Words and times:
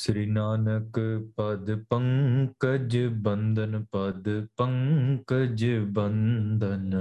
ਸ੍ਰੀ 0.00 0.26
ਨਾਨਕ 0.26 0.98
ਪਦ 1.36 1.74
ਪੰਕਜ 1.90 2.96
ਬੰਦਨ 3.20 3.84
ਪਦ 3.92 4.28
ਪੰਕਜ 4.56 5.64
ਬੰਦਨ 5.88 6.94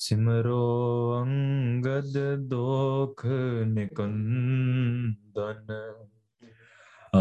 ਸਿਮਰੋ 0.00 1.22
ਅੰਗਦ 1.22 2.12
ਦੋਖ 2.48 3.26
ਨਿਕੰਦਨ 3.66 5.66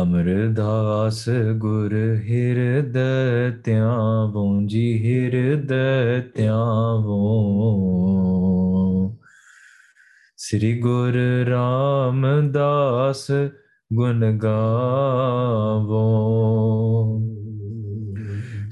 ਅਮਰਦਾਸ 0.00 1.30
ਗੁਰ 1.58 1.94
ਹਿਰਦੈ 2.24 3.50
ਤਿਆਵੋਂ 3.66 4.62
ਜੀ 4.62 5.04
ਹਿਰਦੈ 5.04 6.20
ਤਿਆਵੋਂ 6.36 7.30
ਸ੍ਰੀ 10.40 10.80
ਗੁਰ 10.80 11.14
ਰਾਮਦਾਸ 11.48 13.32
ਗੁਣ 13.92 14.38
ਗਾਵੋ 14.38 16.06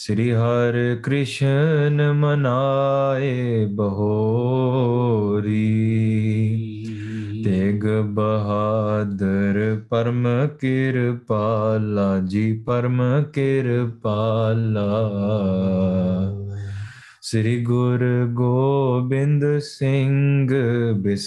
ਸ੍ਰੀ 0.00 0.30
ਹਰ 0.32 0.76
ਕ੍ਰਿਸ਼ਨ 1.02 2.12
ਮਨਾਏ 2.12 3.64
ਬਹੋਰੀ 3.66 5.54
ਤੇਗ 7.44 7.86
ਬਹਾਦਰ 8.14 9.58
ਪਰਮ 9.90 10.28
ਕਿਰਪਾਲਾ 10.60 12.18
ਜੀ 12.18 12.52
ਪਰਮ 12.66 13.02
ਕਿਰਪਾਲਾ 13.32 14.86
ਸ੍ਰੀ 17.22 17.60
ਗੁਰ 17.64 18.04
ਗੋਬਿੰਦ 18.34 19.44
ਸਿੰਘ 19.60 20.48
ਬਿਸਾਲਾ 20.94 21.26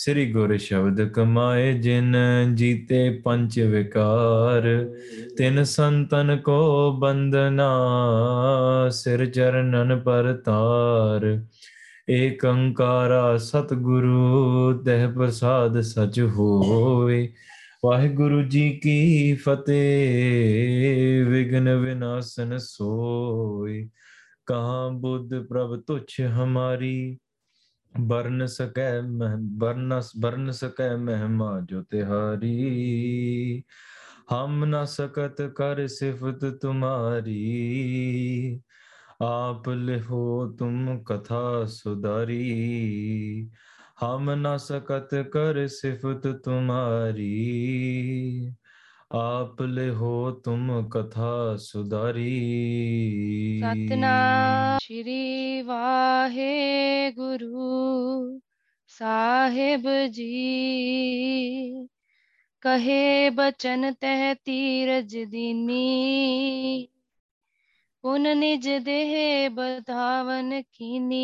ਸ੍ਰੀ 0.00 0.24
ਗੁਰ 0.32 0.56
ਸ਼ਬਦ 0.56 1.00
ਕਮਾਏ 1.08 1.72
ਜਿਨ 1.72 2.14
ਜੀਤੇ 2.54 2.98
ਪੰਜ 3.24 3.58
ਵਿਕਾਰ 3.60 4.68
ਤਿਨ 5.36 5.62
ਸੰਤਨ 5.64 6.36
ਕੋ 6.36 6.60
ਬੰਦਨਾ 6.92 7.68
ਸਿਰ 8.92 9.24
ਚਰਨਨ 9.26 9.98
ਪਰਤਾਰ 10.00 11.26
ਏਕ 12.08 12.46
ਅੰਕਾਰਾ 12.46 13.36
ਸਤਗੁਰੂ 13.36 14.72
ਤਹਿ 14.84 15.08
ਪ੍ਰਸਾਦ 15.08 15.80
ਸਚ 15.84 16.20
ਹੋਵੇ 16.36 17.22
ਵਾਹਿਗੁਰੂ 17.84 18.42
ਜੀ 18.42 18.68
ਕੀ 18.82 19.34
ਫਤਿਹ 19.34 21.24
ਵਿਗਨ 21.24 21.74
ਵਿਨਾਸ਼ਨ 21.76 22.58
ਸੋਈ 22.58 23.88
ਕਹਾਂ 24.46 24.90
ਬੁੱਧ 24.90 25.34
ਪ੍ਰਭ 25.40 25.80
ਤੁਛ 25.80 26.20
ਹਮਾਰੀ 26.20 27.18
ਬਰਨ 27.94 28.46
ਸਕੈ 28.46 28.90
ਬਰਨਸ 29.58 30.10
ਬਰਨ 30.16 30.50
ਸਕੈ 30.50 30.96
ਮਹਿਮਾ 30.96 31.60
ਜੋ 31.60 31.82
ਤਿਹਾਰੀ 31.82 33.62
ਹਮ 34.32 34.64
ਨ 34.64 34.84
ਸਕਤ 34.84 35.42
ਕਰ 35.56 35.86
ਸਿਫਤ 35.86 36.44
ਤੁਮਾਰੀ 36.62 37.40
ਆਪ 39.22 39.68
ਲਿਹੋ 39.68 40.46
ਤੁਮ 40.58 41.02
ਕਥਾ 41.04 41.64
ਸੁਧਾਰੀ 41.64 42.40
ਹਮ 44.02 44.30
ਨ 44.34 44.56
ਸਕਤ 44.56 45.14
ਕਰ 45.32 45.66
ਸਿਫਤ 45.66 46.26
ਤੁਮਾਰੀ 46.44 47.30
ਆਪ 49.10 49.60
ਹੋ 49.90 50.30
ਤੁਮ 50.44 50.88
ਕਥਾ 50.88 51.56
ਸੁਦਾਰੀ 51.56 52.28
ਸਤਨਾਮ 53.60 54.78
ਸ੍ਰੀ 54.78 55.62
ਗੁਰੂ 57.10 58.40
ਸਾਹਿਬ 58.88 59.88
ਜੀ 60.10 61.86
ਕਹੇ 62.62 63.30
ਬਚਨ 63.30 63.92
ਤਹਿ 63.92 64.34
ਤੀਰਜ 64.34 65.16
ਦੀਨੀ 65.30 66.88
ਪੁਨ 68.02 68.36
ਨਿਜ 68.36 68.68
ਦੇਹ 68.68 69.50
ਬਧਾਵਨ 69.50 70.62
ਕੀਨੀ 70.62 71.24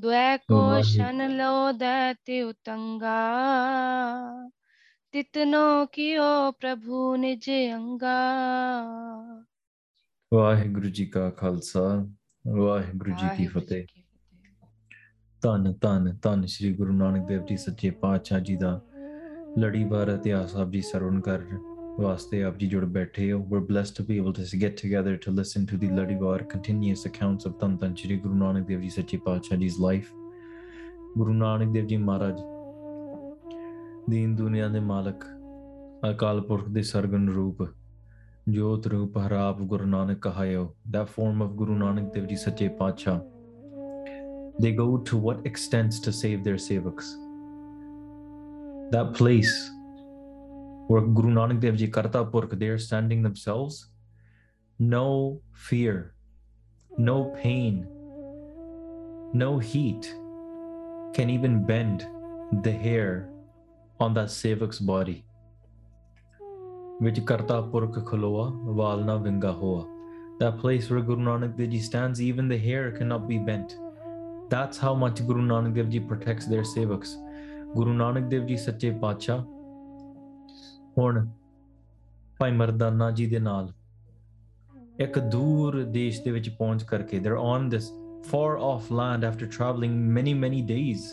ਦੁਐ 0.00 0.36
ਕੋ 0.36 0.80
ਸ਼ਨ 0.82 1.36
ਲੋ 1.36 1.72
ਦਤਿ 1.72 2.42
ਉਤੰਗਾ 2.42 3.18
ਤਿਤਨੋ 5.14 5.86
ਕੀਓ 5.86 6.50
ਪ੍ਰਭੂ 6.50 7.16
ਨਿਜ 7.16 7.48
ਅੰਗਾ 7.74 8.12
ਵਾਹਿਗੁਰੂ 10.32 10.88
ਜੀ 10.88 11.04
ਕਾ 11.06 11.28
ਖਾਲਸਾ 11.30 11.80
ਵਾਹਿਗੁਰੂ 12.46 13.12
ਜੀ 13.12 13.28
ਕੀ 13.36 13.46
ਫਤਿਹ 13.46 13.84
ਧੰਨ 15.42 15.72
ਧੰਨ 15.82 16.16
ਧੰਨ 16.22 16.46
ਸ੍ਰੀ 16.46 16.72
ਗੁਰੂ 16.72 16.92
ਨਾਨਕ 16.92 17.26
ਦੇਵ 17.26 17.44
ਜੀ 17.44 17.56
ਸੱਚੇ 17.56 17.90
ਪਾਤਸ਼ਾਹ 17.90 18.40
ਜੀ 18.40 18.56
ਦਾ 18.56 18.80
ਲੜੀਵਾਰ 19.58 20.08
ਇਤਿਹਾਸ 20.08 20.54
ਆਪ 20.56 20.70
ਜੀ 20.70 20.80
ਸਰਵਨ 20.82 21.20
ਕਰ 21.20 21.44
ਵਾਸਤੇ 21.98 22.42
ਆਪ 22.42 22.56
ਜੀ 22.56 22.66
ਜੁੜ 22.66 22.84
ਬੈਠੇ 22.84 23.30
ਹੋ 23.32 23.42
we 23.44 23.58
blessed 23.66 23.96
to 23.98 24.04
be 24.04 24.16
able 24.18 24.32
to 24.32 24.60
get 24.62 24.80
together 24.82 25.16
to 25.16 25.32
listen 25.32 25.66
to 25.66 25.78
the 25.78 25.90
ਲੜੀਵਾਰ 25.90 26.42
ਕੰਟੀਨਿਊਸ 26.42 27.06
ਅਕਾਊਂਟਸ 27.06 27.46
ਆਫ 27.46 27.58
ਧੰਨ 27.60 27.76
ਧੰਨ 27.76 27.94
ਸ੍ਰੀ 27.94 28.18
ਗੁਰੂ 28.18 28.34
ਨਾਨਕ 28.34 28.66
ਦੇਵ 28.66 28.80
ਜੀ 28.80 28.90
ਸੱਚੇ 28.90 29.18
ਪਾਤਸ਼ਾਹ 29.18 29.58
ਦੀ 29.58 29.70
ਲਾਈਫ 29.80 30.12
ਗੁਰੂ 31.16 31.32
ਨਾਨਕ 31.32 31.72
ਦੇਵ 31.72 31.86
ਜੀ 31.86 31.96
ਮਹਾਰਾਜ 31.96 32.40
ਦੀਨ 34.10 34.36
ਦੁਨੀਆ 34.36 34.68
ਦੇ 34.68 34.80
ਮਾਲਕ 34.80 35.24
ਅਕਾਲ 36.10 36.40
ਪੁਰਖ 36.40 36.68
ਦੇ 36.68 36.82
ਸਰਗਨ 36.82 37.28
ਰੂਪ 37.28 37.68
ਜੋਤ 38.48 38.86
ਰੂਪ 38.86 39.18
ਹਰਾਪ 39.18 39.60
Guru 39.60 39.84
Nanak 39.84 40.18
ਕਹਾਇਓ 40.18 40.74
that 40.96 41.06
form 41.06 41.46
of 41.46 41.56
guru 41.56 41.72
nanak 41.72 42.04
dev 42.04 42.24
ji 42.24 42.36
sache 42.36 42.70
pachha 42.72 43.20
they 44.62 44.72
go 44.80 44.96
to 44.96 45.20
what 45.22 45.38
extents 45.38 46.00
to 46.06 46.12
save 46.12 46.40
their 46.40 46.56
sevaks 46.56 47.08
that 48.90 49.12
place 49.12 49.54
where 50.88 51.06
guru 51.12 51.28
nanak 51.28 51.60
dev 51.60 51.74
ji 51.74 51.90
karta 51.98 52.30
purkh 52.30 52.58
they 52.58 52.70
are 52.70 52.80
standing 52.88 53.28
themselves 53.28 53.80
no 54.82 55.06
fear 55.70 55.96
no 56.98 57.18
pain 57.44 57.76
no 59.34 59.58
heat 59.58 60.10
can 61.12 61.30
even 61.38 61.60
bend 61.66 62.00
the 62.62 62.78
hair 62.88 63.31
on 64.00 64.14
that 64.14 64.30
savok's 64.30 64.78
body. 64.78 65.24
Which 66.98 67.16
Kartapur 67.16 67.92
Kakaloa, 67.92 68.52
Valna 68.80 69.20
Vingahoa. 69.20 69.88
That 70.38 70.58
place 70.58 70.90
where 70.90 71.00
Guru 71.00 71.22
Nanak 71.22 71.56
Dev 71.56 71.70
Ji 71.70 71.80
stands, 71.80 72.20
even 72.20 72.48
the 72.48 72.58
hair 72.58 72.92
cannot 72.92 73.28
be 73.28 73.38
bent. 73.38 73.76
That's 74.48 74.78
how 74.78 74.94
much 74.94 75.26
Guru 75.26 75.42
Nanak 75.42 75.74
Dev 75.74 75.90
Ji 75.90 76.00
protects 76.00 76.46
their 76.46 76.62
sevaks. 76.62 77.16
Guru 77.74 77.94
Nanak 77.94 78.28
Dev 78.28 78.46
Ji 78.46 78.56
Sache 78.56 78.92
Pacha. 79.00 79.44
ਹੁਣ 80.98 81.26
ਭਾਈ 82.38 82.52
ਮਰਦਾਨਾ 82.52 83.10
ਜੀ 83.10 83.26
ਦੇ 83.26 83.38
ਨਾਲ 83.38 83.68
ਇੱਕ 85.00 85.18
ਦੂਰ 85.18 85.82
ਦੇਸ਼ 85.82 86.22
ਦੇ 86.22 86.30
ਵਿੱਚ 86.30 86.50
ਕਰਕੇ 86.88 87.18
they're 87.18 87.38
on 87.38 87.68
this 87.74 87.86
far 88.30 88.50
off 88.70 88.90
land 88.98 89.24
after 89.28 89.46
traveling 89.54 89.94
many 90.18 90.34
many 90.42 90.60
days 90.72 91.06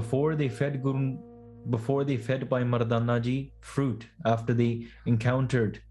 before 0.00 0.28
they 0.40 0.48
fed 0.58 0.76
Guru 0.82 1.00
before 1.68 2.04
they 2.04 2.16
fed 2.16 2.48
by 2.48 2.62
Mardanaji 2.62 3.50
fruit 3.60 4.06
after 4.24 4.54
they 4.54 4.86
encountered 5.06 5.80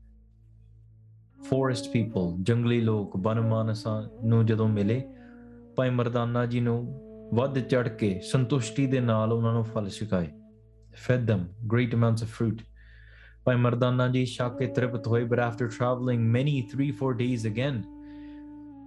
forest 1.43 1.93
people, 1.93 2.37
jungli 2.43 2.83
log, 2.83 3.21
banamanasa 3.21 4.09
no 4.23 4.43
jado 4.43 4.71
mile, 4.71 5.03
by 5.75 5.89
Mardanaji 5.89 6.61
no 6.61 7.29
vad 7.31 7.55
chadke, 7.55 8.19
santushti 8.19 8.89
de 8.89 8.99
naal 8.99 9.29
unano 9.29 9.65
phal 9.65 10.31
Fed 10.93 11.27
them 11.27 11.49
great 11.67 11.93
amounts 11.93 12.21
of 12.21 12.29
fruit. 12.29 12.63
By 13.45 13.55
Mardanaji 13.55 14.23
shakke 14.23 14.75
tripat 14.75 15.29
but 15.29 15.39
after 15.39 15.67
traveling 15.67 16.29
many 16.31 16.63
three, 16.63 16.91
four 16.91 17.13
days 17.13 17.45
again, 17.45 17.85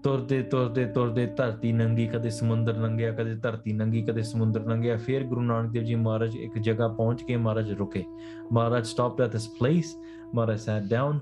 ਤੁਰਦੇ 0.04 0.42
ਤੁਰਦੇ 0.42 0.84
ਤੁਰਦੇ 0.84 1.26
ਧਰਤੀ 1.26 1.72
ਨੰਗੀ 1.72 2.06
ਕਦੇ 2.06 2.30
ਸਮੁੰਦਰ 2.30 2.76
ਨੰਗਿਆ 2.76 3.10
ਕਦੇ 3.12 3.34
ਧਰਤੀ 3.34 3.72
ਨੰਗੀ 3.72 4.02
ਕਦੇ 4.02 4.22
ਸਮੁੰਦਰ 4.22 4.64
ਨੰਗਿਆ 4.66 4.96
ਫਿਰ 4.96 5.24
ਗੁਰੂ 5.24 5.40
ਨਾਨਕ 5.40 5.70
ਦੇਵ 5.72 5.82
ਜੀ 5.82 5.94
ਮਹਾਰਾਜ 5.94 6.36
ਇੱਕ 6.36 6.58
ਜਗ੍ਹਾ 6.58 6.88
ਪਹੁੰਚ 6.88 7.22
ਕੇ 7.22 7.36
ਮਹਾਰਾਜ 7.36 7.70
ਰੁਕੇ 7.72 8.04
Maharaj 8.52 8.86
stopped 8.86 9.20
at 9.20 9.32
this 9.32 9.48
place 9.60 9.96
Maharaj 10.34 10.58
sat 10.60 10.82
down 10.82 11.20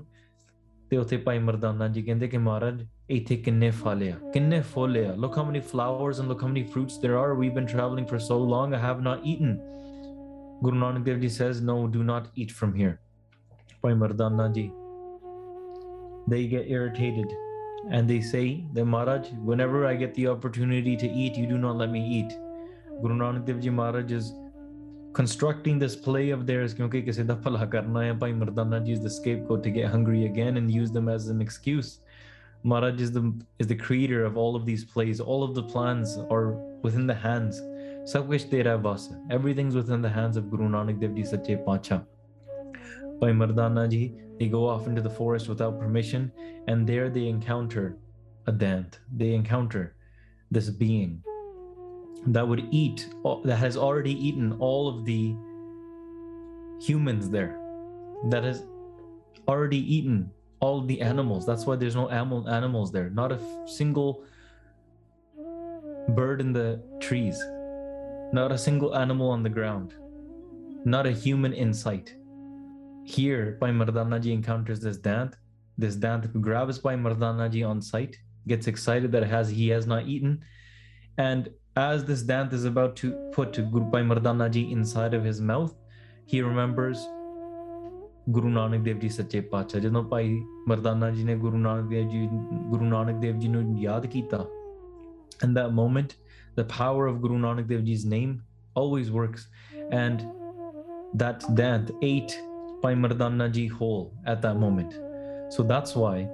ਤੇ 0.91 0.97
ਉੱਥੇ 0.97 1.17
ਭਾਈ 1.17 1.39
ਮਰਦਾਨਾ 1.39 1.87
ਜੀ 1.87 2.03
ਕਹਿੰਦੇ 2.03 2.27
ਕਿ 2.27 2.37
ਮਹਾਰਾਜ 2.37 2.85
ਇੱਥੇ 3.09 3.35
ਕਿੰਨੇ 3.35 3.69
ਫਲ 3.71 4.03
ਆ 4.09 4.31
ਕਿੰਨੇ 4.33 4.61
ਫੁੱਲ 4.73 4.97
ਆ 4.97 5.13
look 5.15 5.37
how 5.37 5.45
many 5.45 5.59
flowers 5.59 6.19
and 6.19 6.29
look 6.29 6.43
how 6.43 6.49
many 6.49 6.63
fruits 6.63 6.99
there 6.99 7.15
are 7.15 7.33
we 7.33 7.49
been 7.49 7.65
travelling 7.65 8.07
for 8.07 8.19
so 8.19 8.45
long 8.49 8.73
ਆ 8.73 8.77
have 8.77 9.01
not 9.01 9.27
eaten 9.27 9.57
Guru 10.63 10.75
Nanak 10.75 11.05
Dev 11.05 11.19
ji 11.19 11.29
says 11.29 11.63
no 11.63 11.87
do 11.87 12.03
not 12.03 12.27
eat 12.37 12.51
from 12.51 12.75
here 12.75 12.95
Bhai 13.83 13.93
Mardana 13.93 14.47
ਜੀ 14.47 14.69
they 16.27 16.47
get 16.47 16.67
irritated 16.69 17.31
And 17.89 18.09
they 18.09 18.21
say 18.21 18.65
that 18.73 18.85
Maharaj, 18.85 19.29
whenever 19.43 19.85
I 19.87 19.95
get 19.95 20.13
the 20.13 20.27
opportunity 20.27 20.95
to 20.97 21.07
eat, 21.07 21.35
you 21.35 21.47
do 21.47 21.57
not 21.57 21.77
let 21.77 21.89
me 21.89 22.05
eat. 22.05 22.31
Guru 23.01 23.15
Nanak 23.15 23.45
Dev 23.45 23.59
Ji 23.59 23.69
Maharaj 23.69 24.11
is 24.11 24.33
constructing 25.13 25.77
this 25.77 25.95
play 25.95 26.29
of 26.29 26.47
theirs 26.47 26.73
kyunki 26.73 27.05
kise 27.05 27.25
da 27.27 27.35
bhala 27.35 27.69
karna 27.69 28.03
hai 28.05 28.13
bhai 28.13 28.91
is 28.93 29.01
the 29.01 29.09
scapegoat 29.09 29.61
to 29.63 29.69
get 29.69 29.91
hungry 29.91 30.25
again 30.25 30.55
and 30.55 30.71
use 30.71 30.91
them 30.91 31.09
as 31.09 31.27
an 31.27 31.41
excuse 31.41 31.99
maharaj 32.63 33.01
is 33.01 33.11
the 33.11 33.33
is 33.59 33.67
the 33.67 33.75
creator 33.75 34.23
of 34.23 34.37
all 34.37 34.55
of 34.55 34.65
these 34.65 34.85
plays 34.85 35.19
all 35.19 35.43
of 35.43 35.53
the 35.53 35.63
plans 35.63 36.17
are 36.29 36.53
within 36.81 37.07
the 37.07 37.13
hands 37.13 37.61
sab 38.05 38.29
kuch 38.29 38.49
tera 38.49 38.77
everything's 39.29 39.75
within 39.75 40.01
the 40.01 40.13
hands 40.19 40.37
of 40.37 40.49
guru 40.49 40.69
nanak 40.69 41.01
dev 41.01 41.13
ji 41.19 41.25
sache 41.33 41.53
pacha 41.65 42.01
by 43.21 43.29
Mardanaji, 43.31 44.39
they 44.39 44.47
go 44.47 44.67
off 44.67 44.87
into 44.87 44.99
the 44.99 45.09
forest 45.09 45.47
without 45.47 45.79
permission, 45.79 46.31
and 46.67 46.87
there 46.87 47.07
they 47.07 47.27
encounter 47.27 47.95
a 48.47 48.51
Dant. 48.51 48.99
They 49.15 49.35
encounter 49.35 49.95
this 50.49 50.71
being 50.71 51.23
that 52.25 52.45
would 52.45 52.67
eat, 52.71 53.07
that 53.45 53.57
has 53.57 53.77
already 53.77 54.13
eaten 54.13 54.53
all 54.59 54.89
of 54.89 55.05
the 55.05 55.35
humans 56.81 57.29
there, 57.29 57.59
that 58.29 58.43
has 58.43 58.65
already 59.47 59.77
eaten 59.77 60.31
all 60.59 60.81
the 60.81 60.99
animals. 60.99 61.45
That's 61.45 61.65
why 61.67 61.75
there's 61.75 61.95
no 61.95 62.09
animal 62.09 62.49
animals 62.49 62.91
there. 62.91 63.11
Not 63.11 63.31
a 63.31 63.39
single 63.67 64.23
bird 66.09 66.41
in 66.41 66.53
the 66.53 66.81
trees. 66.99 67.39
Not 68.33 68.51
a 68.51 68.57
single 68.57 68.95
animal 68.95 69.29
on 69.29 69.43
the 69.43 69.49
ground. 69.49 69.93
Not 70.85 71.05
a 71.05 71.11
human 71.11 71.53
in 71.53 71.71
sight. 71.71 72.15
Here, 73.13 73.57
Pai 73.59 73.71
Mardanaji 73.71 74.31
encounters 74.33 74.79
this 74.79 74.97
Dant, 74.97 75.35
this 75.77 75.95
Dant 75.95 76.27
grabs 76.41 76.77
Pai 76.79 76.95
Mardanaji 76.95 77.67
on 77.67 77.81
sight, 77.81 78.17
gets 78.47 78.67
excited 78.67 79.11
that 79.11 79.23
has 79.23 79.49
he 79.49 79.67
has 79.69 79.85
not 79.85 80.07
eaten. 80.07 80.39
And 81.17 81.49
as 81.75 82.05
this 82.05 82.21
Dant 82.21 82.53
is 82.53 82.63
about 82.65 82.95
to 83.01 83.11
put 83.33 83.59
Guru 83.73 83.89
Pai 83.91 84.01
Mardanaji 84.01 84.71
inside 84.71 85.13
of 85.13 85.25
his 85.25 85.41
mouth, 85.41 85.75
he 86.25 86.41
remembers 86.41 87.05
Guru 88.31 88.49
Nanak 88.59 88.83
Dev 88.85 88.99
Ji 89.01 89.09
ਸੱਚੇ 89.09 89.41
ਪਾਤਸ਼ਾਹ 89.51 89.81
ਜਦੋਂ 89.81 90.03
ਭਾਈ 90.09 90.39
ਮਰਦਾਨਾ 90.67 91.11
ਜੀ 91.11 91.23
ਨੇ 91.23 91.35
Guru 91.43 91.61
Nanak 91.67 91.93
Dev 91.93 92.09
Ji, 92.13 92.27
ਗੁਰੂ 92.71 92.85
ਨਾਨਕ 92.85 93.19
ਦੇਵ 93.21 93.39
ਜੀ 93.39 93.47
ਨੂੰ 93.47 93.79
ਯਾਦ 93.81 94.05
ਕੀਤਾ 94.05 94.45
in 95.43 95.53
that 95.53 95.73
moment 95.73 96.15
the 96.55 96.63
power 96.63 97.07
of 97.07 97.21
guru 97.21 97.37
nanak 97.37 97.67
dev 97.67 97.83
ji's 97.83 98.05
name 98.05 98.41
always 98.75 99.11
works 99.11 99.47
and 99.91 100.25
that 101.21 101.43
dant 101.55 101.91
ate 102.01 102.35
Bhai 102.83 102.95
Mardana 102.95 103.47
ji 103.47 103.69
whole 103.69 104.09
at 104.27 104.41
the 104.41 104.53
moment 104.53 104.93
so 105.51 105.63
that's 105.63 105.97
Y 105.97 106.25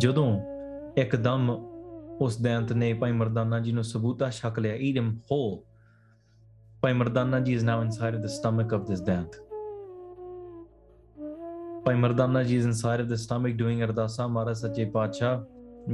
ਜਦੋਂ 0.00 0.26
ਇੱਕਦਮ 0.96 1.50
ਉਸ 2.20 2.40
ਦੈਂਤ 2.42 2.72
ਨੇ 2.72 2.92
ਭਾਈ 2.94 3.12
ਮਰਦਾਨਾ 3.12 3.60
ਜੀ 3.60 3.72
ਨੂੰ 3.72 3.84
ਸਬੂਤਾ 3.84 4.30
ਛਕ 4.30 4.58
ਲਿਆ 4.58 4.74
ਈਟ 4.74 4.98
ਹੋ 4.98 5.10
hole 5.32 5.58
Bhai 6.82 6.92
Mardana 6.92 7.40
ji 7.40 7.54
is 7.54 7.62
now 7.62 7.82
inside 7.82 8.14
of 8.14 8.22
the 8.22 8.26
stomach 8.26 8.74
of 8.74 8.86
this 8.86 9.00
ਦੈਂਤ 9.00 9.36
Bhai 11.86 11.94
Mardana 11.94 12.42
ji 12.42 12.56
is 12.56 12.64
inside 12.64 13.00
of 13.00 13.06
the 13.06 13.14
stomach 13.14 13.56
doing 13.56 13.82
ਅਰਦਾਸਾ 13.82 14.26
ਮਾਰਾ 14.26 14.52
ਸੱਚੇ 14.52 14.84
ਪਾਤਸ਼ਾਹ 14.84 15.40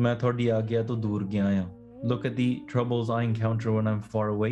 ਮੈਂ 0.00 0.16
ਤੁਹਾਡੀ 0.16 0.48
ਆਗਿਆ 0.48 0.82
ਤੋਂ 0.82 0.96
ਦੂਰ 0.96 1.24
ਗਿਆ 1.24 1.46
ਆ 1.60 1.66
look 2.04 2.24
at 2.24 2.36
the 2.36 2.62
troubles 2.66 3.10
I 3.10 3.22
encounter 3.22 3.72
when 3.72 3.86
I'm 3.86 4.02
far 4.02 4.28
away. 4.28 4.51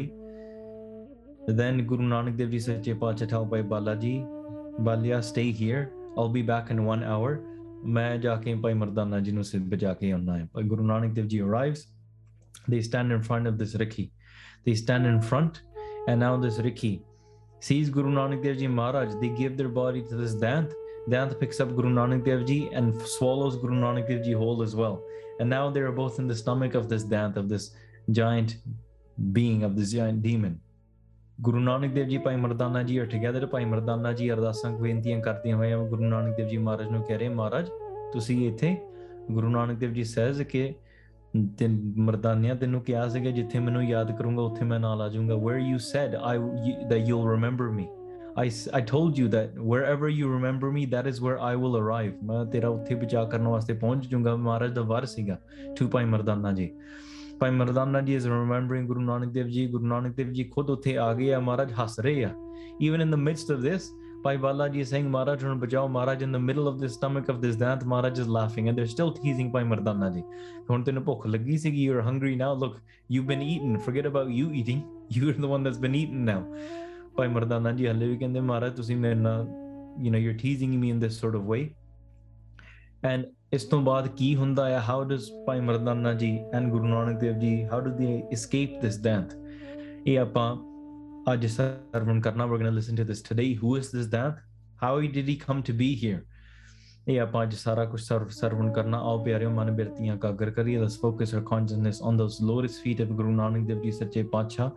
Then 1.49 1.85
Guru 1.85 2.05
Nanak 2.05 2.37
Dev 2.37 2.51
Ji 2.51 2.59
Sache 2.59 2.95
Pachha 2.95 3.27
Bala 3.29 3.69
Balaji, 3.69 4.40
stay 5.23 5.51
here. 5.51 5.93
I'll 6.17 6.29
be 6.29 6.43
back 6.43 6.71
in 6.71 6.85
1 6.85 7.05
hour. 7.05 7.41
Guru 10.69 10.85
Nanak 10.85 11.15
Dev 11.15 11.29
Ji 11.29 11.41
arrives. 11.41 11.87
They 12.69 12.83
stand 12.83 13.13
in 13.13 13.23
front 13.23 13.47
of 13.47 13.59
this 13.59 13.75
ਹੈ 13.75 14.11
They 14.65 14.75
stand 14.75 15.07
in 15.07 15.21
front, 15.23 15.63
and 16.09 16.21
now 16.21 16.37
this 16.37 16.59
stand 16.59 17.03
sees 17.61 17.91
Guru 17.91 18.11
Nanak 18.11 18.43
Dev 18.43 18.57
Ji 18.59 18.67
Maharaj, 18.67 19.15
they 19.21 19.29
give 19.29 19.57
their 19.57 19.69
body 19.69 20.03
to 20.03 20.17
this 20.17 20.35
Dant. 20.35 20.73
Dant 21.09 21.39
picks 21.41 21.61
up 21.61 21.75
Guru 21.77 21.91
Nanak 21.91 22.25
Dev 22.25 22.47
Ji 22.47 22.71
and 22.73 23.01
swallows 23.03 23.57
Guru 23.57 23.75
Nanak 23.75 24.09
Dev 24.09 24.25
Ji 24.25 24.33
whole 24.33 24.63
as 24.63 24.75
well. 24.75 25.03
And 25.39 25.49
now 25.49 25.71
they're 25.71 25.93
both 25.93 26.19
in 26.19 26.27
the 26.27 26.35
stomach 26.35 26.75
of 26.75 26.89
this 26.89 27.05
Dant, 27.05 27.37
of 27.37 27.49
this 27.49 27.73
giant 28.11 28.57
being, 29.33 29.63
of 29.63 29.77
this 29.77 29.93
giant 29.93 30.23
demon. 30.23 30.61
Guru 31.43 31.59
Nanak 31.59 31.93
Dev 31.93 32.07
ji 32.07 32.19
Bhai 32.19 32.37
Mardana 32.37 32.83
ਜੀ 32.83 32.99
ਉੱਠ 32.99 33.15
ਗਿਆ 33.17 33.33
ਤੇ 33.33 33.47
ਭਾਈ 33.47 33.65
ਮਰਦਾਨਾ 33.65 34.13
ਜੀ 34.13 34.31
ਅਰਦਾਸਾਂ 34.33 34.71
ਬੇਨਤੀਆਂ 34.71 35.21
ਕਰਦੇ 35.21 35.53
ਹੋਏ 35.53 35.75
ਗੁਰੂ 35.89 36.05
ਨਾਨਕ 36.05 36.37
ਦੇਵ 36.37 36.49
ਜੀ 36.49 36.57
ਮਹਾਰਾਜ 36.57 36.89
ਨੂੰ 36.89 37.03
ਕਹਿ 37.03 37.19
ਰਹੇ 37.19 37.29
ਮਹਾਰਾਜ 37.29 37.69
ਤੁਸੀਂ 38.13 38.49
ਇੱਥੇ 38.49 38.77
ਗੁਰੂ 39.31 39.49
ਨਾਨਕ 39.49 39.79
ਦੇਵ 39.79 39.93
ਜੀ 39.93 40.05
ਸਹਿਜ 40.05 40.43
ਕੇ 40.43 40.75
ਤੇ 41.59 41.69
ਮਰਦਾਨਿਆਂ 41.97 42.55
ਤੈਨੂੰ 42.55 42.81
ਕਿਹਾ 42.81 43.09
ਸੀਗਾ 43.09 43.31
ਜਿੱਥੇ 43.31 43.59
ਮੈਨੂੰ 43.59 43.85
ਯਾਦ 43.85 44.17
ਕਰੂੰਗਾ 44.17 44.43
ਉੱਥੇ 44.43 44.65
ਮੈਂ 44.65 44.81
ਨਾਲ 44.81 45.03
ਆ 45.03 45.09
ਜਾਊਂਗਾ 45.09 45.35
where 45.35 45.59
you 45.59 45.79
said 45.79 46.15
i 46.15 46.37
that 46.89 47.09
you'll 47.09 47.31
remember 47.31 47.71
me 47.71 47.87
I 48.37 48.51
told 48.87 49.19
you 49.19 49.29
that 49.29 49.51
that 49.51 49.63
wherever 49.63 50.09
you 50.09 50.33
remember 50.33 50.71
me 50.71 50.87
that 50.87 51.07
is 51.07 51.23
where 51.23 51.39
I 51.41 51.57
will 51.57 51.79
arrive 51.79 52.13
ਮੈਂ 52.25 52.45
ਤੇਰਾ 52.45 52.69
ਉੱਥੇ 52.69 52.95
ਬਚਾ 52.95 53.25
ਕਰਨ 53.25 53.49
ਵਾਸਤੇ 53.49 53.75
ਪਹੁੰਚ 53.75 54.07
ਜਾਊਂਗਾ 54.07 54.37
ਮਹਾਰਾਜ 54.37 54.73
ਦਾ 54.73 54.83
ਵਾਰ 54.83 55.05
ਸੀਗਾ 55.05 55.39
ਟੂ 55.79 55.89
ਭਾਈ 55.89 56.05
ਮਰਦਾਨਾ 56.05 56.53
ਜੀ 56.53 56.71
ਭਾਈ 57.41 57.51
ਮਰਦਾਨਾ 57.51 58.01
ਜੀ 58.01 58.15
ਇਸ 58.15 58.27
ਰਿਮੈਂਬਰਿੰਗ 58.27 58.87
ਗੁਰੂ 58.87 59.01
ਨਾਨਕ 59.01 59.31
ਦੇਵ 59.33 59.47
ਜੀ 59.49 59.67
ਗੁਰੂ 59.67 59.87
ਨਾਨਕ 59.87 60.15
ਦੇਵ 60.17 60.33
ਜੀ 60.33 60.45
ਖੁਦ 60.45 60.71
ਉੱਥੇ 60.71 60.97
ਆ 60.99 61.13
ਗਏ 61.15 61.33
ਆ 61.33 61.39
ਮਹਾਰਾਜ 61.41 61.73
ਹੱਸ 61.73 61.99
ਰਹੇ 62.01 62.25
ਆ 62.25 62.31
even 62.81 63.01
in 63.01 63.11
the 63.11 63.15
midst 63.17 63.51
of 63.53 63.61
this 63.63 63.91
Bhai 64.25 64.37
Bala 64.37 64.67
ji 64.69 64.85
saying 64.85 65.09
Maharaj 65.09 65.45
ਨੂੰ 65.45 65.59
ਬਚਾਓ 65.61 65.89
Maharaj 65.89 66.23
in 66.23 66.33
the 66.33 66.37
middle 66.39 66.69
of 66.69 66.75
this 66.75 66.93
stomach 66.93 67.31
of 67.31 67.37
this 67.37 67.57
ਦੈਂਤ 67.57 67.85
Maharaj 67.85 68.19
is 68.21 68.29
laughing 68.29 68.69
and 68.69 68.77
they 68.77 68.83
are 68.83 68.89
still 68.89 69.11
teasing 69.13 69.53
Bhai 69.53 69.65
Mardana 69.65 70.11
ji 70.11 70.23
ਹੁਣ 70.71 70.83
ਤੈਨੂੰ 70.83 71.03
ਭੁੱਖ 71.05 71.27
ਲੱਗੀ 71.27 71.57
ਸੀਗੀ 71.59 71.85
you 71.85 71.95
are 71.95 72.01
hungry 72.01 72.35
now 72.37 72.59
look 72.59 72.77
you 73.11 73.23
been 73.23 73.43
eaten 73.43 73.79
forget 73.79 74.07
about 74.07 74.29
you 74.31 74.51
eating 74.53 74.83
you 75.13 75.29
are 75.29 75.41
the 75.41 75.45
one 75.45 75.63
that's 75.63 75.79
been 75.79 75.95
eaten 75.95 76.25
now 76.25 76.45
Bhai 77.17 77.29
Mardana 77.29 77.73
ਜੀ 77.73 77.87
ਹੱਲੇ 77.87 78.09
ਵੀ 78.09 78.17
ਕਹਿੰਦੇ 78.17 78.41
ਮਹਾਰਾਜ 78.43 78.77
ਤੁਸੀਂ 78.77 78.97
ਮੇਰੇ 78.97 79.15
ਨਾਲ 79.17 79.47
you 79.99 80.13
know 80.13 80.19
you 80.19 80.31
are 80.31 80.39
teasing 80.39 80.75
me 80.75 80.91
in 80.91 81.01
this 81.01 81.21
sort 81.21 81.37
of 81.37 81.49
way 81.49 81.69
and 83.05 83.25
ਇਸ 83.53 83.65
ਤੋਂ 83.65 83.81
ਬਾਅਦ 83.81 84.09
ਕੀ 84.09 84.37
ਹੁੰਦਾ 84.37 84.69
ਹੈ 84.69 84.81
ਹਾਊ 84.81 85.05
ਡਸ 85.05 85.31
ਭਾਈ 85.47 85.61
ਮਰਦਾਨਾ 85.61 86.13
ਜੀ 86.15 86.39
and 86.55 86.71
Guru 86.71 86.87
Nanak 86.87 87.21
Dev 87.21 87.39
ji 87.39 87.65
how 87.65 87.81
do 87.81 87.91
they 87.91 88.23
escape 88.33 88.83
this 88.83 89.01
death 89.01 89.35
ਇਹ 90.07 90.19
ਆਪਾਂ 90.19 90.57
ਅੱਜ 91.33 91.47
ਸਰਵਨ 91.47 92.21
ਕਰਨਾ 92.21 92.47
we 92.47 92.59
going 92.59 92.75
listen 92.75 92.97
to 92.97 93.05
this 93.05 93.23
today 93.23 93.57
who 93.57 93.77
is 93.77 93.95
this 93.95 94.11
death 94.11 94.35
how 94.83 95.01
did 95.01 95.29
he 95.29 95.37
come 95.37 95.63
to 95.63 95.73
be 95.73 96.05
here 96.05 96.21
ਇਹ 97.09 97.21
ਆਪਾਂ 97.21 97.43
ਅੱਜ 97.43 97.55
ਸਾਰਾ 97.55 97.85
ਕੁਝ 97.85 98.01
ਸਰਵ 98.01 98.29
ਸਰਵਨ 98.29 98.73
ਕਰਨਾ 98.73 98.99
ਆਓ 98.99 99.25
ਪਿਆਰਿਓ 99.25 99.51
ਮਨ 99.51 99.71
ਬਿਰਤੀਆਂ 99.71 100.17
ਕਾਗਰ 100.17 100.51
ਕਰੀਏ 100.51 100.79
let's 100.79 101.01
focus 101.01 101.35
our 101.35 101.41
consciousness 101.41 102.03
on 102.03 102.17
those 102.17 102.43
lotus 102.43 102.81
feet 102.83 103.01
of 103.01 103.09
Guru 103.09 103.31
Nanak 103.31 103.67
Dev 103.67 103.83
ji 103.83 103.91
ਸੱਚੇ 103.91 104.23
ਪਾਤਸ਼ਾਹ 104.23 104.71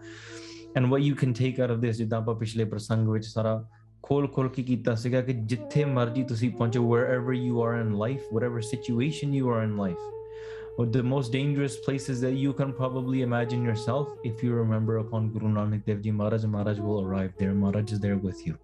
and 0.77 0.85
what 0.85 1.01
you 1.01 1.15
can 1.15 1.33
take 1.33 1.59
out 1.59 1.71
of 1.71 1.77
this 1.77 1.97
ਜਿੱਦਾਂ 1.97 2.19
ਆਪਾਂ 2.19 2.35
ਪਿਛਲੇ 2.35 2.65
ਪ੍ਰਸੰਗ 2.65 3.09
ਵਿੱਚ 3.09 3.25
ਸਾਰਾ 3.25 3.69
ਖੋਲ 4.03 4.27
ਖੋਲ 4.27 4.49
ਕੇ 4.49 4.63
ਕੀਤਾ 4.63 4.95
ਸੀਗਾ 4.95 5.21
ਕਿ 5.21 5.33
ਜਿੱਥੇ 5.33 5.85
ਮਰਜੀ 5.85 6.23
ਤੁਸੀਂ 6.23 6.49
ਪਹੁੰਚੋ 6.51 6.81
wherever 6.93 7.35
you 7.39 7.61
are 7.65 7.75
in 7.83 7.93
life 8.01 8.25
whatever 8.37 8.63
situation 8.69 9.37
you 9.39 9.53
are 9.53 9.61
in 9.67 9.77
life 9.83 10.03
or 10.81 10.85
the 10.95 11.03
most 11.13 11.35
dangerous 11.35 11.77
places 11.85 12.21
that 12.25 12.37
you 12.43 12.53
can 12.59 12.71
probably 12.77 13.23
imagine 13.27 13.65
yourself 13.69 14.13
if 14.29 14.43
you 14.45 14.53
remember 14.59 14.97
upon 15.01 15.27
Guru 15.33 15.51
Nanak 15.57 15.83
Dev 15.89 15.99
Ji 16.05 16.13
Maharaj 16.19 16.47
Maharaj 16.55 16.79
will 16.79 17.01
arrive 17.01 17.33
Their 17.41 17.53
Maharaj 17.53 17.93
is 17.97 18.01
there 18.07 18.19
with 18.27 18.45
you 18.47 18.55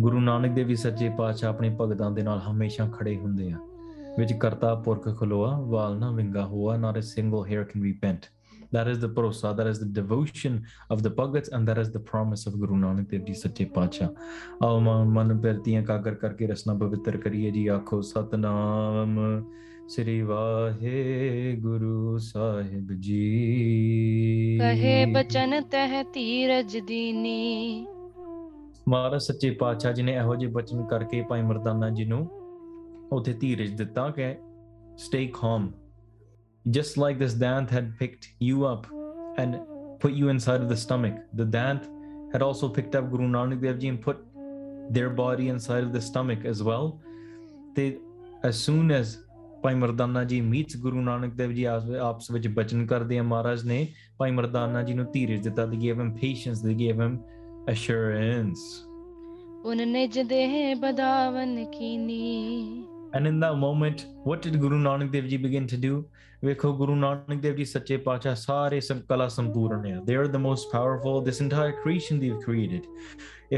ਗੁਰੂ 0.00 0.20
ਨਾਨਕ 0.20 0.52
ਦੇਵ 0.54 0.68
ਜੀ 0.68 0.74
ਸੱਚੇ 0.76 1.08
ਪਾਤਸ਼ਾਹ 1.18 1.50
ਆਪਣੇ 1.50 1.76
ਭਗਤਾਂ 1.80 2.10
ਦੇ 2.10 2.22
ਨਾਲ 2.22 2.40
ਹਮੇਸ਼ਾ 2.40 2.86
ਖੜੇ 2.88 3.16
ਹੁੰਦੇ 3.16 3.50
ਆ 3.50 3.58
ਵਿੱਚ 4.18 4.32
ਕਰਤਾ 4.32 4.74
ਪੁਰਖ 4.74 5.18
ਖਲੋਆ 5.20 5.60
ਵਾਲ 5.60 5.98
ਨਾ 5.98 6.10
ਵਿੰਗਾ 6.10 6.44
ਹੋਆ 6.46 6.76
not 6.76 6.98
a 6.98 7.00
single 7.00 7.46
hair 7.46 7.64
can 7.64 7.82
be 7.82 7.92
bent 8.02 8.26
that 8.72 8.88
is 8.88 8.98
the 8.98 9.08
prosa 9.08 9.56
that 9.56 9.66
is 9.66 9.78
the 9.78 9.90
devotion 10.00 10.62
of 10.90 11.02
the 11.02 11.10
bhagats 11.10 11.48
and 11.52 11.68
that 11.68 11.78
is 11.78 11.92
the 11.92 12.02
promise 12.10 12.46
of 12.46 12.58
guru 12.60 12.76
nanak 12.76 13.10
dev 13.10 13.24
ji 13.24 13.34
ਸੱਚੇ 13.34 13.64
ਪਾਤਸ਼ਾਹ 13.64 14.64
ਆਓ 14.64 14.80
ਮਨ 15.04 15.32
ਬਿਰਤੀਆਂ 15.34 15.82
ਕਾਗਰ 15.82 16.14
ਕਰਕੇ 16.14 16.46
ਰਸਨਾ 16.46 16.74
ਪਵਿੱਤਰ 16.74 17.16
ਕਰੀਏ 17.16 17.50
ਜੀ 17.50 17.66
ਆਖੋ 17.66 18.00
ਸਤਨਾਮ 18.00 19.16
ਸ੍ਰੀ 19.88 20.22
ਵਾਹਿਗੁਰੂ 20.22 22.18
ਸਾਹਿਬ 22.18 22.92
ਜੀ 22.92 24.58
ਕਹੇ 24.60 25.06
ਬਚਨ 25.06 25.60
ਤਹਿ 25.62 26.04
ਧੀਰਜ 26.14 26.76
ਦੀਨੀ 26.78 27.86
ਮਹਾਰਾਜ 28.88 29.20
ਸੱਚੇ 29.20 29.50
ਪਾਤਸ਼ਾਹ 29.50 29.92
ਜੀ 29.92 30.02
ਨੇ 30.02 30.12
ਇਹੋ 30.12 30.34
ਜਿਹੇ 30.36 30.50
ਬਚਨ 30.52 30.86
ਕਰਕੇ 30.86 31.22
ਭਾਈ 31.22 31.42
ਮਰਦਾਨਾ 31.42 31.90
ਜੀ 31.90 32.04
ਨੂੰ 32.04 32.28
ਉਥੇ 33.12 33.32
ਧੀਰਜ 33.32 33.70
ਦਿੱਤਾ 33.72 34.10
ਕਿ 34.10 34.34
ਸਟੇ 34.96 35.26
ਕਾਮ 35.26 35.70
just 36.70 36.96
like 36.96 37.18
this 37.18 37.34
Dant 37.34 37.70
had 37.70 37.98
picked 37.98 38.30
you 38.38 38.66
up 38.66 38.86
and 39.36 39.58
put 40.00 40.12
you 40.12 40.28
inside 40.28 40.60
of 40.60 40.68
the 40.68 40.76
stomach, 40.76 41.14
the 41.32 41.44
Dant 41.44 41.88
had 42.32 42.42
also 42.42 42.68
picked 42.68 42.94
up 42.94 43.10
Guru 43.10 43.28
Nanak 43.28 43.62
Dev 43.62 43.78
Ji 43.78 43.88
and 43.88 44.00
put 44.00 44.18
their 44.90 45.10
body 45.10 45.48
inside 45.48 45.84
of 45.84 45.92
the 45.92 46.00
stomach 46.00 46.44
as 46.44 46.62
well. 46.62 47.00
They, 47.74 47.98
as 48.42 48.58
soon 48.58 48.90
as 48.90 49.18
ਭਾਈ 49.62 49.74
ਮਰਦਾਨਾ 49.74 50.22
ਜੀ 50.24 50.40
meets 50.40 50.76
ਗੁਰੂ 50.80 51.00
ਨਾਨਕ 51.02 51.32
ਦੇਵ 51.36 51.52
ਜੀ 51.52 51.64
ਆਪਸ 51.64 52.30
ਵਿੱਚ 52.30 52.46
ਬਚਨ 52.48 52.84
ਕਰਦੇ 52.86 53.18
ਆ 53.18 53.22
ਮਹਾਰਾਜ 53.22 53.64
ਨੇ 53.66 53.86
ਭਾਈ 54.18 54.30
ਮਰਦਾਨਾ 54.30 54.82
ਜੀ 54.82 54.94
ਨੂੰ 54.94 55.06
ਧੀਰਜ 55.12 55.42
ਦਿੱਤਾ 55.44 55.66
they 55.66 55.76
gave 55.76 56.00
him 56.00 56.12
patience 56.20 56.60
they 56.62 56.74
gave 56.74 57.00
him 57.02 57.18
assurance 57.72 58.60
ਉਨ 59.66 59.88
ਨਿਜ 59.88 60.18
ਬਦਾਵਨ 60.82 61.64
ਕੀਨੀ 61.72 62.84
and 63.14 63.26
in 63.26 63.40
that 63.40 63.56
moment, 63.56 64.06
what 64.24 64.42
did 64.42 64.60
Guru 64.60 64.78
Nanak 64.78 65.12
Dev 65.12 65.28
Ji 65.28 65.36
begin 65.36 65.66
to 65.66 65.76
do? 65.76 66.06
ਵੇਖੋ 66.44 66.72
ਗੁਰੂ 66.76 66.94
ਨਾਨਕ 66.94 67.40
ਦੇਵ 67.42 67.54
ਜੀ 67.56 67.64
ਸੱਚੇ 67.64 67.96
ਪਾਤਸ਼ਾਹ 67.96 68.34
ਸਾਰੇ 68.34 68.80
ਸੰਕਲਾ 68.80 69.26
ਸੰਪੂਰਨ 69.28 70.04
they 70.08 70.16
are 70.18 70.28
the 70.34 70.42
most 70.42 70.70
powerful 70.74 71.20
this 71.28 71.40
entire 71.44 71.72
creation 71.84 72.20
they've 72.24 72.44
created 72.44 72.86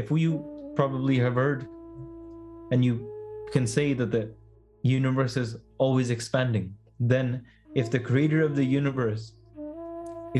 if 0.01 0.09
you 0.21 0.39
probably 0.79 1.19
have 1.25 1.37
heard 1.41 1.67
and 2.73 2.87
you 2.87 2.95
can 3.53 3.67
say 3.75 3.85
that 4.01 4.11
the 4.15 4.23
universe 4.93 5.37
is 5.43 5.53
always 5.85 6.11
expanding 6.17 6.67
then 7.13 7.31
if 7.83 7.91
the 7.95 8.03
creator 8.09 8.41
of 8.47 8.55
the 8.59 8.67
universe 8.73 9.25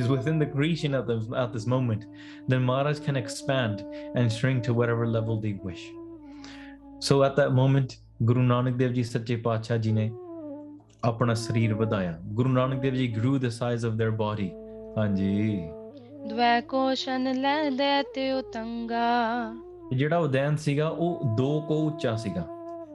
is 0.00 0.07
within 0.13 0.39
the 0.39 0.49
creation 0.55 0.95
at, 0.99 1.05
the, 1.05 1.17
at 1.43 1.53
this 1.53 1.67
moment 1.75 2.05
then 2.47 2.63
maharaj 2.69 3.01
can 3.07 3.17
expand 3.23 3.83
and 4.15 4.37
shrink 4.37 4.63
to 4.69 4.73
whatever 4.79 5.05
level 5.17 5.41
they 5.45 5.53
wish 5.69 5.83
so 7.09 7.23
at 7.29 7.35
that 7.41 7.53
moment 7.63 7.99
ਗੁਰੂ 8.21 8.41
ਨਾਨਕ 8.41 8.75
ਦੇਵ 8.75 8.91
ਜੀ 8.93 9.03
ਸੱਚੇ 9.03 9.35
ਪਾਤਸ਼ਾਹ 9.35 9.77
ਜੀ 9.77 9.91
ਨੇ 9.91 10.09
ਆਪਣਾ 11.03 11.33
ਸਰੀਰ 11.33 11.73
ਵਧਾਇਆ 11.73 12.17
ਗੁਰੂ 12.25 12.49
Nanak 12.49 12.81
Dev 12.81 12.93
ji 12.93 13.07
grew 13.07 13.37
the 13.37 13.49
size 13.49 13.85
of 13.85 13.93
their 13.93 14.11
body 14.11 14.49
ਹਾਂਜੀ 14.97 15.61
ਦਵੈ 16.29 16.59
question 16.61 17.33
ਲੈ 17.71 18.01
ਤੇ 18.15 18.31
ਉਤੰਗਾ 18.31 19.53
ਜਿਹੜਾ 19.93 20.17
ਉਦੈਨ 20.17 20.55
ਸੀਗਾ 20.55 20.87
ਉਹ 20.87 21.21
ਦੋ 21.37 21.49
ਕੋ 21.61 21.77
ਉੱਚਾ 21.87 22.15
ਸੀਗਾ 22.15 22.45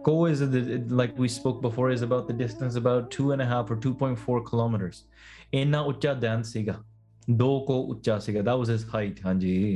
ਕੋ 0.04 0.28
is 0.28 0.42
like 0.92 1.20
we 1.20 1.28
spoke 1.28 1.62
before 1.62 1.90
is 1.90 2.04
about 2.04 2.32
the 2.32 2.36
distance 2.38 2.78
about 2.78 3.14
2 3.22 3.32
and 3.32 3.42
half 3.42 3.72
or 3.72 3.80
2.4 3.88 4.40
kilometres 4.40 5.04
ਇਹਨਾਂ 5.54 5.82
ਉੱਚਾ 5.84 6.14
ਦੈਨ 6.14 6.42
ਸੀਗਾ 6.42 6.74
ਦੋ 7.30 7.60
ਕੋ 7.60 7.80
ਉੱਚਾ 7.82 8.18
ਸੀਗਾ 8.18 8.40
that 8.40 8.62
was 8.62 8.72
his 8.74 8.88
height 8.94 9.26
ਹਾਂਜੀ 9.26 9.75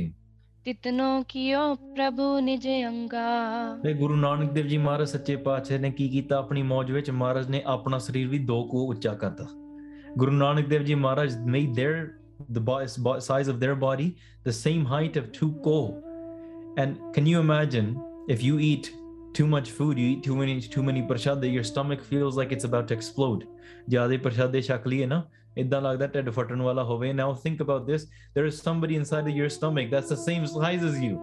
ਤਿਤਨੋ 0.65 1.23
ਕੀਓ 1.27 1.75
ਪ੍ਰਭੂ 1.75 2.39
ਨਿਜ 2.39 2.67
ਅੰਗਾ 2.87 3.19
ਤੇ 3.83 3.93
ਗੁਰੂ 3.93 4.15
ਨਾਨਕ 4.15 4.51
ਦੇਵ 4.51 4.67
ਜੀ 4.67 4.77
ਮਹਾਰਾਜ 4.77 5.07
ਸੱਚੇ 5.07 5.35
ਪਾਤਸ਼ਾਹ 5.35 5.79
ਨੇ 5.79 5.91
ਕੀ 5.91 6.09
ਕੀਤਾ 6.09 6.37
ਆਪਣੀ 6.37 6.63
ਮੌਜ 6.63 6.91
ਵਿੱਚ 6.91 7.11
ਮਹਾਰਾਜ 7.11 7.49
ਨੇ 7.49 7.63
ਆਪਣਾ 7.65 7.97
ਸਰੀਰ 7.97 8.27
ਵੀ 8.27 8.39
ਦੋ 8.39 8.63
ਕੋ 8.63 8.87
ਉੱਚਾ 8.89 9.13
ਕਰਤਾ 9.13 9.47
ਗੁਰੂ 10.17 10.31
Nanak 10.31 10.67
Dev 10.67 10.83
ji 10.83 10.95
Maharaj 10.95 11.37
made 11.37 11.73
their 11.79 12.07
the 12.53 12.61
size 13.19 13.49
of 13.53 13.59
their 13.63 13.75
body 13.75 14.07
the 14.45 14.53
same 14.53 14.85
height 14.85 15.19
of 15.21 15.25
two 15.39 15.49
ko 15.65 15.75
and 16.83 16.95
can 17.15 17.29
you 17.31 17.41
imagine 17.41 17.89
if 18.35 18.43
you 18.47 18.59
eat 18.59 18.89
too 19.39 19.47
much 19.55 19.69
food 19.79 19.99
you 19.99 20.07
eat 20.13 20.23
too 20.29 20.39
many 20.39 20.55
too 20.75 20.85
many 20.89 21.03
prashad 21.11 21.45
your 21.55 21.65
stomach 21.71 22.01
feels 22.11 22.39
like 22.41 22.55
it's 22.57 22.69
about 22.69 22.87
to 22.91 22.99
explode 22.99 23.47
ਜਿਆਦਾ 23.89 24.17
ਪ੍ਰਸ਼ਾਦੇ 24.23 24.61
ਛਕ 24.61 24.87
ਲਈਏ 24.87 25.05
ਨਾ 25.05 25.23
ਇਦਾਂ 25.57 25.81
ਲੱਗਦਾ 25.81 26.07
ਢਿੱਡ 26.07 26.29
ਫਟਣ 26.29 26.61
ਵਾਲਾ 26.61 26.83
ਹੋਵੇ 26.83 27.11
now 27.13 27.33
think 27.43 27.61
about 27.61 27.85
this 27.87 28.07
there 28.37 28.47
is 28.47 28.53
somebody 28.53 28.95
inside 28.95 29.27
your 29.27 29.49
stomach 29.49 29.89
that's 29.91 30.09
the 30.09 30.15
same 30.15 30.45
size 30.45 30.85
as 30.85 31.01
you 31.03 31.19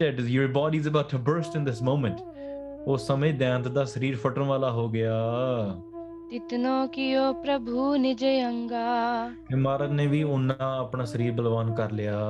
ਢਿੱਡ 0.00 0.20
your 0.20 0.52
body 0.52 0.78
is 0.78 0.88
about 0.88 1.10
to 1.10 1.18
burst 1.18 1.56
in 1.56 1.64
this 1.64 1.82
moment 1.82 2.20
ਉਹ 2.86 2.96
ਸਮੇਂ 2.98 3.32
ਦੈਂਤ 3.34 3.68
ਦਾ 3.68 3.84
ਸਰੀਰ 3.84 4.16
ਫਟਣ 4.16 4.42
ਵਾਲਾ 4.42 4.70
ਹੋ 4.70 4.88
ਗਿਆ 4.88 5.14
ਤਿਤਨੋ 6.30 6.86
ਕਿਓ 6.86 7.32
ਪ੍ਰਭੂ 7.32 7.94
ਨਿਜ 7.96 8.24
ਅੰਗਾ 8.24 9.28
ਮਹਾਰਾਜ 9.54 9.90
ਨੇ 9.90 10.06
ਵੀ 10.06 10.22
ਉਹਨਾਂ 10.22 10.56
ਆਪਣਾ 10.60 11.04
ਸਰੀਰ 11.04 11.32
ਬਲਵਾਨ 11.32 11.74
ਕਰ 11.74 11.92
ਲਿਆ 11.92 12.20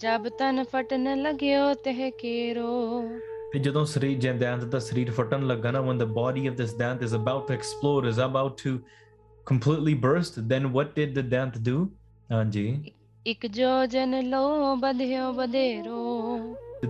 ਜਬ 0.00 0.28
ਤਨ 0.28 0.62
ਫਟਨ 0.72 1.14
ਲਗਿਓ 1.22 1.72
ਤਹਿ 1.74 2.10
ਕੇਰੋ 2.10 3.02
ਤੇ 3.52 3.58
ਜਦੋਂ 3.58 3.84
ਸਰੀਰ 3.84 4.18
ਜੰਦਾਂਤ 4.18 4.64
ਦਾ 4.64 4.78
ਸਰੀਰ 4.78 5.10
ਫਟਣ 5.10 5.46
ਲੱਗਾ 5.46 5.70
ਨਾ 5.70 5.80
when 5.80 5.98
the 5.98 6.08
body 6.12 6.44
of 6.50 6.54
this 6.56 6.70
dant 6.72 7.02
is 7.06 7.14
about 7.14 7.42
to 7.48 7.56
explode 7.56 8.06
is 8.10 8.20
about 8.26 8.54
to 8.56 8.70
completely 9.44 9.94
burst 9.94 10.48
then 10.48 10.72
what 10.72 10.94
did 10.94 11.14
the 11.14 11.22
dent 11.22 11.62
do 11.62 11.90
anji 12.30 12.92
the 13.24 13.34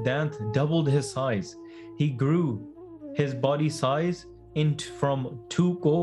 dent 0.05 0.39
doubled 0.53 0.89
his 0.89 1.11
size 1.11 1.57
he 1.99 2.09
grew 2.11 2.61
his 3.15 3.35
body 3.35 3.69
size 3.69 4.27
into 4.55 4.91
from 5.01 5.27
2 5.49 5.75
ko 5.87 5.97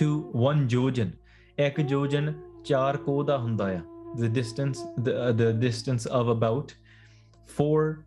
to 0.00 0.08
1 0.32 0.66
jojan 0.74 1.14
ek 1.68 1.80
jojan 1.92 2.34
char 2.70 2.98
ko 3.06 3.22
da 3.30 3.38
a 3.68 3.82
the 4.16 4.28
distance 4.28 4.82
the, 5.06 5.14
uh, 5.22 5.32
the 5.32 5.52
distance 5.52 6.06
of 6.06 6.28
about 6.28 6.74
4 7.44 8.04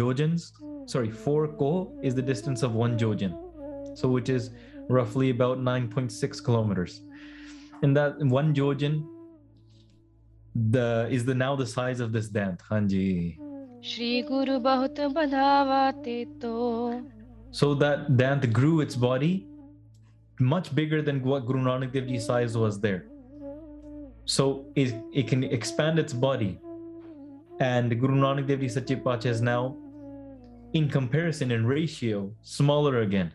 jojans 0.00 0.52
sorry 0.86 1.10
4 1.10 1.48
ko 1.60 1.70
is 2.02 2.14
the 2.14 2.26
distance 2.32 2.62
of 2.62 2.74
1 2.88 2.98
jojan 3.04 3.36
so 4.00 4.08
which 4.16 4.28
is 4.28 4.50
roughly 4.88 5.30
about 5.30 5.58
9.6 5.58 6.44
kilometers. 6.44 7.02
And 7.82 7.96
that 7.96 8.18
one 8.18 8.54
Jojin 8.54 9.06
the 10.70 11.06
is 11.10 11.24
the 11.24 11.34
now 11.34 11.54
the 11.54 11.66
size 11.66 12.00
of 12.00 12.12
this 12.12 12.28
dant, 12.28 12.60
Hanji. 12.68 13.38
Shri 13.80 14.22
Guru 14.22 14.58
So 17.52 17.74
that 17.74 18.16
dant 18.16 18.52
grew 18.52 18.80
its 18.80 18.96
body 18.96 19.46
much 20.40 20.74
bigger 20.74 21.02
than 21.02 21.22
what 21.22 21.46
Guru 21.46 21.60
Nanak 21.60 21.92
Dev 21.92 22.06
Ji's 22.06 22.26
size 22.26 22.56
was 22.56 22.80
there. 22.80 23.06
So 24.24 24.66
it, 24.74 24.94
it 25.12 25.28
can 25.28 25.44
expand 25.44 25.98
its 25.98 26.12
body. 26.12 26.60
And 27.60 27.98
Guru 27.98 28.14
Nanak 28.14 28.46
Dev 28.46 28.60
Ji 28.60 28.66
Sachipacha 28.66 29.26
is 29.26 29.40
now, 29.40 29.76
in 30.74 30.88
comparison 30.88 31.50
in 31.50 31.66
ratio, 31.66 32.32
smaller 32.42 33.00
again. 33.00 33.32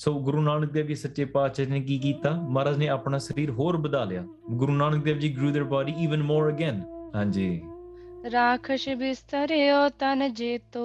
ਸੋ 0.00 0.12
ਗੁਰੂ 0.20 0.40
ਨਾਨਕ 0.42 0.70
ਦੇਵ 0.72 0.86
ਜੀ 0.86 0.94
ਸੱਚੇ 0.94 1.24
ਪਾਤਸ਼ਾਹ 1.24 1.66
ਨੇ 1.66 1.80
ਕੀ 1.80 1.98
ਕੀਤਾ 1.98 2.30
ਮਹਾਰਾਜ 2.30 2.76
ਨੇ 2.76 2.88
ਆਪਣਾ 2.88 3.18
ਸਰੀਰ 3.18 3.50
ਹੋਰ 3.50 3.76
ਵਧਾ 3.76 4.04
ਲਿਆ 4.04 4.24
ਗੁਰੂ 4.50 4.72
Nanak 4.72 5.04
Dev 5.04 5.18
ji 5.18 5.28
grew 5.36 5.50
their 5.50 5.64
body 5.64 5.94
even 5.98 6.22
more 6.22 6.48
again 6.48 6.80
ਹਾਂਜੀ 7.14 7.60
ਰਾਖਸ਼ 8.32 8.88
ਬਿਸਤਰਿਓ 8.88 9.88
ਤਨ 9.88 10.32
ਜੇਤੋ 10.34 10.84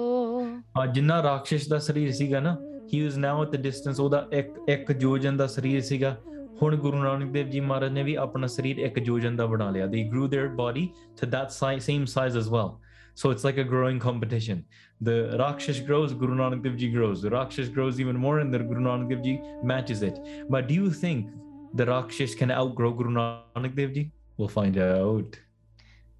ਆ 0.76 0.86
ਜਿੰਨਾ 0.86 1.22
ਰਾਖਸ਼ 1.22 1.68
ਦਾ 1.68 1.78
ਸਰੀਰ 1.78 2.12
ਸੀਗਾ 2.12 2.40
ਨਾ 2.40 2.56
ਹੀ 2.94 3.02
ਵਾਸ 3.04 3.16
ਨਾਓ 3.16 3.42
ਐਟ 3.42 3.50
ਦ 3.50 3.56
ਡਿਸਟੈਂਸ 3.56 4.00
ਉਹਦਾ 4.00 4.26
ਇੱਕ 4.32 4.58
ਇੱਕ 4.68 4.92
ਜੋਜਨ 4.92 5.36
ਦਾ 5.36 5.46
ਸਰੀਰ 5.46 5.80
ਸੀਗਾ 5.80 6.16
ਹੁਣ 6.62 6.76
ਗੁਰੂ 6.76 6.98
ਨਾਨਕ 6.98 7.30
ਦੇਵ 7.30 7.50
ਜੀ 7.50 7.60
ਮਹਾਰਾਜ 7.60 7.92
ਨੇ 7.92 8.02
ਵੀ 8.02 8.14
ਆਪਣਾ 8.14 8.46
ਸਰੀਰ 8.46 8.78
ਇੱਕ 8.78 8.98
ਜੋਜਨ 8.98 9.36
ਦਾ 9.36 9.46
ਬਣਾ 9.46 9.70
ਲਿਆ 9.70 9.86
ਦੇ 9.86 10.02
grew 10.04 10.28
their 10.28 10.48
body 10.48 10.88
to 11.20 11.26
that 11.26 11.50
same 11.80 12.04
size 12.04 12.38
as 12.38 12.48
well 12.48 12.68
So 13.14 13.30
it's 13.30 13.44
like 13.44 13.58
a 13.58 13.64
growing 13.64 13.98
competition. 13.98 14.64
The 15.00 15.36
rakshas 15.38 15.78
hmm. 15.78 15.86
grows, 15.86 16.12
Guru 16.12 16.34
Nanak 16.34 16.62
Dev 16.62 16.76
Ji 16.76 16.90
grows. 16.90 17.22
The 17.22 17.30
rakshas 17.30 17.68
grows 17.68 18.00
even 18.00 18.16
more, 18.16 18.40
and 18.40 18.52
the 18.52 18.58
Guru 18.58 18.80
Nanak 18.80 19.08
Dev 19.08 19.22
Ji 19.22 19.40
matches 19.62 20.02
it. 20.02 20.18
But 20.48 20.68
do 20.68 20.74
you 20.74 20.90
think 20.90 21.30
the 21.74 21.86
rakshas 21.86 22.34
can 22.34 22.50
outgrow 22.50 22.92
Guru 22.92 23.10
Nanak 23.10 23.74
Dev 23.76 23.94
Ji? 23.94 24.10
We'll 24.36 24.48
find 24.48 24.78
out. 24.78 25.40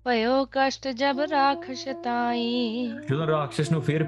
ભયો 0.07 0.33
કષ્ટ 0.55 0.87
જબ 1.01 1.19
રાક્ષસ 1.33 1.83
તાઈ 2.07 2.49
જો 3.11 3.27
રાક્ષસ 3.31 3.69
નો 3.75 3.79
ફેર 3.81 4.03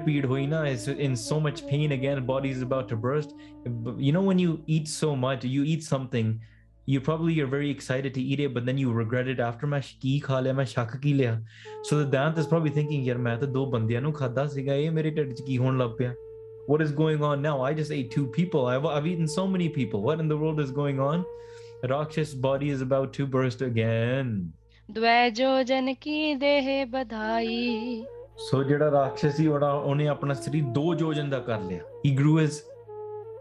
is 0.73 0.87
in 0.87 1.15
so 1.15 1.39
much 1.45 1.65
pain 1.71 1.91
again. 1.91 2.19
Body 2.25 2.51
is 2.55 2.61
about 2.61 2.87
to 2.89 2.97
burst. 3.05 3.33
You 4.05 4.11
know 4.15 4.21
when 4.21 4.39
you 4.43 4.51
eat 4.75 4.87
so 4.87 5.15
much, 5.15 5.43
you 5.55 5.63
eat 5.63 5.83
something 5.93 6.29
you 6.89 6.99
probably 7.01 7.33
are 7.41 7.47
very 7.47 7.69
excited 7.69 8.13
to 8.13 8.21
eat 8.21 8.39
it, 8.39 8.53
but 8.53 8.65
then 8.65 8.77
you 8.77 8.91
regret 8.97 9.27
it 9.33 9.39
after 9.47 9.67
ਮੈਂ 9.67 9.81
ਕੀ 10.01 10.19
ਖਾ 10.19 10.39
ਲਿਆ 10.39 10.53
ਮੈਂ 10.53 10.65
ਸ਼ੱਕ 10.65 10.95
ਕੀ 11.01 11.13
ਲਿਆ 11.13 11.41
so 11.89 12.03
the 12.03 12.09
ਦਾਂਤ 12.11 12.37
is 12.37 12.47
probably 12.47 12.71
thinking 12.73 13.07
ਯਾਰ 13.07 13.17
ਮੈਂ 13.17 13.37
ਤਾਂ 13.37 13.47
ਦੋ 13.47 13.65
ਬੰਦਿਆਂ 13.71 14.01
ਨੂੰ 14.01 14.13
ਖਾਦਾ 14.13 14.47
ਸੀਗਾ 14.47 14.73
ਇਹ 14.73 14.91
ਮੇਰੇ 14.91 15.11
what 16.67 16.81
is 16.81 16.91
going 16.91 17.23
on 17.23 17.41
now? 17.41 17.61
I 17.61 17.73
just 17.73 17.91
ate 17.91 18.11
two 18.11 18.27
people. 18.27 18.65
I've, 18.67 18.85
I've 18.85 19.07
eaten 19.07 19.27
so 19.27 19.47
many 19.47 19.69
people. 19.69 20.01
What 20.01 20.19
in 20.19 20.27
the 20.27 20.37
world 20.37 20.59
is 20.59 20.71
going 20.71 20.99
on? 20.99 21.23
Rakshas' 21.83 22.33
body 22.33 22.69
is 22.69 22.81
about 22.81 23.13
to 23.13 23.25
burst 23.25 23.61
again. 23.61 24.51
So 28.49 28.63
ਜਿਹੜਾ 28.63 28.89
ਰਾਖਸ਼ਸੀ 28.91 29.47
ਉਹਨੇ 29.47 30.07
ਆਪਣਾ 30.07 30.33
ਸਰੀਰ 30.33 30.63
ਦੋ 30.73 30.93
ਜੋਜਨ 30.95 31.29
ਦਾ 31.29 31.39
ਕਰ 31.39 31.61
ਲਿਆ 31.61 31.83
he 32.05 32.11
grew 32.19 32.35
his 32.41 32.59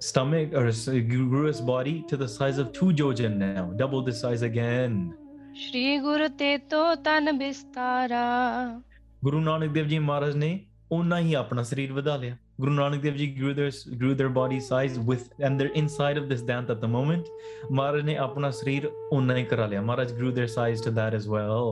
stomach 0.01 0.53
or 0.53 0.71
grew 1.13 1.45
his 1.45 1.61
body 1.61 2.05
to 2.09 2.17
the 2.17 2.29
size 2.29 2.59
of 2.59 2.73
two 2.73 2.87
jojan 2.87 3.37
now, 3.37 3.73
double 3.77 4.03
the 4.03 4.13
size 4.13 4.43
again. 4.43 5.15
Shri 5.55 5.99
Guru 6.01 6.29
Te 6.29 6.59
To 6.59 6.97
Tan 7.03 7.39
Bistara. 7.39 8.83
Guru 9.25 9.41
Nanak 9.41 9.73
Dev 9.73 9.89
Ji 9.89 9.99
Maharaj 9.99 10.35
ne 10.35 10.67
ਓਨਾ 10.93 11.17
hi 11.19 11.33
apna 11.39 11.63
sharir 11.69 11.93
ਵਧਾ 11.93 12.17
ਲਿਆ 12.17 12.37
ਗੁਰੂ 12.61 12.73
ਨਾਨਕ 12.73 13.01
ਦੇਵ 13.03 13.15
ਜੀ 13.17 13.27
grew 13.39 13.55
their 13.55 13.71
grew 14.03 14.15
their 14.21 14.33
body 14.37 14.59
size 14.67 14.99
with 15.09 15.25
and 15.47 15.61
they're 15.61 15.75
inside 15.81 16.21
of 16.21 16.29
this 16.33 16.43
dant 16.51 16.71
at 16.75 16.81
the 16.85 16.91
moment 16.93 17.31
maharaj 17.79 18.05
ne 18.09 18.15
apna 18.27 18.51
sharir 18.59 18.91
ਓਨਾ 19.17 19.37
hi 19.39 19.45
kara 19.53 19.67
liya 19.73 19.83
maharaj 19.89 20.13
grew 20.19 20.31
their 20.37 20.51
size 20.57 20.85
to 20.87 20.93
that 20.99 21.17
as 21.21 21.27
well 21.35 21.72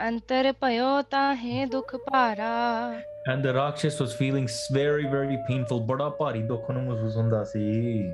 And 0.00 0.22
the 0.22 1.82
Rakshas 3.54 3.98
was 3.98 4.14
feeling 4.14 4.48
very, 4.70 5.06
very 5.06 5.38
painful. 5.48 5.80
Bada 5.86 6.16
pari 6.16 6.42
dukh 6.42 6.68
nu 6.68 6.80
mehsoos 6.80 7.14
hunda 7.14 7.44
si. 7.44 8.12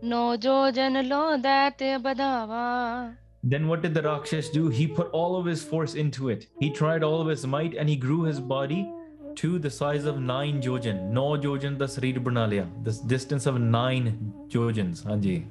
No 0.00 0.36
jo 0.36 0.70
jan 0.70 1.08
lo 1.08 1.36
date 1.36 1.98
badawa. 2.04 3.16
Then 3.42 3.66
what 3.66 3.82
did 3.82 3.94
the 3.94 4.02
Rakshas 4.02 4.48
do? 4.50 4.68
He 4.68 4.86
put 4.86 5.10
all 5.10 5.36
of 5.36 5.44
his 5.44 5.64
force 5.64 5.94
into 5.94 6.28
it. 6.28 6.46
He 6.60 6.70
tried 6.70 7.02
all 7.02 7.20
of 7.20 7.26
his 7.26 7.44
might 7.46 7.74
and 7.74 7.88
he 7.88 7.96
grew 7.96 8.22
his 8.22 8.38
body 8.40 8.88
to 9.34 9.58
the 9.58 9.70
size 9.70 10.04
of 10.04 10.20
nine 10.20 10.62
jojan. 10.62 11.10
No 11.10 11.32
jojan 11.32 11.78
the 11.78 11.86
sarir 11.86 12.22
banalya. 12.22 12.68
This 12.84 13.00
distance 13.00 13.46
of 13.46 13.60
nine 13.60 14.32
jojans. 14.48 15.04
Hanji. 15.04 15.46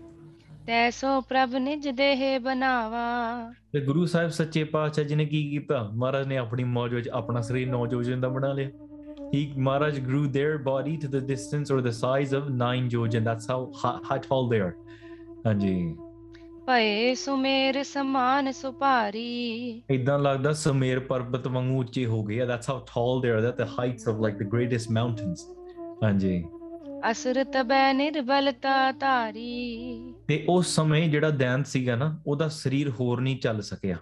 ਤੈਸੋ 0.68 1.08
ਸੋ 1.08 1.22
ਪ੍ਰਭ 1.22 1.56
ਨਿਜ 1.56 1.88
ਦੇਹ 1.90 2.40
ਬਣਾਵਾ 2.40 3.52
ਤੇ 3.74 3.80
ਗੁਰੂ 3.80 4.06
ਸਾਹਿਬ 4.06 4.30
ਸੱਚੇ 4.30 4.63
ਪਾਤਸ਼ਾਹ 4.63 5.06
ਜੀ 5.06 5.16
ਨੇ 5.16 5.25
ਕੀ 5.25 5.50
ਕੀਤਾ 5.50 5.92
ਮਹਾਰਾਜ 5.94 6.28
ਨੇ 6.28 6.38
ਆਪਣੀ 6.38 6.63
ਮੌਜ 6.63 6.94
ਵਿੱਚ 6.94 7.10
ਆਪਣਾ 7.10 7.42
ਸਰੀਰ 7.42 7.68
ਨੌਜੋਜਨ 7.68 8.22
ਦਾ 8.22 8.30
ਬਣਾ 8.30 8.54
ਲਿਆ 8.54 8.70
he 9.34 9.42
Maharaj 9.58 10.00
grew 10.00 10.24
their 10.25 10.63
body 10.63 10.98
to 10.98 11.08
the 11.08 11.28
distance 11.28 11.72
or 11.72 11.82
the 11.82 11.90
size 11.90 12.36
of 12.36 12.44
9 12.63 12.88
ਜੋਜ 12.88 13.18
That's 13.18 13.25
that's 13.25 13.50
how 13.50 13.72
tall 14.16 14.50
they 14.50 14.60
there 14.60 14.72
ਹਾਂਜੀ 15.46 15.96
ਭਏ 16.68 17.13
ਸੁਮੇਰ 17.13 17.84
ਸਮਾਨ 17.84 18.52
ਸੁਪਾਰੀ 18.52 19.84
ਇਦਾਂ 19.90 20.20
ਲੱਗਦਾ 20.20 20.54
ਸੁਮੇਰ 20.54 21.00
ਪਰਬਤ 21.00 21.48
ਵਾਂਗੂ 21.48 21.80
ਉੱਚੇ 21.80 22.06
ਹੋ 22.06 22.24
ਗਏ 22.24 22.40
ਆ 22.40 22.46
that's 22.46 22.70
how 22.70 22.80
tall 22.80 23.22
they 23.22 23.32
are 23.32 23.42
that 23.42 23.56
the 23.56 23.68
heights 23.80 24.08
of 24.10 24.22
like 24.22 24.38
the 24.38 24.44
greatest 24.44 24.92
mountains 24.92 25.46
ਹਾਂਜੀ 26.04 26.44
ਅਸਰ 27.12 27.44
ਤਬੈ 27.44 27.94
ਨਿਰਬਲਤਾ 27.94 28.92
ਧਾਰੀ 28.92 30.13
ਤੇ 30.28 30.44
ਉਸ 30.50 30.75
ਸਮੇਂ 30.75 31.08
ਜਿਹੜਾ 31.10 31.30
ਦੈਂਤ 31.30 31.68
ਸੀਗਾ 31.68 31.96
ਨਾ 31.96 32.16
ਉਹਦਾ 32.28 32.48
ਸਰੀਰ 32.48 32.90
ਹੋਰ 32.90 33.22
ਨਹੀਂ 33.22 33.38
ਚੱਲ 33.38 33.62
ਸਕਿਆ 33.62 33.98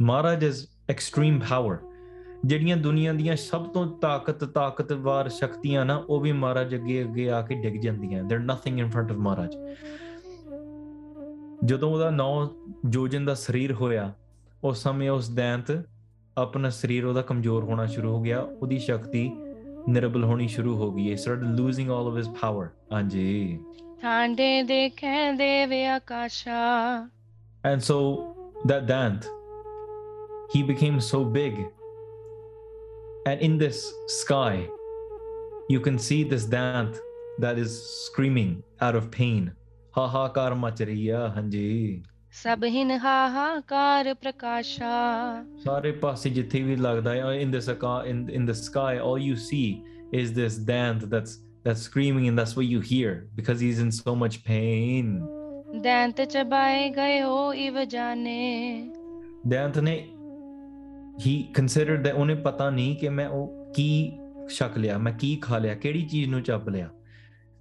ਮਹਾਰਾਜ 0.00 0.44
ਇਸ 0.44 0.66
ਐਕਸਟ੍ਰੀਮ 0.90 1.38
ਪਾਵਰ 1.50 1.78
ਜਿਹੜੀਆਂ 2.44 2.76
ਦੁਨੀਆ 2.76 3.12
ਦੀਆਂ 3.12 3.36
ਸਭ 3.36 3.66
ਤੋਂ 3.66 3.86
ਤਾਕਤ 4.00 4.44
ਤਾਕਤਵਰ 4.44 5.28
ਸ਼ਕਤੀਆਂ 5.28 5.84
ਨਾ 5.84 5.96
ਉਹ 6.08 6.20
ਵੀ 6.20 6.32
ਮਹਾਰਾਜ 6.32 6.74
ਅੱਗੇ 6.74 7.02
ਅੱਗੇ 7.02 7.28
ਆ 7.30 7.40
ਕੇ 7.42 7.54
ਡਿੱਗ 7.54 7.80
ਜਾਂਦੀਆਂ 7.80 8.22
they're 8.24 8.38
nothing 8.38 8.78
in 8.78 8.90
front 8.90 9.12
of 9.12 9.18
Maharaj 9.18 9.56
ਜਦੋਂ 11.64 11.90
ਉਹਦਾ 11.90 12.10
ਨੌ 12.10 12.48
ਜੋਜਨ 12.86 13.24
ਦਾ 13.24 13.34
ਸਰੀਰ 13.34 13.72
ਹੋਇਆ 13.72 14.12
ਉਸ 14.64 14.82
ਸਮੇਂ 14.82 15.10
ਉਸ 15.10 15.28
ਦੈਂਤ 15.30 15.70
ਆਪਣਾ 16.36 16.68
ਸਰੀਰ 16.70 17.04
ਉਹਦਾ 17.04 17.22
ਕਮਜ਼ੋਰ 17.22 17.64
ਹੋਣਾ 17.64 17.86
ਸ਼ੁਰੂ 17.86 18.10
ਹੋ 18.10 18.20
ਗਿਆ 18.22 18.40
ਉਹਦੀ 18.40 18.78
ਸ਼ਕਤੀ 18.78 19.30
ਨਿਰਬਲ 19.90 20.24
ਹੋਣੀ 20.24 20.48
ਸ਼ੁਰੂ 20.48 20.76
ਹੋ 20.76 20.90
ਗਈ 20.92 21.10
ਹੈ 21.10 21.16
start 21.16 21.42
losing 21.58 21.90
all 21.90 22.08
of 22.08 22.16
his 22.16 22.28
power 22.42 22.68
ਹਾਂਜੀ 22.92 23.58
ਠਾਂਡੇ 24.02 25.86
ਆਕਾਸ਼ਾ 25.86 26.60
and 27.66 27.80
so 27.80 28.00
that 28.64 28.86
Dant, 28.86 29.26
he 30.52 30.62
became 30.62 31.00
so 31.00 31.24
big. 31.24 31.54
And 33.26 33.40
in 33.40 33.56
this 33.58 33.92
sky, 34.06 34.68
you 35.68 35.80
can 35.80 35.98
see 35.98 36.24
this 36.24 36.44
Dant 36.44 36.98
that 37.38 37.58
is 37.58 37.80
screaming 38.06 38.62
out 38.80 38.94
of 38.94 39.10
pain. 39.10 39.52
Ha 39.92 40.06
ha 40.06 40.28
karma 40.28 40.72
chariya 40.72 41.34
ਸਭ 42.32 42.64
ਹਿਨ 42.64 42.90
ਹਾਹਾਕਾਰ 42.90 44.12
ਪ੍ਰਕਾਸ਼ਾ 44.14 44.90
ਸਾਰੇ 45.64 45.90
ਪਾਸੇ 45.92 46.30
ਜਿੱਥੇ 46.30 46.62
ਵੀ 46.62 46.76
ਲੱਗਦਾ 46.76 47.14
ਹੈ 47.14 47.32
in 47.34 47.50
this 47.50 47.68
in 48.08 48.46
the 48.46 48.52
sky 48.52 48.98
all 48.98 49.20
you 49.20 49.34
see 49.36 49.62
is 50.12 50.34
this 50.34 50.58
ਦੈਂਤ 50.58 51.04
that's 51.04 51.36
that's 51.64 51.82
screaming 51.84 52.26
and 52.26 52.36
that's 52.36 52.56
what 52.58 52.66
you 52.66 52.80
hear 52.92 53.20
because 53.34 53.62
he 53.62 53.68
is 53.68 53.80
in 53.80 53.90
so 53.90 54.14
much 54.14 54.36
pain 54.36 55.18
ਦੈਂਤ 55.82 56.20
ਚਬਾਏ 56.20 56.88
ਗਏ 56.90 57.20
ਹੋ 57.22 57.52
ਇਵ 57.52 57.82
ਜਾਣੇ 57.84 58.90
ਦੈਂਤ 59.46 59.78
ਨੇ 59.78 59.96
ਹੀ 61.26 61.42
ਕਨਸੀਡਰਡ 61.54 62.02
ਦੈ 62.02 62.12
ਉਹਨੇ 62.12 62.34
ਪਤਾ 62.34 62.70
ਨਹੀਂ 62.70 62.96
ਕਿ 62.96 63.08
ਮੈਂ 63.08 63.28
ਉਹ 63.28 63.72
ਕੀ 63.76 64.18
ਸ਼ੱਕ 64.48 64.78
ਲਿਆ 64.78 64.98
ਮੈਂ 64.98 65.12
ਕੀ 65.12 65.36
ਖਾ 65.36 65.58
ਲਿਆ 65.58 65.74
ਕਿਹੜੀ 65.74 66.02
ਚੀਜ਼ 66.02 66.30
ਨੂੰ 66.30 66.42
ਚੱਪ 66.42 66.68
ਲਿਆ 66.68 66.88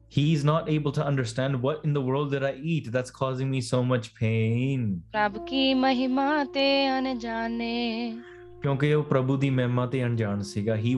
he's 0.09 0.43
not 0.43 0.67
able 0.67 0.91
to 0.91 1.05
understand 1.05 1.61
what 1.61 1.85
in 1.85 1.93
the 1.93 2.01
world 2.01 2.31
did 2.31 2.43
I 2.43 2.53
eat 2.53 2.91
that's 2.91 3.11
causing 3.11 3.49
me 3.49 3.61
so 3.61 3.83
much 3.83 4.13
pain. 4.15 5.03
He 5.13 5.75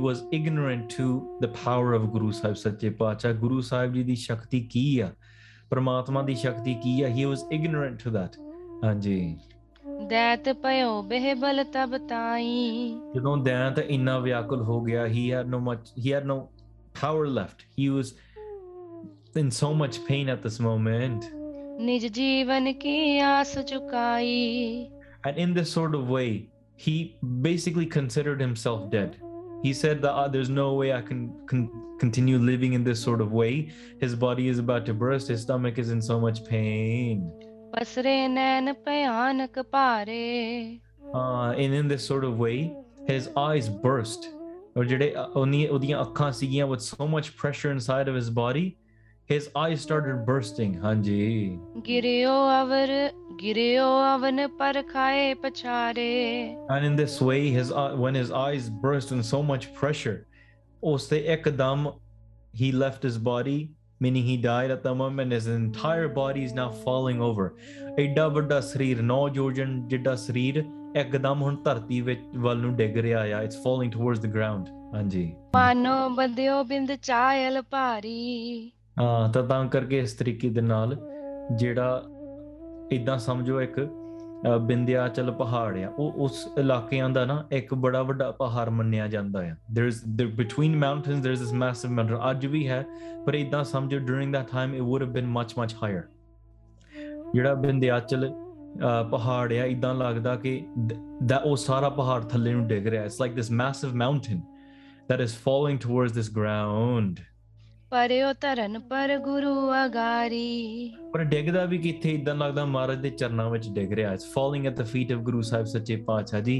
was 0.00 0.23
ignorant 0.31 0.89
to 0.91 1.37
the 1.41 1.47
power 1.49 1.93
of 1.93 2.11
Guru 2.11 2.31
Sahib 2.31 2.57
Satya 2.57 2.91
Pacha. 2.91 3.33
Guru 3.33 3.61
Sahib 3.61 3.93
ji 3.93 4.03
di 4.03 4.15
shakti 4.15 4.61
kiya. 4.67 5.13
Pramatma 5.69 6.25
di 6.25 6.35
shakti 6.35 6.75
kiya. 6.75 7.13
He 7.13 7.25
was 7.25 7.45
ignorant 7.51 7.99
to 7.99 8.09
that. 8.11 8.37
Anji. 8.81 9.37
ਦੈਤ 10.09 10.47
ਪਇਓ 10.63 11.01
Behbal 11.01 11.63
ਤਬ 11.73 11.97
ਤਾਈ 12.07 12.93
ਜਦੋਂ 13.15 13.35
ਦੈਤ 13.37 13.79
ਇੰਨਾ 13.79 14.17
ਵਿਆਕੁਲ 14.19 14.61
ਹੋ 14.63 14.79
ਗਿਆ 14.81 15.05
ਹੀ 15.07 15.31
ਹੈ 15.31 15.43
ਨੋ 15.43 15.59
much 15.59 15.91
he 15.97 16.13
ਹੈ 16.13 16.19
no 16.25 16.37
power 17.01 17.25
left 17.25 17.61
he 17.79 17.87
was 17.87 18.13
in 19.37 19.51
so 19.51 19.73
much 19.73 20.03
pain 20.05 20.29
at 20.29 20.41
this 20.41 20.59
moment. 20.59 21.31
And 21.79 22.09
in 25.37 25.53
this 25.53 25.71
sort 25.71 25.95
of 25.95 26.09
way, 26.09 26.49
he 26.75 27.17
basically 27.41 27.85
considered 27.85 28.41
himself 28.41 28.89
dead. 28.91 29.21
He 29.63 29.73
said 29.73 30.01
that 30.01 30.13
oh, 30.13 30.27
there's 30.27 30.49
no 30.49 30.73
way 30.73 30.93
I 30.93 31.01
can, 31.01 31.45
can 31.45 31.69
continue 31.99 32.39
living 32.39 32.73
in 32.73 32.83
this 32.83 32.99
sort 32.99 33.21
of 33.21 33.31
way. 33.31 33.71
His 33.99 34.15
body 34.15 34.47
is 34.47 34.57
about 34.57 34.85
to 34.87 34.93
burst, 34.93 35.27
his 35.27 35.43
stomach 35.43 35.77
is 35.77 35.91
in 35.91 36.01
so 36.01 36.19
much 36.19 36.43
pain. 36.45 37.31
Uh, 37.73 37.81
and 41.51 41.73
in 41.73 41.87
this 41.87 42.05
sort 42.05 42.23
of 42.23 42.37
way, 42.37 42.75
his 43.05 43.29
eyes 43.37 43.69
burst. 43.69 44.29
Or 44.75 44.83
ah, 45.15 45.27
with 46.65 46.81
so 46.81 47.07
much 47.07 47.35
pressure 47.35 47.71
inside 47.71 48.07
of 48.07 48.15
his 48.15 48.29
body 48.29 48.77
his 49.31 49.49
eyes 49.55 49.79
started 49.79 50.25
bursting. 50.25 50.73
Hanji. 50.75 51.57
And 56.69 56.85
in 56.85 56.95
this 56.97 57.21
way, 57.21 57.49
his 57.49 57.71
uh, 57.71 57.95
when 57.95 58.13
his 58.13 58.31
eyes 58.31 58.69
burst 58.69 59.13
in 59.13 59.23
so 59.23 59.41
much 59.41 59.73
pressure, 59.73 60.27
he 62.53 62.71
left 62.71 63.01
his 63.03 63.17
body 63.17 63.71
meaning 64.01 64.23
he 64.23 64.35
died 64.35 64.71
at 64.71 64.83
the 64.83 64.93
moment 64.93 65.31
his 65.31 65.47
entire 65.47 66.07
body 66.09 66.43
is 66.43 66.53
now 66.53 66.69
falling 66.69 67.21
over 67.21 67.53
it's 67.99 68.65
falling 73.63 73.91
towards 73.91 74.19
the 74.19 74.31
ground 74.37 74.69
ਹਾਂਜੀ 74.93 75.25
ਬੰਦਿਓ 76.15 76.63
ਬਿੰਦ 76.63 76.91
child 77.01 77.61
ਭਾਰੀ 77.61 78.71
ਤਾਂ 79.33 79.43
ਤਾਂ 79.43 79.65
ਕਰਕੇ 79.65 79.99
ਇਸ 79.99 80.13
ਤਰੀਕੇ 80.13 80.49
ਦੇ 80.49 80.61
ਨਾਲ 80.61 80.97
ਜਿਹੜਾ 81.57 82.03
ਇਦਾਂ 82.91 83.17
ਸਮਝੋ 83.17 83.61
ਇੱਕ 83.61 83.79
ਬਿੰਦਿਆਚਲ 84.67 85.31
ਪਹਾੜ 85.31 85.77
ਆ 85.77 85.89
ਉਹ 85.99 86.13
ਉਸ 86.17 86.47
ਇਲਾਕਿਆਂ 86.57 87.09
ਦਾ 87.09 87.25
ਨਾ 87.25 87.43
ਇੱਕ 87.51 87.73
ਬੜਾ 87.73 88.01
ਵੱਡਾ 88.03 88.31
ਪਹਾੜ 88.31 88.69
ਮੰਨਿਆ 88.69 89.07
ਜਾਂਦਾ 89.07 89.39
ਆ 89.39 89.55
there 89.75 89.87
is 89.87 89.99
there 90.17 90.35
between 90.35 90.75
mountains 90.75 91.23
there 91.25 91.37
is 91.37 91.43
this 91.43 91.53
massive 91.53 91.91
Mandar 91.91 92.19
ਅੱਜ 92.31 92.45
ਵੀ 92.45 92.67
ਹੈ 92.67 92.85
ਪਰ 93.25 93.33
ਇਦਾਂ 93.33 93.63
ਸਮਝੋ 93.63 93.99
during 93.99 94.33
that 94.33 94.47
time 94.51 94.75
it 94.75 94.81
would 94.81 95.03
have 95.03 95.11
been 95.11 95.27
much 95.27 95.53
much 95.57 95.75
higher 95.83 96.01
ਜਿਹੜਾ 97.33 97.53
ਬਿੰਦਿਆਚਲ 97.53 98.31
ਪਹਾੜ 99.11 99.53
ਆ 99.53 99.65
ਇਦਾਂ 99.65 99.95
ਲੱਗਦਾ 99.95 100.35
ਕਿ 100.35 100.65
ਦਾ 101.25 101.37
ਉਹ 101.37 101.55
ਸਾਰਾ 101.55 101.89
ਪਹਾੜ 101.89 102.23
ਥੱਲੇ 102.23 102.53
ਨੂੰ 102.53 102.67
ਡਿੱਗ 102.67 102.87
ਰਿਹਾ 102.87 103.03
it's 103.03 103.21
like 103.21 103.35
this 103.35 103.51
massive 103.51 103.95
mountain 103.95 104.41
that 105.11 105.21
is 105.21 105.37
falling 105.37 105.79
towards 105.79 106.13
this 106.13 106.31
ground 106.33 107.19
ਪਰਿਉ 107.91 108.27
ਧਰਨ 108.41 108.79
ਪਰ 108.79 109.17
ਗੁਰੂ 109.17 109.53
ਅਗਾਰੀ 109.85 110.91
ਪਰ 111.13 111.23
ਡਿੱਗਦਾ 111.23 111.63
ਵੀ 111.65 111.77
ਕਿੱਥੇ 111.77 112.11
ਇਦਾਂ 112.11 112.35
ਲੱਗਦਾ 112.35 112.63
ਮਹਾਰਾਜ 112.65 112.99
ਦੇ 113.01 113.09
ਚਰਨਾਂ 113.09 113.49
ਵਿੱਚ 113.49 113.67
ਡਿੱਗ 113.69 113.93
ਰਿਹਾ 113.93 114.13
is 114.13 114.25
falling 114.33 114.65
at 114.67 114.77
the 114.77 114.83
feet 114.83 115.11
of 115.11 115.19
Guru 115.19 115.41
Sahib 115.41 115.65
ਸੱਚੇ 115.65 115.95
ਪਾਤਸ਼ਾਹ 115.95 116.41
ਜੀ 116.41 116.55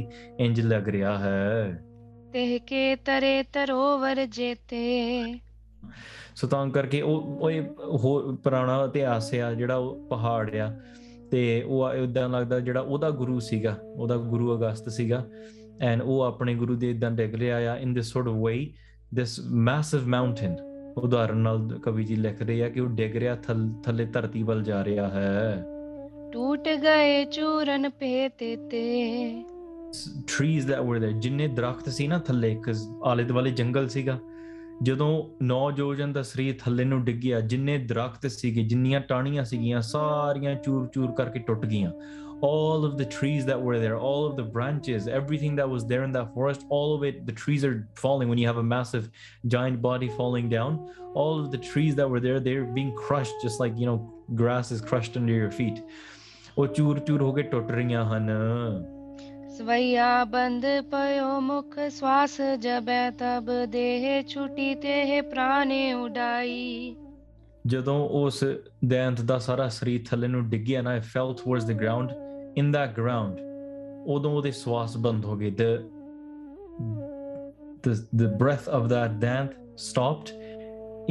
ਇੰਜ 0.40 0.60
ਲੱਗ 0.62 0.90
ਰਿਹਾ 0.90 1.18
ਹੈ 1.20 1.84
ਤੇਹ 2.34 2.60
ਕੇ 2.60 2.96
ਤਰੇ 2.96 3.32
ਤਰੋਵਰ 3.44 4.26
ਜੇਤੇ 4.26 4.82
ਸਤਾਂ 6.36 6.66
ਕਰਕੇ 6.68 7.02
ਉਹ 7.02 7.40
ਉਹ 7.84 8.36
ਪੁਰਾਣਾ 8.44 8.84
ਇਤਿਹਾਸ 8.86 9.34
ਆ 9.34 9.54
ਜਿਹੜਾ 9.54 9.76
ਉਹ 9.76 10.08
ਪਹਾੜ 10.10 10.56
ਆ 10.56 10.72
ਤੇ 11.32 11.62
ਉਹ 11.62 11.94
ਇਦਾਂ 11.94 12.28
ਲੱਗਦਾ 12.30 12.60
ਜਿਹੜਾ 12.60 12.82
ਉਹਦਾ 12.82 13.10
ਗੁਰੂ 13.10 13.40
ਸੀਗਾ 13.40 13.78
ਉਹਦਾ 13.86 14.18
ਗੁਰੂ 14.18 14.56
ਅਗਸਤ 14.56 14.90
ਸੀਗਾ 14.90 15.26
ਐਂਡ 15.82 16.02
ਉਹ 16.02 16.22
ਆਪਣੇ 16.22 16.56
ਗੁਰੂ 16.56 16.76
ਦੇ 16.76 16.92
ਇਦਾਂ 16.92 17.12
ਡਿੱਗ 17.12 17.36
ਰਿਹਾ 17.36 17.58
ਆ 17.72 17.78
in 17.78 17.94
this 17.94 18.12
sort 18.14 18.28
of 18.28 18.36
way 18.36 18.74
this 19.12 19.40
massive 19.62 20.06
mountain 20.08 20.71
ਉਦਾਹਰਨ 20.98 21.38
ਨਾਲ 21.38 21.80
ਕਵੀ 21.84 22.04
ਜੀ 22.04 22.16
ਲਿਖ 22.16 22.42
ਰਹੇ 22.42 22.64
ਆ 22.64 22.70
ਕਿ 22.70 22.80
ਉਹ 22.80 22.88
ਡਿੱਗ 22.88 23.16
ਰਿਹਾ 23.16 23.36
ਥੱਲੇ 23.84 24.06
ਧਰਤੀ 24.06 24.44
ਵੱਲ 24.44 24.64
ਜਾ 24.64 24.84
ਰਿਹਾ 24.84 25.10
ਹੈ 25.10 25.66
ਟੁੱਟ 26.32 26.70
ਗਏ 26.70 27.26
ਚੂਰਨ 27.26 27.90
ਪੇਤੇ 27.90 28.56
ਤੇ 28.56 29.44
ਟ੍ਰੀਜ਼ 30.28 30.68
ਦੈਟ 30.68 30.80
ਵਰ 30.80 31.00
ਦੇ 31.00 31.12
ਜਿੰਨੇ 31.12 31.48
ਦਰਖਤ 31.48 31.90
ਸੀ 31.90 32.08
ਨਾ 32.08 32.18
ਥੱਲੇ 32.18 32.56
ਕਿਸ 32.56 32.88
ਆਲੇ 33.04 33.24
ਦੁਆਲੇ 33.24 33.52
ਜੰਗਲ 33.52 33.88
ਸੀਗਾ 33.88 34.20
ਜਦੋਂ 34.84 35.24
ਨੌ 35.44 35.72
ਜੋਜਨ 35.72 36.14
ਦਾ 36.14 36.22
ਸਰੀਰ 36.22 36.56
ਥੱਲੇ 36.60 36.84
ਨੂੰ 36.84 37.04
ਡਿੱਗਿਆ 37.04 37.40
ਜਿੰਨੇ 37.40 37.78
ਦਰਖਤ 37.78 38.28
ਸੀਗੇ 38.28 38.64
ਜਿੰਨੀਆਂ 38.64 39.02
ਟਾਹਣੀਆਂ 39.02 39.44
ਸੀਗੀਆਂ 39.44 39.82
ਸਾਰੀਆਂ 39.82 40.56
ਚੂਰ-ਚੂਰ 40.56 41.12
ਕਰਕੇ 41.12 41.40
ਟੁੱਟ 41.40 41.66
ਗਈਆਂ 41.66 41.92
all 42.42 42.84
of 42.84 42.98
the 42.98 43.06
trees 43.06 43.46
that 43.46 43.62
were 43.62 43.80
there, 43.80 43.98
all 43.98 44.26
of 44.26 44.36
the 44.36 44.44
branches, 44.44 45.08
everything 45.08 45.56
that 45.56 45.70
was 45.70 45.86
there 45.86 46.04
in 46.04 46.12
that 46.12 46.34
forest, 46.34 46.66
all 46.70 46.96
of 46.96 47.04
it, 47.04 47.26
the 47.26 47.32
trees 47.32 47.64
are 47.64 47.88
falling 47.96 48.30
when 48.30 48.38
you 48.38 48.48
have 48.48 48.58
a 48.58 48.64
massive 48.64 49.10
giant 49.48 49.82
body 49.82 50.10
falling 50.10 50.50
down. 50.50 50.90
All 51.14 51.40
of 51.40 51.52
the 51.52 51.58
trees 51.58 51.96
that 51.96 52.10
were 52.10 52.20
there, 52.20 52.40
they're 52.40 52.66
being 52.66 52.96
crushed, 52.96 53.34
just 53.42 53.60
like, 53.60 53.78
you 53.78 53.86
know, 53.86 54.12
grass 54.36 54.72
is 54.72 54.82
crushed 54.82 55.18
under 55.18 55.34
your 55.34 55.52
feet. 55.52 55.84
ਉਹ 56.58 56.68
ਚੂਰ 56.68 56.98
ਚੂਰ 57.00 57.22
ਹੋ 57.22 57.32
ਕੇ 57.34 57.42
ਟੁੱਟ 57.42 57.70
ਰਹੀਆਂ 57.72 58.04
ਹਨ 58.06 58.30
ਸਵਈਆ 59.58 60.24
ਬੰਦ 60.26 60.66
ਪਇਓ 60.92 61.40
ਮੁਖ 61.42 61.78
ਸਵਾਸ 61.92 62.40
ਜਬੈ 62.62 63.10
ਤਬ 63.20 63.52
ਦੇਹ 63.72 64.24
ਛੁਟੀ 64.28 64.74
ਤੇਹ 64.76 65.22
ਪ੍ਰਾਣੇ 65.24 65.94
ਉਡਾਈ 65.94 66.96
ਜਦੋਂ 67.68 67.98
ਉਸ 68.10 68.44
ਦੈਂਤ 68.86 69.22
ਦਾ 69.22 69.38
ਸਾਰਾ 69.38 69.68
ਸਰੀਰ 69.70 70.04
ਥੱਲੇ 70.10 70.28
ਨੂੰ 70.28 70.44
ਡਿੱਗਿਆ 70.50 70.82
ਨਾ 70.82 71.00
ਫੈਲ 71.14 71.34
ਟੁਵਰਡਸ 71.44 71.66
ਦ 71.66 71.72
ਇਨ 72.58 72.72
ਦਾ 72.72 72.86
ਗਰਾਊਂਡ 72.86 73.40
ਉਦੋਂ 74.08 74.32
ਉਹਦੇ 74.32 74.52
ਸਵਾਸ 74.52 74.98
ਬੰਦ 74.98 75.26
ਹੋ 75.26 75.36
ਗਏ 75.36 75.52
ਦ 75.52 75.62
the 77.86 77.94
the 78.16 78.28
breath 78.40 78.66
of 78.78 78.84
that 78.90 79.14
dant 79.22 79.54
stopped 79.84 80.32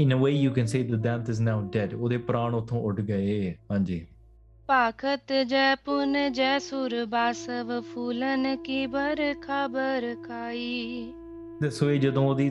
in 0.00 0.13
a 0.13 0.19
way 0.19 0.31
you 0.33 0.51
can 0.59 0.69
say 0.73 0.83
the 0.91 0.99
dant 1.07 1.31
is 1.35 1.41
now 1.41 1.57
ਉਹਦੇ 2.01 2.17
ਪ੍ਰਾਣ 2.19 2.55
ਉਥੋਂ 2.55 2.83
ਉੱਡ 2.83 3.01
ਗਏ 3.01 3.55
ਹਾਂਜੀ 3.71 4.07
ਪਾਖਤ 4.69 5.33
ਜੈ 5.47 5.75
ਪੁਨ 5.75 6.33
ਜੈ 6.33 6.59
ਸੁਰ 6.59 7.05
ਬਾਸਵ 7.05 7.81
ਫੂਲਨ 7.95 8.57
ਕੀ 8.57 8.87
ਬਰਖਾ 8.87 9.67
ਬਰਖਾਈ 9.69 11.13
ਦਿਸ 11.63 11.83
ਵੇ 11.83 11.99
ਜਦੋਂ 11.99 12.29
ਉਹਦੀ 12.29 12.51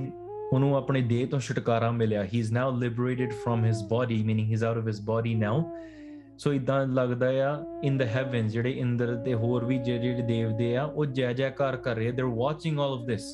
ਉਹਨੂੰ 0.53 0.75
ਆਪਣੇ 0.77 1.01
ਦੇਹ 1.01 1.27
ਤੋਂ 1.27 1.39
ਛੁਟਕਾਰਾ 1.39 1.91
ਮਿਲਿਆ 1.91 2.23
he 2.23 2.39
is 2.39 2.51
now 2.53 2.71
liberated 2.77 3.33
from 3.45 3.65
his 3.65 3.83
body 3.83 4.23
meaning 4.23 4.47
he 4.47 4.53
is 4.53 4.63
out 4.63 4.77
of 4.77 4.87
his 4.87 5.01
body 5.01 5.35
now 5.35 5.63
so 6.39 6.53
ਇਦਾਂ 6.53 6.85
ਲੱਗਦਾ 6.87 7.27
ਆ 7.45 7.57
ਇਨ 7.83 7.97
ਦ 7.97 8.01
ਹੈਵਨਸ 8.01 8.51
ਜਿਹੜੇ 8.51 8.71
ਇੰਦਰ 8.71 9.15
ਤੇ 9.25 9.33
ਹੋਰ 9.33 9.65
ਵੀ 9.65 9.77
ਜਿਹੜੇ 9.77 10.21
ਦੇਵਦੇ 10.21 10.75
ਆ 10.77 10.83
ਉਹ 10.83 11.05
ਜੈ 11.05 11.33
ਜੈਕਾਰ 11.33 11.77
ਕਰ 11.77 11.95
ਰਹੇ 11.95 12.11
they 12.11 12.21
are 12.21 12.29
watching 12.29 12.79
all 12.79 12.93
of 12.93 13.07
this 13.07 13.34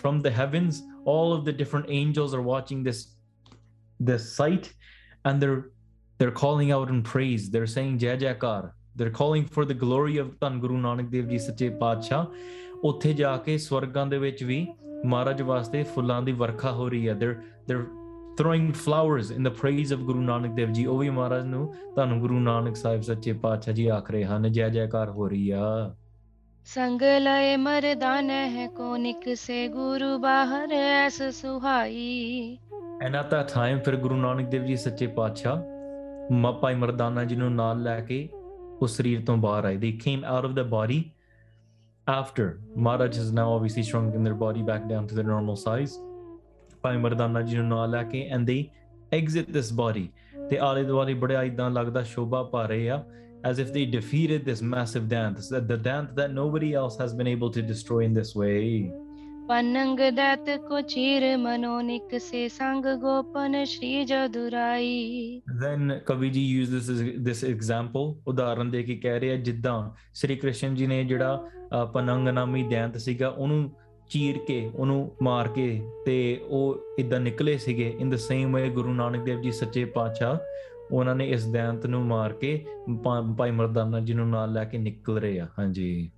firm 0.00 0.20
the 0.20 0.26
heavens 0.26 0.82
all 1.08 1.32
of 1.32 1.44
the 1.44 1.50
different 1.50 1.90
angels 1.90 2.34
are 2.34 2.40
watching 2.40 2.86
this 2.86 3.06
this 4.00 4.24
sight 4.36 4.64
and 5.24 5.42
they're 5.42 5.60
they're 6.20 6.36
calling 6.40 6.70
out 6.72 6.88
in 6.88 7.02
praise 7.02 7.44
they're 7.50 7.68
saying 7.74 7.92
jai 7.98 8.14
jaikar 8.16 8.62
they're 8.96 9.14
calling 9.20 9.44
for 9.56 9.64
the 9.64 9.76
glory 9.84 10.16
of 10.22 10.32
ਧੰਨ 10.40 10.58
ਗੁਰੂ 10.60 10.78
ਨਾਨਕ 10.78 11.08
ਦੇਵ 11.08 11.28
ਜੀ 11.28 11.38
ਸੱਚੇ 11.38 11.68
ਪਾਤਸ਼ਾਹ 11.68 12.26
ਉੱਥੇ 12.84 13.12
ਜਾ 13.12 13.36
ਕੇ 13.36 13.58
ਸਵਰਗਾਂ 13.58 14.06
ਦੇ 14.06 14.18
ਵਿੱਚ 14.18 14.42
ਵੀ 14.44 14.66
ਮਹਾਰਾਜ 15.04 15.42
ਵਾਸਤੇ 15.42 15.82
ਫੁੱਲਾਂ 15.82 16.22
ਦੀ 16.22 16.32
ਵਰਖਾ 16.32 16.72
ਹੋ 16.72 16.88
ਰਹੀ 16.88 17.08
ਹੈ 17.08 17.14
they're 17.14 17.36
they're 17.68 18.03
throwing 18.36 18.72
flowers 18.72 19.30
in 19.30 19.42
the 19.42 19.50
praise 19.50 19.90
of 19.90 20.06
Guru 20.06 20.22
Nanak 20.22 20.54
Dev 20.56 20.72
ji 20.74 20.86
ਉਹ 20.86 20.98
ਵੀ 20.98 21.10
ਮਹਾਰਾਜ 21.10 21.44
ਨੂੰ 21.44 21.66
ਤੁਹਾਨੂੰ 21.94 22.18
ਗੁਰੂ 22.20 22.38
ਨਾਨਕ 22.40 22.76
ਸਾਹਿਬ 22.76 23.00
ਸੱਚੇ 23.00 23.32
ਪਾਤਸ਼ਾਹ 23.32 23.74
ਜੀ 23.74 23.86
ਆਖ 23.86 24.10
ਰਹੇ 24.10 24.24
ਹਨ 24.24 24.52
ਜੈ 24.52 24.68
ਜੈਕਾਰ 24.68 25.10
ਹੋ 25.10 25.28
ਰਹੀ 25.28 25.50
ਆ 25.50 25.94
ਸੰਗ 26.66 27.02
ਲਏ 27.02 27.56
ਮਰਦਾਨ 27.56 28.30
ਹੈ 28.30 28.66
ਕੋਨਿਕ 28.66 29.34
ਸੇ 29.36 29.68
ਗੁਰੂ 29.68 30.18
ਬਾਹਰ 30.18 30.72
ਐਸ 30.72 31.22
ਸੁਹਾਈ 31.22 32.58
ਐਨਾ 33.02 33.22
ਤਾਂ 33.22 33.44
ਟਾਈਮ 33.44 33.78
ਫਿਰ 33.78 33.96
ਗੁਰੂ 33.96 34.16
ਨਾਨਕ 34.16 34.48
ਦੇਵ 34.48 34.64
ਜੀ 34.64 34.76
ਸੱਚੇ 34.76 35.06
ਪਾਤਸ਼ਾਹ 35.06 36.32
ਮਾਪਾਈ 36.32 36.74
ਮਰਦਾਨਾ 36.74 37.24
ਜੀ 37.24 37.36
ਨੂੰ 37.36 37.54
ਨਾਲ 37.54 37.82
ਲੈ 37.82 38.00
ਕੇ 38.00 38.28
ਉਸ 38.82 38.96
ਸਰੀਰ 38.96 39.24
ਤੋਂ 39.24 39.36
ਬਾਹਰ 39.36 39.64
ਆਏ 39.64 39.76
they 39.76 39.92
came 40.04 40.24
out 40.24 40.44
of 40.44 40.50
the 40.50 40.62
body 40.62 41.04
after 42.06 42.46
Maharaj 42.76 43.16
has 43.16 43.28
now 43.32 43.44
obviously 43.50 43.82
shrunk 43.82 44.14
in 44.14 44.24
their 44.24 44.34
body 44.40 44.62
back 44.62 44.82
down 44.88 45.06
to 45.08 45.14
their 45.18 45.28
normal 45.28 45.56
size 45.56 45.92
ਭਾਵੇਂ 46.84 46.98
ਮਰਦਾਨਾ 46.98 47.42
ਜੀ 47.42 47.56
ਨੂੰ 47.56 47.68
ਨਾਲ 47.68 47.90
ਲੈ 47.90 48.02
ਕੇ 48.02 48.26
and 48.30 48.46
they 48.46 48.64
exit 49.12 49.50
this 49.50 49.72
body 49.72 50.08
ਤੇ 50.50 50.58
ਆਲੇ 50.58 50.82
ਦੁਆਲੇ 50.82 51.14
ਬੜਾ 51.14 51.42
ਇਦਾਂ 51.42 51.70
ਲੱਗਦਾ 51.70 52.02
ਸ਼ੋਭਾ 52.02 52.42
ਪਾ 52.42 52.66
ਰਹੇ 52.66 52.90
ਆ 52.90 53.04
as 53.48 53.58
if 53.58 53.70
they 53.72 53.82
defeated 53.94 54.44
this 54.44 54.60
massive 54.74 55.08
that 55.08 55.40
the 55.62 55.72
dance 55.88 56.14
that 56.14 56.30
nobody 56.30 56.72
else 56.74 57.00
has 57.00 57.14
been 57.14 57.28
able 57.28 57.50
to 57.52 57.60
destroy 57.60 58.04
in 58.04 58.14
this 58.14 58.36
way 58.36 58.90
ਪਨੰਗ 59.48 59.98
ਦਤ 59.98 60.48
ਕੋ 60.68 60.80
ਚੀਰ 60.80 61.36
ਮਨੋਨਿਕ 61.36 62.18
ਸੇ 62.18 62.48
ਸੰਗ 62.48 62.84
ਗੋਪਨ 63.00 63.64
ਸ਼੍ਰੀ 63.64 64.04
ਜਦੁਰਾਈ 64.04 65.42
then 65.64 65.98
ਕਵੀ 66.06 66.30
ਜੀ 66.30 66.44
ਯੂਜ਼ 66.44 66.70
ਦਿਸ 66.70 66.90
ਦਿਸ 67.18 67.44
ਐਗਜ਼ਾਮਪਲ 67.44 68.14
ਉਦਾਹਰਨ 68.26 68.70
ਦੇ 68.70 68.82
ਕੇ 68.82 68.96
ਕਹਿ 68.96 69.20
ਰਿਹਾ 69.20 69.36
ਜਿੱਦਾਂ 69.36 69.90
ਸ੍ਰੀ 70.14 70.36
ਕ੍ਰਿਸ਼ਨ 70.36 70.74
ਜੀ 70.74 70.86
ਨੇ 70.86 71.04
ਜਿਹੜਾ 71.04 71.50
ਪਨੰਗ 71.94 72.28
ਨਾਮੀ 72.28 72.62
ਦੈਂਤ 72.62 72.96
ਸੀਗਾ 72.96 73.28
ਉਹਨੂੰ 73.28 73.70
ਚੀਰ 74.10 74.38
ਕੇ 74.38 74.70
ਉਹਨੂੰ 74.74 75.10
ਮਾਰ 75.22 75.48
ਕੇ 75.48 75.80
ਤੇ 76.06 76.40
ਉਹ 76.48 76.96
ਇਦਾਂ 76.98 77.20
ਨਿਕਲੇ 77.20 77.58
ਸੀਗੇ 77.58 77.96
ਇਨ 78.00 78.10
ਦ 78.10 78.16
ਸੇਮ 78.16 78.56
ਵੇ 78.56 78.68
ਗੁਰੂ 78.70 78.94
ਨਾਨਕ 78.94 79.24
ਦੇਵ 79.24 79.40
ਜੀ 79.40 79.52
ਸੱਚੇ 79.52 79.84
ਪਾਤਸ਼ਾਹ 79.84 80.36
ਉਹਨਾਂ 80.92 81.14
ਨੇ 81.14 81.28
ਇਸ 81.28 81.46
ਦੈਂਤ 81.46 81.86
ਨੂੰ 81.86 82.04
ਮਾਰ 82.06 82.32
ਕੇ 82.32 82.66
ਭਾਈ 83.38 83.50
ਮਰਦਾਨਾ 83.50 84.00
ਜੀ 84.00 84.14
ਨੂੰ 84.14 84.28
ਨਾਲ 84.28 84.52
ਲੈ 84.52 84.64
ਕੇ 84.64 84.78
ਨਿਕਲ 84.78 85.18
ਰਹੇ 85.18 85.40
ਆ 85.40 85.46
ਹਾਂਜੀ 85.58 86.10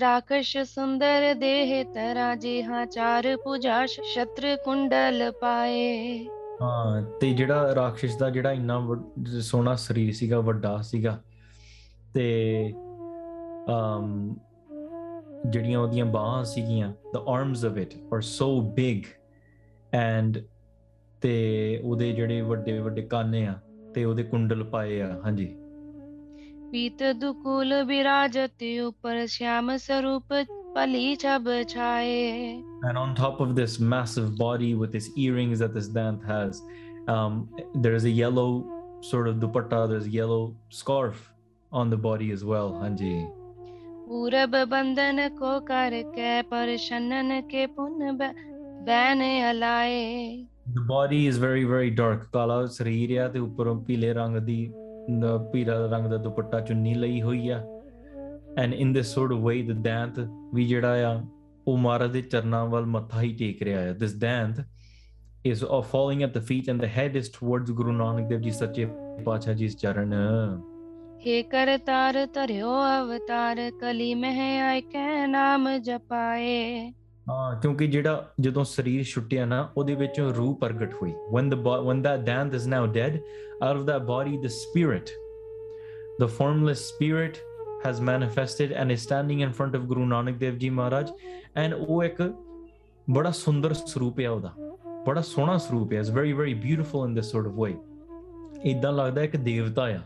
ਰਾਕਸ਼ 0.00 0.56
ਸੁੰਦਰ 0.58 1.34
ਦੇਹ 1.34 1.84
ਤਰਾ 1.84 2.34
ਜੀ 2.34 2.62
ਹਾਂ 2.62 2.86
ਚਾਰ 2.86 3.36
ਪੂਜਾ 3.36 3.86
ਸ਼ਤਰ 3.86 4.56
ਕੁੰਡਲ 4.64 5.32
ਪਾਏ 5.40 6.26
ਹਾਂ 6.62 7.02
ਤੇ 7.20 7.32
ਜਿਹੜਾ 7.32 7.74
ਰਾਖਸ਼ 7.74 8.18
ਦਾ 8.18 8.30
ਜਿਹੜਾ 8.30 8.52
ਇੰਨਾ 8.52 8.80
ਸੋਹਣਾ 9.40 9.74
ਸਰੀਰ 9.74 10.12
ਸੀਗਾ 10.12 10.40
ਵੱਡਾ 10.40 10.80
ਸੀਗਾ 10.82 11.18
ਤੇ 12.14 12.72
ਅਮ 13.70 14.36
ਜਿਹੜੀਆਂ 15.46 15.80
ਉਹਦੀਆਂ 15.80 16.06
ਬਾਹਾਂ 16.06 16.44
ਸੀਗੀਆਂ 16.44 16.92
the 17.16 17.22
arms 17.22 17.70
of 17.70 17.76
it 17.82 17.94
are 18.16 18.22
so 18.22 18.50
big 18.80 19.02
and 20.00 20.42
ਤੇ 21.20 21.80
ਉਹਦੇ 21.84 22.12
ਜਿਹੜੇ 22.12 22.40
ਵੱਡੇ 22.40 22.78
ਵੱਡੇ 22.78 23.02
ਕਾਨੇ 23.02 23.46
ਆ 23.46 23.58
ਤੇ 23.94 24.04
ਉਹਦੇ 24.04 24.22
ਕੁੰਡਲ 24.22 24.64
ਪਾਏ 24.64 25.00
ਆ 25.00 25.20
ਹਾਂਜੀ 25.24 25.56
ਪੀਤ 26.72 27.02
ਦੁਕੁਲ 27.02 27.72
ਉਪਰ 28.86 29.26
ਸਰੂਪ 29.78 30.34
ਪਲੀ 30.74 31.16
ਛਬ 31.16 31.48
ਛਾਏ 31.68 32.62
and 32.88 32.98
on 32.98 33.14
top 33.20 33.40
of 33.46 33.54
this 33.60 33.80
massive 33.94 34.28
body 34.36 34.74
with 34.82 34.92
his 34.98 35.08
earrings 35.26 35.58
that 35.58 35.72
this 35.78 35.88
dant 35.96 36.28
has 36.32 36.60
um, 37.14 37.40
there 37.82 37.96
is 38.00 38.04
a 38.04 38.14
yellow 38.20 38.50
sort 39.00 39.28
of 39.28 39.40
dupatta 39.44 39.80
there's 39.92 40.06
a 40.06 40.14
yellow 40.18 40.54
scarf 40.68 41.26
on 41.72 41.90
the 41.94 42.00
body 42.06 42.30
as 42.36 42.44
well 42.52 42.72
hanji 42.82 43.37
पूरब 44.08 44.54
बंधन 44.68 45.28
को 45.38 45.48
कर 45.60 45.94
के 46.12 46.30
परशनन 46.42 47.40
के 47.50 47.66
पुन 47.78 48.16
ban 48.86 49.20
हलाए 49.20 49.98
The 50.76 50.84
body 50.90 51.18
is 51.26 51.40
very 51.42 51.64
very 51.72 51.90
dark 51.98 52.24
ਕਾਲਾ 52.32 52.64
ਸਰੀਰ 52.76 53.16
ਆ 53.20 53.26
ਤੇ 53.28 53.38
ਉੱਪਰੋਂ 53.38 53.74
ਪੀਲੇ 53.84 54.12
ਰੰਗ 54.14 54.36
ਦੀ 54.46 54.56
ਪੀਲਾ 55.52 55.76
ਰੰਗ 55.86 56.06
ਦਾ 56.10 56.16
ਦੁਪੱਟਾ 56.16 56.60
ਚੁੰਨੀ 56.60 56.94
ਲਈ 56.94 57.20
ਹੋਈ 57.22 57.48
ਆ 57.48 57.60
and 58.58 58.74
in 58.74 58.92
this 58.92 59.12
sort 59.14 59.32
of 59.32 59.44
way 59.44 59.62
the 59.62 59.82
ਦੰਤ 59.82 60.20
ਵੀ 60.54 60.64
ਜਿਹੜਾ 60.68 61.10
ਆ 61.10 61.22
ਉਹ 61.66 61.78
ਮਹਾਰਾਜ 61.78 62.12
ਦੇ 62.12 62.22
ਚਰਨਾਂ 62.22 62.64
ਵੱਲ 62.66 62.86
ਮੱਥਾ 62.86 63.20
ਹੀ 63.22 63.32
ਟੇਕ 63.36 63.62
ਰਿਹਾ 63.62 63.88
ਆ 63.90 63.92
ਦਿਸ 63.92 64.14
ਦੈਂਤ 64.24 64.64
is 65.44 65.60
falling 65.90 66.22
at 66.24 66.32
the 66.36 66.40
feet 66.46 66.66
and 66.70 66.82
the 66.84 66.88
head 66.94 67.14
is 67.18 67.28
towards 67.34 67.70
Guru 67.76 67.92
Nanak 67.98 68.24
Dev 68.30 68.40
Ji 68.46 68.50
Sache 68.56 68.88
Pacha 69.26 69.52
Ji's 69.60 69.76
charan 69.82 70.14
ਹੇ 71.26 71.42
ਕਰਤਾਰ 71.42 72.26
ਧਰਿਓ 72.26 72.72
ਅਵਤਾਰ 73.00 73.70
ਕਲੀ 73.80 74.14
ਮਹਿ 74.14 74.60
ਆਇ 74.60 74.80
ਕੈ 74.80 75.26
ਨਾਮ 75.26 75.68
ਜਪਾਏ 75.78 76.90
ਹਾਂ 77.28 77.60
ਕਿਉਂਕਿ 77.60 77.86
ਜਿਹੜਾ 77.86 78.32
ਜਦੋਂ 78.40 78.64
ਸਰੀਰ 78.64 79.04
ਛੁੱਟਿਆ 79.04 79.44
ਨਾ 79.46 79.68
ਉਹਦੇ 79.76 79.94
ਵਿੱਚੋਂ 79.94 80.32
ਰੂਹ 80.34 80.54
ਪ੍ਰਗਟ 80.56 80.94
ਹੋਈ 80.94 81.12
when 81.34 81.50
the 81.52 81.58
when 81.88 82.02
that 82.06 82.24
dant 82.28 82.56
is 82.58 82.68
now 82.74 82.82
dead 82.96 83.18
out 83.66 83.76
of 83.76 83.84
that 83.90 84.06
body 84.10 84.36
the 84.44 84.52
spirit 84.54 85.12
the 86.22 86.28
formless 86.38 86.84
spirit 86.92 87.40
has 87.86 88.00
manifested 88.10 88.72
and 88.82 88.94
is 88.96 89.02
standing 89.02 89.42
in 89.46 89.52
front 89.58 89.76
of 89.78 89.88
Guru 89.90 90.06
Nanak 90.12 90.38
Dev 90.44 90.56
Ji 90.62 90.70
Maharaj 90.78 91.12
and 91.64 91.74
ਉਹ 91.88 92.02
ਇੱਕ 92.04 92.22
ਬੜਾ 93.10 93.30
ਸੁੰਦਰ 93.30 93.74
ਸਰੂਪ 93.74 94.20
ਹੈ 94.20 94.30
ਉਹਦਾ 94.30 94.52
ਬੜਾ 95.06 95.20
ਸੋਹਣਾ 95.20 95.56
ਸਰੂਪ 95.58 95.92
ਹੈ 95.92 95.98
it's 95.98 96.10
very 96.10 96.32
very 96.32 96.54
beautiful 96.54 97.08
in 97.08 97.14
this 97.14 97.30
sort 97.30 97.46
of 97.46 97.52
way 97.52 97.74
ਇਦਾਂ 98.70 98.92
ਲੱਗਦਾ 98.92 99.22
ਇੱਕ 99.22 99.36
ਦੇਵਤਾ 99.36 99.82
ਆ 99.86 100.00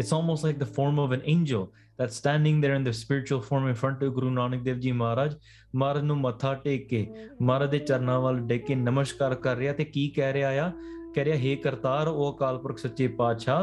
it's 0.00 0.12
almost 0.18 0.44
like 0.48 0.58
the 0.58 0.70
form 0.78 0.98
of 0.98 1.12
an 1.12 1.22
angel 1.24 1.72
that's 1.98 2.16
standing 2.16 2.60
there 2.60 2.74
in 2.74 2.84
the 2.84 2.92
spiritual 2.92 3.40
form 3.40 3.68
in 3.68 3.74
front 3.74 4.02
of 4.02 4.14
Guru 4.14 4.30
Nanak 4.30 4.64
Dev 4.64 4.80
Ji 4.80 4.92
Maharaj. 4.92 5.34
Maharaj 5.72 6.02
nu 6.02 6.14
matha 6.16 6.52
tek 6.64 6.88
ke 6.92 7.00
Maharaj 7.38 7.70
de 7.70 7.80
charna 7.80 8.20
wal 8.22 8.36
dekh 8.52 8.66
ke 8.68 8.76
namaskar 8.88 9.40
kar 9.42 9.56
reya 9.56 9.76
te 9.76 9.84
ki 9.84 10.10
keh 10.10 10.32
reya 10.32 10.52
ya? 10.56 10.72
keh 11.14 11.24
reya 11.24 11.36
he 11.36 11.56
kartar 11.56 12.06
o 12.08 12.32
akal 12.32 12.62
purakh 12.62 12.80
sachche 12.84 13.16
paatsha 13.16 13.58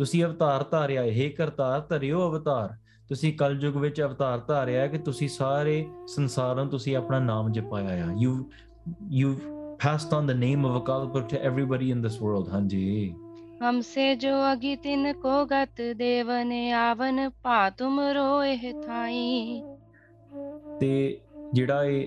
tusi 0.00 0.22
avtar 0.28 0.70
tarya 0.70 1.10
he 1.18 1.30
kartar 1.40 1.82
taryo 1.88 2.22
avtar 2.30 2.70
ਤੁਸੀਂ 3.08 3.32
ਕਲਯੁਗ 3.38 3.76
ਵਿੱਚ 3.76 4.02
ਅਵਤਾਰ 4.02 4.38
ਧਾਰਿਆ 4.38 4.86
ਕਿ 4.86 4.98
ਤੁਸੀਂ 4.98 5.28
ਸਾਰੇ 5.28 5.88
ਸੰਸਾਰਾਂ 6.06 6.64
apna 6.64 7.08
naam 7.08 7.24
ਨਾਮ 7.24 7.52
ਜਪਾਇਆ 7.52 8.06
ਆ 8.06 8.14
you 9.10 9.36
passed 9.84 10.14
on 10.20 10.30
the 10.30 10.38
name 10.38 10.62
of 10.64 10.90
of 10.90 11.16
a 11.16 11.20
to 11.20 11.40
everybody 11.50 11.90
in 11.94 12.00
this 12.06 12.14
world, 12.14 12.30
world 12.30 12.48
ਹਾਂਜੀ 12.48 13.14
हमसे 13.62 14.04
जो 14.16 14.30
अगितिन 14.44 15.12
को 15.22 15.34
गत 15.46 15.80
देवने 15.98 16.62
आवन 16.74 17.28
पातुम 17.44 18.00
रोए 18.16 18.56
थाई 18.56 19.62
ਤੇ 20.80 21.18
ਜਿਹੜਾ 21.54 21.84
ਇਹ 21.84 22.07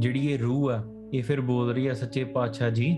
ਜਿਹੜੀ 0.00 0.26
ਇਹ 0.32 0.38
ਰੂਹ 0.38 0.70
ਆ 0.70 0.82
ਇਹ 1.14 1.22
ਫਿਰ 1.22 1.40
ਬੋਲ 1.40 1.72
ਰਹੀ 1.72 1.86
ਆ 1.86 1.94
ਸੱਚੇ 1.94 2.24
ਪਾਤਸ਼ਾਹ 2.34 2.70
ਜੀ 2.70 2.96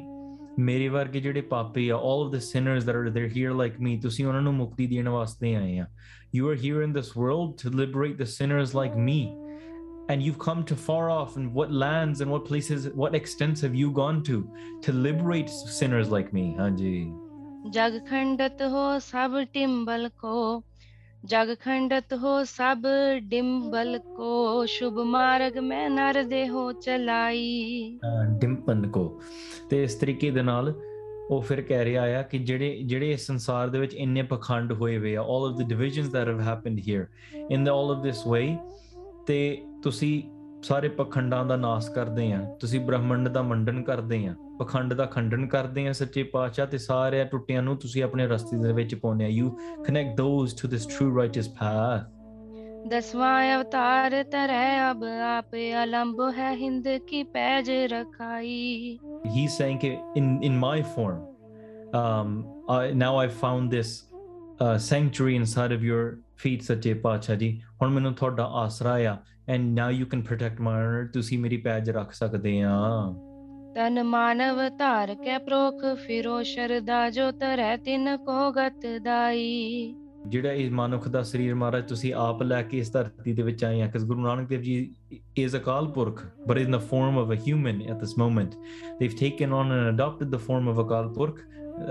ਮੇਰੇ 0.58 0.88
ਵਰਗੇ 0.88 1.20
ਜਿਹੜੇ 1.20 1.40
ਪਾਪੀ 1.50 1.88
ਆ 1.88 1.96
all 1.96 2.24
of 2.26 2.32
the 2.32 2.38
sinners 2.38 2.84
that 2.84 2.96
are 2.96 3.08
there 3.10 3.28
here 3.36 3.54
like 3.56 3.80
me 3.80 3.96
ਤੁਸੀਂ 4.00 4.26
ਉਹਨਾਂ 4.26 4.42
ਨੂੰ 4.42 4.54
ਮੁਕਤੀ 4.54 4.86
ਦੇਣ 4.86 5.08
ਵਾਸਤੇ 5.08 5.54
ਆਏ 5.56 5.78
ਆ 5.78 5.86
you 6.34 6.48
are 6.50 6.56
here 6.64 6.82
in 6.82 6.92
this 6.92 7.16
world 7.16 7.54
to 7.62 7.70
liberate 7.78 8.16
the 8.18 8.24
sinners 8.34 8.74
like 8.76 8.96
me 9.08 9.20
and 10.12 10.24
you've 10.26 10.38
come 10.44 10.62
to 10.68 10.76
far 10.84 11.02
off 11.10 11.34
and 11.40 11.52
what 11.58 11.74
lands 11.82 12.22
and 12.24 12.32
what 12.34 12.42
places 12.46 12.86
what 13.02 13.14
extents 13.18 13.62
have 13.66 13.76
you 13.80 13.90
gone 13.98 14.18
to 14.28 14.38
to 14.86 14.94
liberate 15.04 15.52
sinners 15.74 16.10
like 16.14 16.32
me 16.38 16.42
ਹਾਂਜੀ 16.58 16.94
ਜਗ 17.70 17.98
ਖੰਡਤ 18.06 18.62
ਹੋ 18.62 18.98
ਸਭ 18.98 19.32
ਟਿੰਬਲ 19.52 20.08
ਕੋ 20.18 20.62
ਜਗ 21.24 21.54
ਖੰਡਤ 21.60 22.12
ਹੋ 22.14 22.42
ਸਭ 22.44 22.86
ਡਿੰਬਲ 23.22 23.98
ਕੋ 24.16 24.64
ਸ਼ੁਭ 24.66 24.98
ਮਾਰਗ 24.98 25.58
ਮੈਂ 25.58 25.88
ਨਰ 25.90 26.22
ਦੇ 26.22 26.48
ਹੋ 26.48 26.70
ਚਲਾਈ 26.72 27.98
ਡਿੰਪਨ 28.38 28.86
ਕੋ 28.88 29.20
ਤੇ 29.70 29.82
ਇਸ 29.82 29.94
ਤਰੀਕੇ 29.94 30.30
ਦੇ 30.30 30.42
ਨਾਲ 30.42 30.74
ਉਹ 31.30 31.40
ਫਿਰ 31.40 31.60
ਕਹਿ 31.62 31.84
ਰਿਹਾ 31.84 32.02
ਆ 32.18 32.22
ਕਿ 32.22 32.38
ਜਿਹੜੇ 32.38 32.78
ਜਿਹੜੇ 32.82 33.12
ਇਸ 33.12 33.26
ਸੰਸਾਰ 33.26 33.68
ਦੇ 33.68 33.78
ਵਿੱਚ 33.78 33.94
ਇੰਨੇ 33.94 34.22
ਪਖੰਡ 34.22 34.72
ਹੋਏ 34.72 34.98
ਹੋਏ 34.98 35.16
ਆ 35.16 35.22
올 35.22 35.50
of 35.50 35.56
the 35.58 35.68
divisions 35.68 36.08
that 36.08 36.28
have 36.28 36.40
happened 36.40 36.80
here 36.88 37.06
in 37.50 37.64
the 37.64 37.68
올 37.68 37.96
of 37.96 38.02
this 38.02 38.26
way 38.26 38.56
ਤੇ 39.26 39.62
ਤੁਸੀਂ 39.82 40.22
ਸਾਰੇ 40.62 40.88
ਪਖੰਡਾਂ 40.88 41.44
ਦਾ 41.44 41.56
ਨਾਸ 41.56 41.88
ਕਰਦੇ 41.88 42.32
ਆ 42.32 42.42
ਤੁਸੀਂ 42.60 42.80
ਬ੍ਰਹਮੰਡ 42.80 43.28
ਦਾ 43.28 43.42
ਮੰਡਨ 43.42 43.82
ਕਰਦੇ 43.82 44.26
ਆ 44.26 44.34
ਪਖੰਡ 44.58 44.94
ਦਾ 44.94 45.06
ਖੰਡਨ 45.06 45.46
ਕਰਦੇ 45.46 45.86
ਆ 45.88 45.92
ਸੱਚੇ 45.92 46.22
ਪਾਤਸ਼ਾਹ 46.22 46.66
ਤੇ 46.66 46.78
ਸਾਰੇ 46.78 47.24
ਟੁੱਟਿਆਂ 47.24 47.62
ਨੂੰ 47.62 47.76
ਤੁਸੀਂ 47.76 48.02
ਆਪਣੇ 48.02 48.26
ਰਸਤੇ 48.26 48.56
ਦੇ 48.56 48.72
ਵਿੱਚ 48.72 48.94
ਪਾਉਂਦੇ 48.94 49.24
ਆ 49.24 49.28
you 49.28 49.50
connect 49.86 50.16
those 50.16 50.54
to 50.54 50.68
this 50.68 50.86
true 50.86 51.16
rights 51.18 51.48
path 51.48 52.10
ਦਸਵਾਂ 52.88 53.56
ਅਵਤਾਰ 53.56 54.22
ਤਰੈ 54.22 54.90
ਅਬ 54.90 55.04
ਆਪ 55.38 55.54
ਅਲੰਬ 55.84 56.20
ਹੈ 56.36 56.54
ਹਿੰਦ 56.54 56.88
ਕੀ 57.06 57.22
ਪੈਜ 57.22 57.70
ਰਖਾਈ 57.92 58.98
ਹੀ 59.26 59.48
ਸੇਇੰਗ 59.48 59.78
ਕਿ 59.78 59.96
in 60.16 60.38
in 60.42 60.58
my 60.58 60.82
form 60.82 61.32
um 61.92 62.44
I, 62.68 62.92
now 62.92 63.18
i 63.18 63.28
found 63.28 63.70
this 63.70 64.04
uh, 64.60 64.78
sanctuary 64.78 65.36
inside 65.36 65.72
of 65.72 65.82
your 65.84 66.04
feet 66.36 66.62
ਸੱਚੇ 66.62 66.94
ਪਾਤਸ਼ਾਹ 66.94 67.36
ਜੀ 67.36 67.50
ਹੁਣ 67.82 67.90
ਮੈਨੂੰ 67.90 68.14
ਤੁਹਾਡਾ 68.14 68.44
ਆਸਰਾ 68.54 68.94
ਆ 69.10 69.16
and 69.48 69.74
now 69.74 69.90
you 69.90 70.06
can 70.06 70.22
protect 70.22 70.60
my 70.60 70.74
honour 70.74 71.06
ਤੁਸੀਂ 71.06 71.38
ਮੇਰੀ 71.38 71.56
ਪੈਜ 71.56 71.90
ਰੱਖ 71.90 72.12
ਸਕਦੇ 72.12 72.60
ਆ 72.62 72.78
ਤਨ 73.74 74.02
ਮਾਨਵ 74.02 74.58
ਧਾਰ 74.78 75.14
ਕੇ 75.14 75.36
ਪ੍ਰੋਖ 75.38 75.84
ਫਿਰੋ 75.98 76.42
ਸ਼ਰਦਾ 76.42 77.08
ਜੋ 77.10 77.30
ਤਰੈ 77.30 77.76
ਤਿਨ 77.76 78.16
ਕੋ 78.16 78.50
ਗਤ 78.52 78.86
ਦਾਈ 79.04 79.94
ਜਿਹੜਾ 80.26 80.52
ਇਹ 80.52 80.70
ਮਨੁੱਖ 80.70 81.08
ਦਾ 81.08 81.22
ਸਰੀਰ 81.22 81.54
ਮਹਾਰਾਜ 81.54 81.84
ਤੁਸੀਂ 81.88 82.12
ਆਪ 82.14 82.42
ਲੈ 82.42 82.60
ਕੇ 82.62 82.78
ਇਸ 82.78 82.92
ਧਰਤੀ 82.92 83.32
ਦੇ 83.32 83.42
ਵਿੱਚ 83.42 83.64
ਆਏ 83.64 83.80
ਆ 83.82 83.86
ਕਿਸ 83.86 84.04
ਗੁਰੂ 84.04 84.20
ਨਾਨਕ 84.20 84.48
ਦੇਵ 84.48 84.60
ਜੀ 84.60 84.74
is 85.36 85.56
a 85.56 85.58
call 85.58 85.86
Purakh 85.86 86.22
but 86.48 86.58
in 86.58 86.72
the 86.72 86.80
form 86.80 87.18
of 87.18 87.32
a 87.32 87.40
human 87.46 87.80
at 87.82 88.00
this 88.00 88.16
moment 88.18 88.54
they've 89.00 89.16
taken 89.20 89.52
on 89.52 89.72
and 89.72 89.88
adapted 89.94 90.30
the 90.30 90.36
form 90.38 90.68
of 90.68 90.80
a 90.80 90.88
call 90.88 91.08
Purakh 91.08 91.40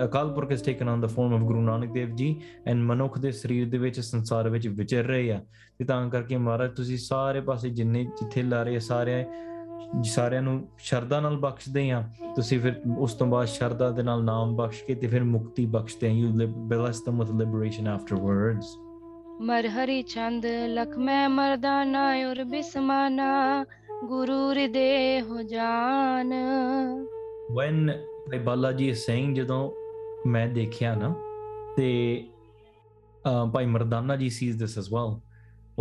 a 0.04 0.08
call 0.08 0.34
Purakh 0.34 0.52
is 0.52 0.62
taken 0.62 0.89
on 0.89 1.02
the 1.02 1.08
form 1.08 1.34
of 1.34 1.41
Guru 1.41 1.62
Nanak 1.62 1.93
Dev 1.93 2.15
ji 2.15 2.36
and 2.67 2.84
ਮਨੁੱਖ 2.84 3.17
ਦੇ 3.19 3.32
ਸਰੀਰ 3.32 3.69
ਦੇ 3.69 3.78
ਵਿੱਚ 3.78 4.00
ਸੰਸਾਰ 4.00 4.50
ਵਿੱਚ 4.50 4.67
ਵਿਚਰ 4.67 5.06
ਰਹੇ 5.06 5.32
ਆ 5.32 5.41
ਤੇ 5.80 5.86
ਤਾਂ 5.86 6.10
ਕਰਕੇ 6.10 6.38
ਮਹਾਰਾਜ 6.38 6.71
ਤੁਸੀਂ 6.71 6.97
ਸਾਰੇ 6.97 7.41
ਪਾਸੇ 7.41 7.69
ਜਿੰਨੇ 7.69 8.04
ਜਿੱਥੇ 8.04 8.43
ਲਾ 8.43 8.63
ਰਹੇ 8.63 8.80
ਸਾਰੇ 8.80 9.24
ਸਾਰਿਆਂ 10.04 10.41
ਨੂੰ 10.41 10.67
ਸ਼ਰਧਾ 10.78 11.19
ਨਾਲ 11.19 11.38
ਬਖਸ਼ਦੇ 11.38 11.91
ਆ 11.91 12.04
ਤੁਸੀਂ 12.36 12.60
ਫਿਰ 12.60 12.82
ਉਸ 12.97 13.13
ਤੋਂ 13.13 13.28
ਬਾਅਦ 13.28 13.47
ਸ਼ਰਧਾ 13.47 13.89
ਦੇ 13.89 14.04
ਨਾਲ 14.04 14.24
ਨਾਮ 14.24 14.56
ਬਖਸ਼ 14.56 14.84
ਕੇ 14.84 14.95
ਤੇ 14.95 15.08
ਫਿਰ 15.08 15.24
ਮੁਕਤੀ 15.24 15.65
ਬਖਸ਼ਦੇ 15.65 16.08
ਆ 16.08 16.12
you 16.12 16.47
bless 16.47 17.04
them 17.10 17.19
with 17.19 17.32
liberation 17.32 17.89
afterwards 17.97 18.65
ਮਰਹਰੀ 19.41 20.02
ਚੰਦ 20.02 20.45
ਲਖ 20.45 20.97
ਮੈਂ 20.97 21.30
ਮਰਦਾਨਾ 21.30 22.10
ਔਰ 22.30 22.43
ਬਿਸਮਾਨਾ 22.43 23.65
ਗੁਰੂ 24.04 24.54
ਰਿਦੇ 24.54 25.21
ਹੋ 25.21 25.41
ਜਾਨ 25.41 26.34
ਵੈਨ 27.52 27.91
ਭਾਈ 28.30 28.39
ਬਾਲਾ 28.39 28.71
ਜੀ 28.71 28.93
ਸੇਇੰਗ 28.93 29.36
ਜਦੋਂ 29.36 29.71
ਮੈਂ 30.28 30.47
ਦੇਖਿਆ 30.47 30.95
ਨਾ 30.95 31.15
ਤੇ 31.78 32.24
ਭਾਈ 33.54 33.65
ਮਰਦਾਨਾ 33.65 34.15
ਜੀ 34.15 34.30
ਸੀਜ਼ 34.30 34.60
ਦਿਸ 34.60 34.78
ਐਸ 34.78 34.93
ਵੈਲ 34.93 35.19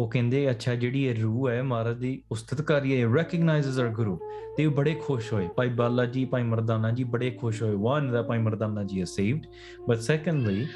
ਉਹ 0.00 0.08
ਕਹਿੰਦੇ 0.08 0.50
ਅੱਛਾ 0.50 0.74
ਜਿਹੜੀ 0.74 1.04
ਇਹ 1.04 1.14
ਰੂਹ 1.14 1.48
ਹੈ 1.48 1.62
ਮਹਾਰਾਜ 1.62 1.96
ਦੀ 1.98 2.20
ਉਸਤਤਕਾਰੀ 2.32 3.00
ਹੈ 3.00 3.08
ਰੈਕਗਨਾਈਜ਼ਸ 3.14 3.78
ਆਰ 3.78 3.88
ਗੁਰੂ 3.88 4.18
ਤੇ 4.56 4.66
ਉਹ 4.66 4.72
ਬੜੇ 4.72 4.94
ਖੁਸ਼ 5.06 5.32
ਹੋਏ 5.32 5.48
ਭਾਈ 5.56 5.68
ਬਾਲਾ 5.68 6.04
ਜੀ 6.06 6.24
ਭਾਈ 6.24 6.42
ਮਰਦਾਨਾ 6.42 6.90
ਜੀ 6.90 7.04
ਬੜੇ 7.04 7.30
ਖੁਸ਼ 7.30 7.62
ਹੋਏ 7.62 7.74
one 7.76 8.10
the 8.12 8.22
Bhai 8.22 8.38
Mardana 8.38 8.84
ji 8.84 9.00
is 9.00 9.14
saved 9.16 9.46
but 9.88 10.00
secondly 10.00 10.66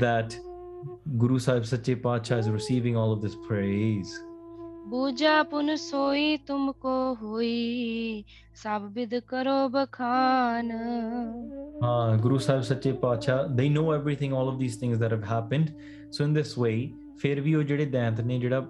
that 0.00 0.34
Guru 1.16 1.38
Sahib 1.38 1.62
ਸੱਚੇ 1.62 1.94
ਪਾਤਸ਼ਾਹ 1.94 2.38
ਇਸ 2.38 2.48
ਰੀਸੀਵਿੰਗ 2.48 2.96
ਆਲ 2.96 3.12
ਆਫ 3.12 3.22
ਦਿਸ 3.22 3.36
ਪ੍ਰੇਜ਼ 3.48 4.10
ਬੂਜਾ 4.88 5.42
ਪੁਨ 5.42 5.74
ਸੋਈ 5.76 6.36
ਤੁਮ 6.36 6.72
ਕੋ 6.72 6.90
ਹੋਈ 7.22 8.24
ਸਭ 8.54 8.82
ਵਿਦ 8.92 9.18
ਕਰੋ 9.18 9.68
ਬਖਾਨ 9.68 10.70
ਹਾਂ 11.82 12.16
ਗੁਰੂ 12.18 12.38
ਸਾਹਿਬ 12.38 12.62
ਸੱਚੇ 12.62 12.92
ਪਾਤਸ਼ਾਹ 12.92 13.42
they 13.48 13.68
know 13.68 13.92
everything 13.94 14.34
all 14.34 14.48
of 14.48 14.58
these 14.60 14.78
things 14.80 14.98
that 14.98 15.12
have 15.12 15.24
happened 15.24 15.70
so 16.12 16.24
in 16.24 16.32
this 16.32 16.58
way 16.58 16.76
ਫਿਰ 17.22 17.40
ਵੀ 17.40 17.54
ਉਹ 17.54 17.62
ਜਿਹੜੇ 17.62 17.86
ਦੈਂਤ 17.86 18.20
ਨੇ 18.20 18.38
ਜਿਹੜਾ 18.38 18.66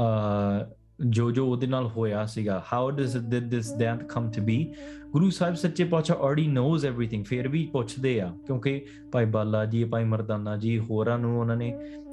ਅ 0.00 0.74
ਜੋ 1.06 1.30
ਜੋ 1.30 1.46
ਉਹਦੇ 1.46 1.66
ਨਾਲ 1.66 1.86
ਹੋਇਆ 1.86 2.26
ਸੀਗਾ 2.26 2.64
how 2.72 2.90
does 2.90 3.16
this 3.16 3.42
this 3.42 3.72
death 3.72 4.06
come 4.06 4.30
to 4.30 4.42
be 4.42 4.74
Guru 5.10 5.30
Sahib 5.30 5.54
ਸੱਚੇ 5.54 5.84
ਪਾਤਸ਼ਾਹ 5.84 6.16
ਆਲਰੇਡੀ 6.16 6.46
ਨੋਜ਼ 6.46 6.86
एवरीथिंग 6.86 7.24
ਫਿਰ 7.24 7.48
ਵੀ 7.48 7.66
ਪੁੱਛਦੇ 7.66 8.20
ਆ 8.20 8.32
ਕਿਉਂਕਿ 8.46 8.86
ਭਾਈ 9.12 9.24
ਬਾਲਾ 9.24 9.64
ਜੀ 9.64 9.84
ਭਾਈ 9.84 10.04
ਮਰਦਾਨਾ 10.04 10.56
ਜੀ 10.56 10.78
ਹੋਰਾਂ 10.78 11.18
ਨੂੰ 11.18 11.40
ਉਹਨਾਂ 11.40 11.56
ਨੇ 11.56 11.80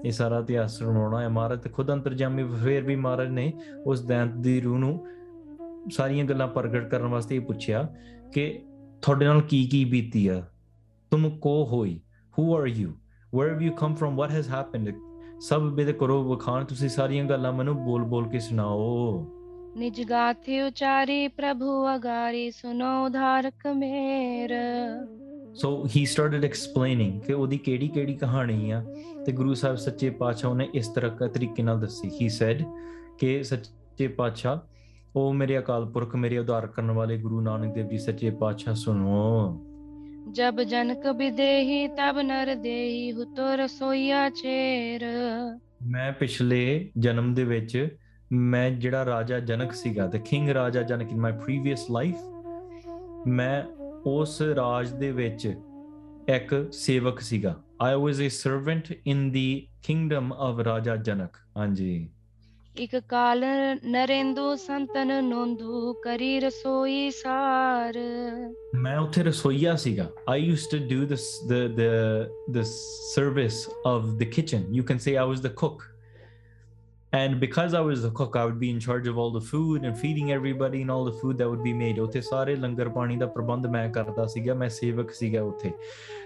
ਇਹ 0.05 0.11
ਸਾਰਾ 0.11 0.39
ਇਤਿਹਾਸ 0.39 0.77
ਸੁਣਾਉਣਾ 0.77 1.21
ਹੈ 1.21 1.29
ਮਹਾਰਾਜ 1.29 1.61
ਤੇ 1.61 1.69
ਖੁਦ 1.69 1.93
ਅੰਤਰਜਾਮੀ 1.93 2.43
ਫਿਰ 2.43 2.83
ਵੀ 2.83 2.95
ਮਹਾਰਾਜ 2.95 3.27
ਨੇ 3.27 3.53
ਉਸ 3.85 4.01
ਦੈਂਤ 4.01 4.29
ਦੀ 4.29 4.61
ਰੂਹ 4.61 4.77
ਨੂੰ 4.77 5.07
ਸਾਰੀਆਂ 5.91 6.25
ਗੱਲਾਂ 6.25 6.47
ਪ੍ਰਗਟ 6.47 6.89
ਕਰਨ 6.89 7.07
ਵਾਸਤੇ 7.07 7.35
ਇਹ 7.35 7.41
ਪੁੱਛਿਆ 7.41 7.89
ਕਿ 8.33 8.65
ਤੁਹਾਡੇ 9.01 9.25
ਨਾਲ 9.25 9.41
ਕੀ 9.41 9.65
ਕੀ 9.65 9.85
ਬੀਤੀ 9.85 10.27
ਆ 10.27 10.43
ਤੁਮ 11.11 11.29
ਕੋ 11.29 11.69
ਹੋਈ 11.71 12.01
who 12.39 12.57
are 12.57 12.65
you 12.67 12.91
wherever 13.35 13.61
you 13.61 13.73
come 13.73 13.95
from 13.95 14.21
what 14.21 14.33
has 14.37 14.49
happened 14.49 14.93
ਸਭ 15.41 15.61
ਬਿਦ 15.75 15.91
ਕਰੋ 15.91 16.21
ਵਖਾਣ 16.23 16.65
ਤੁਸੀਂ 16.65 16.89
ਸਾਰੀਆਂ 16.89 17.23
ਗੱਲਾਂ 17.25 17.51
ਮੈਨੂੰ 17.53 17.75
ਬੋਲ 17.85 18.03
ਬੋਲ 18.03 18.27
ਕੇ 18.29 18.39
ਸੁਣਾਓ 18.39 19.25
ਨਿਜ 19.77 20.01
ਗਾਥੇ 20.09 20.61
ਉਚਾਰੇ 20.61 21.27
ਪ੍ਰਭੂ 21.27 21.71
ਅਗਾਰੇ 21.95 22.49
ਸੁਨੋ 22.51 22.91
ਉਧਾਰਕ 23.05 23.67
ਮੇਰ 23.67 24.53
ਸੋ 25.53 25.71
ਹੀ 25.95 26.05
ਸਟਾਰਟਡ 26.05 26.45
ਐਕਸਪਲੇਨਿੰਗ 26.45 27.19
ਕਿ 27.21 27.33
ਉਹਦੀ 27.33 27.57
ਕਿਹੜੀ 27.57 27.87
ਕਿਹੜੀ 27.87 28.15
ਕਹਾਣੀ 28.15 28.71
ਆ 28.71 28.83
ਤੇ 29.25 29.31
ਗੁਰੂ 29.31 29.53
ਸਾਹਿਬ 29.53 29.75
ਸੱਚੇ 29.77 30.09
ਪਾਤਸ਼ਾਹ 30.09 30.55
ਨੇ 30.55 30.67
ਇਸ 30.73 30.87
ਤਰ੍ਹਾਂ 30.87 31.27
ਤਰੀਕੇ 31.29 31.63
ਨਾਲ 31.63 31.79
ਦੱਸੀ 31.79 32.09
ਹੀ 32.21 32.29
ਸੈਡ 32.29 32.63
ਕਿ 33.19 33.41
ਸੱਚੇ 33.43 34.07
ਪਾਤਸ਼ਾਹ 34.07 34.59
ਉਹ 35.15 35.33
ਮੇਰੇ 35.33 35.57
ਅਕਾਲ 35.59 35.85
ਪੁਰਖ 35.85 36.15
ਮੇਰੇ 36.15 36.37
ਉਧਾਰ 36.37 36.67
ਕਰਨ 36.67 36.91
ਵਾਲੇ 36.91 37.17
ਗੁਰੂ 37.17 37.41
ਨਾਨਕ 37.41 37.73
ਦੇਵ 37.73 37.87
ਜੀ 37.87 37.97
ਸੱਚੇ 37.97 38.29
ਪਾਤਸ਼ਾਹ 38.29 38.75
ਸੁਣੋ 38.75 39.74
ਜਬ 40.31 40.61
ਜਨਕ 40.61 41.07
ਵਿਦੇਹੀ 41.07 41.87
ਤਬ 41.87 42.19
ਨਰ 42.19 42.55
ਦੇਹੀ 42.55 43.11
ਹੁਤੋ 43.11 43.55
ਰਸੋਈਆ 43.55 44.29
ਚੇਰ 44.29 45.05
ਮੈਂ 45.83 46.11
ਪਿਛਲੇ 46.13 46.91
ਜਨਮ 46.97 47.33
ਦੇ 47.33 47.43
ਵਿੱਚ 47.43 47.97
ਮੈਂ 48.31 48.71
ਜਿਹੜਾ 48.71 49.05
ਰਾਜਾ 49.05 49.39
ਜਨਕ 49.39 49.73
ਸੀਗਾ 49.73 50.07
ਤੇ 50.07 50.19
king 50.19 50.49
Raja 50.49 50.81
Janak 50.81 51.11
in 51.11 51.17
my 51.17 51.31
previous 51.31 51.91
life 51.91 52.15
ਮੈਂ 53.27 53.63
ਉਸ 54.05 54.41
ਰਾਜ 54.41 54.91
ਦੇ 54.91 55.11
ਵਿੱਚ 55.11 55.55
ਇੱਕ 56.29 56.67
ਸੇਵਕ 56.71 57.19
ਸੀਗਾ 57.19 57.63
I 57.81 57.95
was 57.95 58.21
a 58.21 58.29
servant 58.29 58.93
in 59.07 59.31
the 59.31 59.67
kingdom 59.83 60.33
of 60.33 60.59
Raja 60.59 60.95
Janak 60.95 61.37
ਹਾਂਜੀ 61.57 62.09
ਇਕ 62.77 62.95
ਕਾਲ 63.09 63.43
ਨਰੇਂਦੂ 63.85 64.55
ਸੰਤਨ 64.55 65.23
ਨੋਂਦੂ 65.23 65.93
ਕਰੀ 65.93 66.39
ਰਸੋਈ 66.39 67.09
ਸਾਰ 67.09 67.99
ਮੈਂ 68.75 68.97
ਉੱਥੇ 68.97 69.23
ਰਸੋਈਆ 69.23 69.75
ਸੀਗਾ 69.75 70.07
I 70.29 70.41
used 70.41 70.71
to 70.71 70.77
do 70.89 71.05
this 71.05 71.27
the 71.49 71.61
the 71.75 71.89
the 72.51 72.61
service 73.13 73.67
of 73.87 74.05
the 74.05 74.23
kitchen 74.23 74.65
you 74.71 74.83
can 74.83 74.97
say 74.97 75.15
I 75.17 75.27
was 75.27 75.41
the 75.41 75.47
cook 75.53 75.83
and 77.15 77.39
because 77.39 77.73
I 77.73 77.79
was 77.79 78.01
the 78.01 78.11
cook, 78.11 78.35
I 78.35 78.43
would 78.43 78.59
be 78.59 78.69
in 78.69 78.79
charge 78.79 79.07
of 79.07 79.17
all 79.17 79.31
the 79.31 79.39
food 79.39 79.83
and 79.85 79.97
feeding 79.97 80.31
everybody 80.33 80.81
and 80.81 80.91
all 80.91 81.05
the 81.05 81.13
food 81.19 81.37
that 81.37 81.49
would 81.49 81.63
be 81.63 81.73
made. 81.81 81.99
ਉੱਥੇ 81.99 82.21
ਸਾਰੇ 82.21 82.55
ਲੰਗਰ 82.55 82.89
ਪਾਣੀ 82.95 83.15
ਦਾ 83.17 83.25
ਪ੍ਰਬੰਧ 83.35 83.67
ਮੈਂ 83.75 83.87
ਕਰਦਾ 83.93 84.25
ਸੀਗਾ 84.33 84.53
ਮੈਂ 84.53 84.69
ਸੇਵਕ 84.69 85.11
ਸੀਗਾ 85.11 85.43
ਉੱਥੇ 85.43 85.71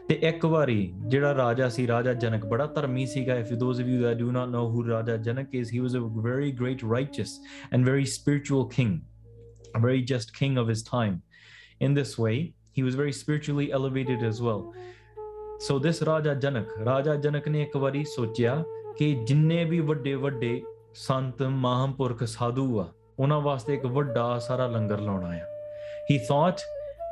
ਤੇ 0.07 0.19
ਇੱਕ 0.29 0.45
ਵਾਰੀ 0.45 0.77
ਜਿਹੜਾ 1.07 1.33
ਰਾਜਾ 1.35 1.67
ਸੀ 1.69 1.87
ਰਾਜਾ 1.87 2.13
ਜਨਕ 2.23 2.45
ਬੜਾ 2.45 2.65
ਧਰਮੀ 2.75 3.05
ਸੀਗਾ 3.05 3.35
if 3.35 3.53
those 3.63 3.79
of 3.79 3.87
that 4.05 4.19
do 4.21 4.31
not 4.37 4.53
know 4.55 4.63
who 4.71 4.83
Raja 4.87 5.17
Janak 5.27 5.53
is 5.61 5.73
he 5.75 5.83
was 5.85 5.97
a 5.99 6.01
very 6.27 6.51
great 6.61 6.85
righteous 6.95 7.35
and 7.71 7.89
very 7.91 8.07
spiritual 8.15 8.65
king 8.77 8.95
a 9.75 9.83
very 9.85 10.01
just 10.13 10.33
king 10.39 10.57
of 10.63 10.73
his 10.73 10.83
time 10.87 11.19
in 11.87 11.99
this 11.99 12.15
way 12.25 12.35
he 12.79 12.87
was 12.87 12.99
very 13.03 13.15
spiritually 13.19 13.67
elevated 13.81 14.27
as 14.31 14.41
well 14.47 14.65
so 15.67 15.79
this 15.85 16.03
ਰਾਜਾ 16.05 16.33
ਜਨਕ 16.33 16.77
ਰਾਜਾ 16.85 17.15
ਜਨਕ 17.15 17.47
ਨੇ 17.47 17.61
ਇੱਕ 17.61 17.77
ਵਾਰੀ 17.77 18.03
ਸੋਚਿਆ 18.15 18.63
ਕਿ 18.97 19.13
ਜਿੰਨੇ 19.27 19.63
ਵੀ 19.65 19.79
ਵੱਡੇ 19.79 20.13
ਵੱਡੇ 20.15 20.61
ਸੰਤ 20.95 21.41
ਮਹਾਂਪੁਰਖ 21.43 22.23
ਸਾਧੂ 22.23 22.79
ਆ 22.79 22.87
ਉਹਨਾਂ 23.19 23.39
ਵਾਸਤੇ 23.41 23.73
ਇੱਕ 23.73 23.85
ਵੱਡਾ 23.85 24.39
ਸਾਰਾ 24.39 24.67
ਲੰਗਰ 24.67 24.99
ਲਾਉਣਾ 24.99 25.29
ਆ 25.29 25.45
he 26.11 26.17
thought 26.17 26.61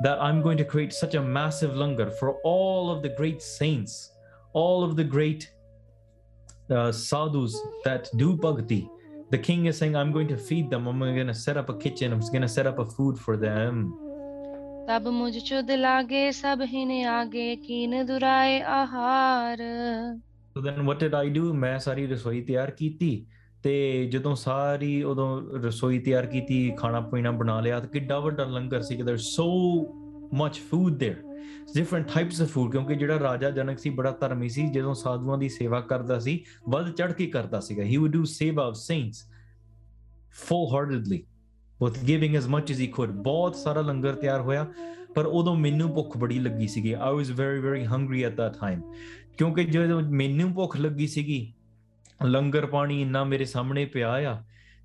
that 0.00 0.20
I'm 0.22 0.42
going 0.42 0.58
to 0.58 0.64
create 0.64 0.92
such 0.92 1.14
a 1.14 1.20
massive 1.20 1.74
langar 1.74 2.10
for 2.18 2.28
all 2.44 2.90
of 2.90 3.02
the 3.02 3.08
great 3.08 3.42
saints, 3.42 4.12
all 4.52 4.84
of 4.84 4.94
the 4.96 5.04
great 5.04 5.46
uh, 6.70 6.92
sadhus 6.92 7.56
that 7.84 8.08
do 8.16 8.36
bhakti. 8.36 8.88
The 9.30 9.38
king 9.38 9.66
is 9.66 9.76
saying, 9.78 9.96
I'm 9.96 10.12
going 10.12 10.28
to 10.28 10.36
feed 10.36 10.70
them. 10.70 10.86
I'm 10.86 11.00
going 11.00 11.26
to 11.26 11.34
set 11.34 11.56
up 11.56 11.68
a 11.68 11.74
kitchen. 11.74 12.12
I'm 12.12 12.20
going 12.20 12.42
to 12.42 12.48
set 12.48 12.66
up 12.66 12.78
a 12.78 12.84
food 12.84 13.18
for 13.18 13.36
them. 13.36 13.98
So 20.54 20.60
then 20.62 20.86
what 20.86 20.98
did 20.98 21.14
I 21.14 21.28
do? 21.28 21.52
ਤੇ 23.62 24.06
ਜਦੋਂ 24.06 24.34
ਸਾਰੀ 24.36 25.02
ਉਦੋਂ 25.02 25.42
ਰਸੋਈ 25.42 25.98
ਤਿਆਰ 25.98 26.26
ਕੀਤੀ 26.26 26.72
ਖਾਣਾ 26.76 27.00
ਪੀਣਾ 27.00 27.30
ਬਣਾ 27.30 27.60
ਲਿਆ 27.60 27.80
ਤੇ 27.80 27.88
ਕਿੱਡਾ 27.88 28.18
ਵੱਡਾ 28.18 28.44
ਲੰਗਰ 28.44 28.82
ਸੀ 28.82 28.96
ਕਿ 28.96 29.02
there 29.02 29.16
so 29.16 29.46
much 30.34 30.60
food 30.70 31.02
there 31.04 31.14
different 31.74 32.06
types 32.14 32.42
of 32.42 32.48
food 32.48 32.72
ਕਿਉਂਕਿ 32.72 32.94
ਜਿਹੜਾ 32.94 33.20
ਰਾਜਾ 33.20 33.50
ਜਨਕ 33.50 33.78
ਸੀ 33.78 33.90
ਬੜਾ 33.90 34.10
ਧਰਮੀ 34.10 34.48
ਸੀ 34.48 34.68
ਜਦੋਂ 34.68 34.94
ਸਾਧੂਆਂ 34.94 35.38
ਦੀ 35.38 35.48
ਸੇਵਾ 35.48 35.80
ਕਰਦਾ 35.80 36.18
ਸੀ 36.18 36.44
ਵੱਧ 36.68 36.90
ਚੜ 36.90 37.12
ਕੇ 37.12 37.26
ਕਰਦਾ 37.26 37.60
ਸੀਗਾ 37.60 37.82
he 37.82 37.96
would 37.96 38.10
do 38.10 38.24
seva 38.24 38.66
of 38.66 38.74
saints 38.74 39.24
full 40.32 40.74
heartedly 40.74 41.22
with 41.84 41.98
giving 42.06 42.32
as 42.40 42.46
much 42.46 42.70
as 42.74 42.78
he 42.82 42.86
could 42.86 43.12
ਬਹੁਤ 43.12 43.56
ਸਾਰਾ 43.56 43.80
ਲੰਗਰ 43.80 44.14
ਤਿਆਰ 44.14 44.40
ਹੋਇਆ 44.40 44.66
ਪਰ 45.14 45.26
ਉਦੋਂ 45.26 45.56
ਮੈਨੂੰ 45.56 45.94
ਭੁੱਖ 45.94 46.16
ਬੜੀ 46.16 46.38
ਲੱਗੀ 46.38 46.66
ਸੀਗੀ 46.68 46.94
i 46.94 47.12
was 47.18 47.30
very 47.30 47.60
very 47.66 47.84
hungry 47.94 48.22
at 48.30 48.32
that 48.32 48.56
time 48.56 48.82
ਕਿਉਂਕਿ 49.38 49.64
ਜਦੋਂ 49.64 50.02
ਮੈਨੂੰ 50.02 50.54
ਭੁੱਖ 50.54 50.76
ਲੱਗੀ 50.76 51.06
ਸੀਗੀ 51.06 51.54
ਲੰਗਰ 52.26 52.66
ਪਾਣੀ 52.66 53.02
ਇੰਨਾ 53.02 53.24
ਮੇਰੇ 53.24 53.44
ਸਾਹਮਣੇ 53.44 53.84
ਪਿਆ 53.84 54.12
ਆ 54.12 54.42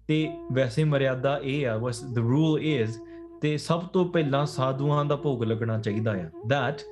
ਤੇ 0.07 0.29
ਵੈਸੇ 0.51 0.83
ਮਰਿਆਦਾ 0.83 1.39
ਇਹ 1.43 1.67
ਆ 1.67 1.77
ਵਸ 1.77 2.03
ਦ 2.03 2.17
ਰੂਲ 2.17 2.59
ਇਜ਼ 2.61 2.97
ਤੇ 3.41 3.57
ਸਭ 3.57 3.81
ਤੋਂ 3.83 4.05
ਪਹਿਲਾਂ 4.05 4.45
ਸਾਧੂਆਂ 4.45 5.05
ਦਾ 5.05 5.15
ਭੋਗ 5.15 5.43
ਲੱਗਣਾ 5.43 5.77
ਚਾਹੀਦਾ 5.77 6.11
ਆ 6.11 6.29
that 6.53 6.83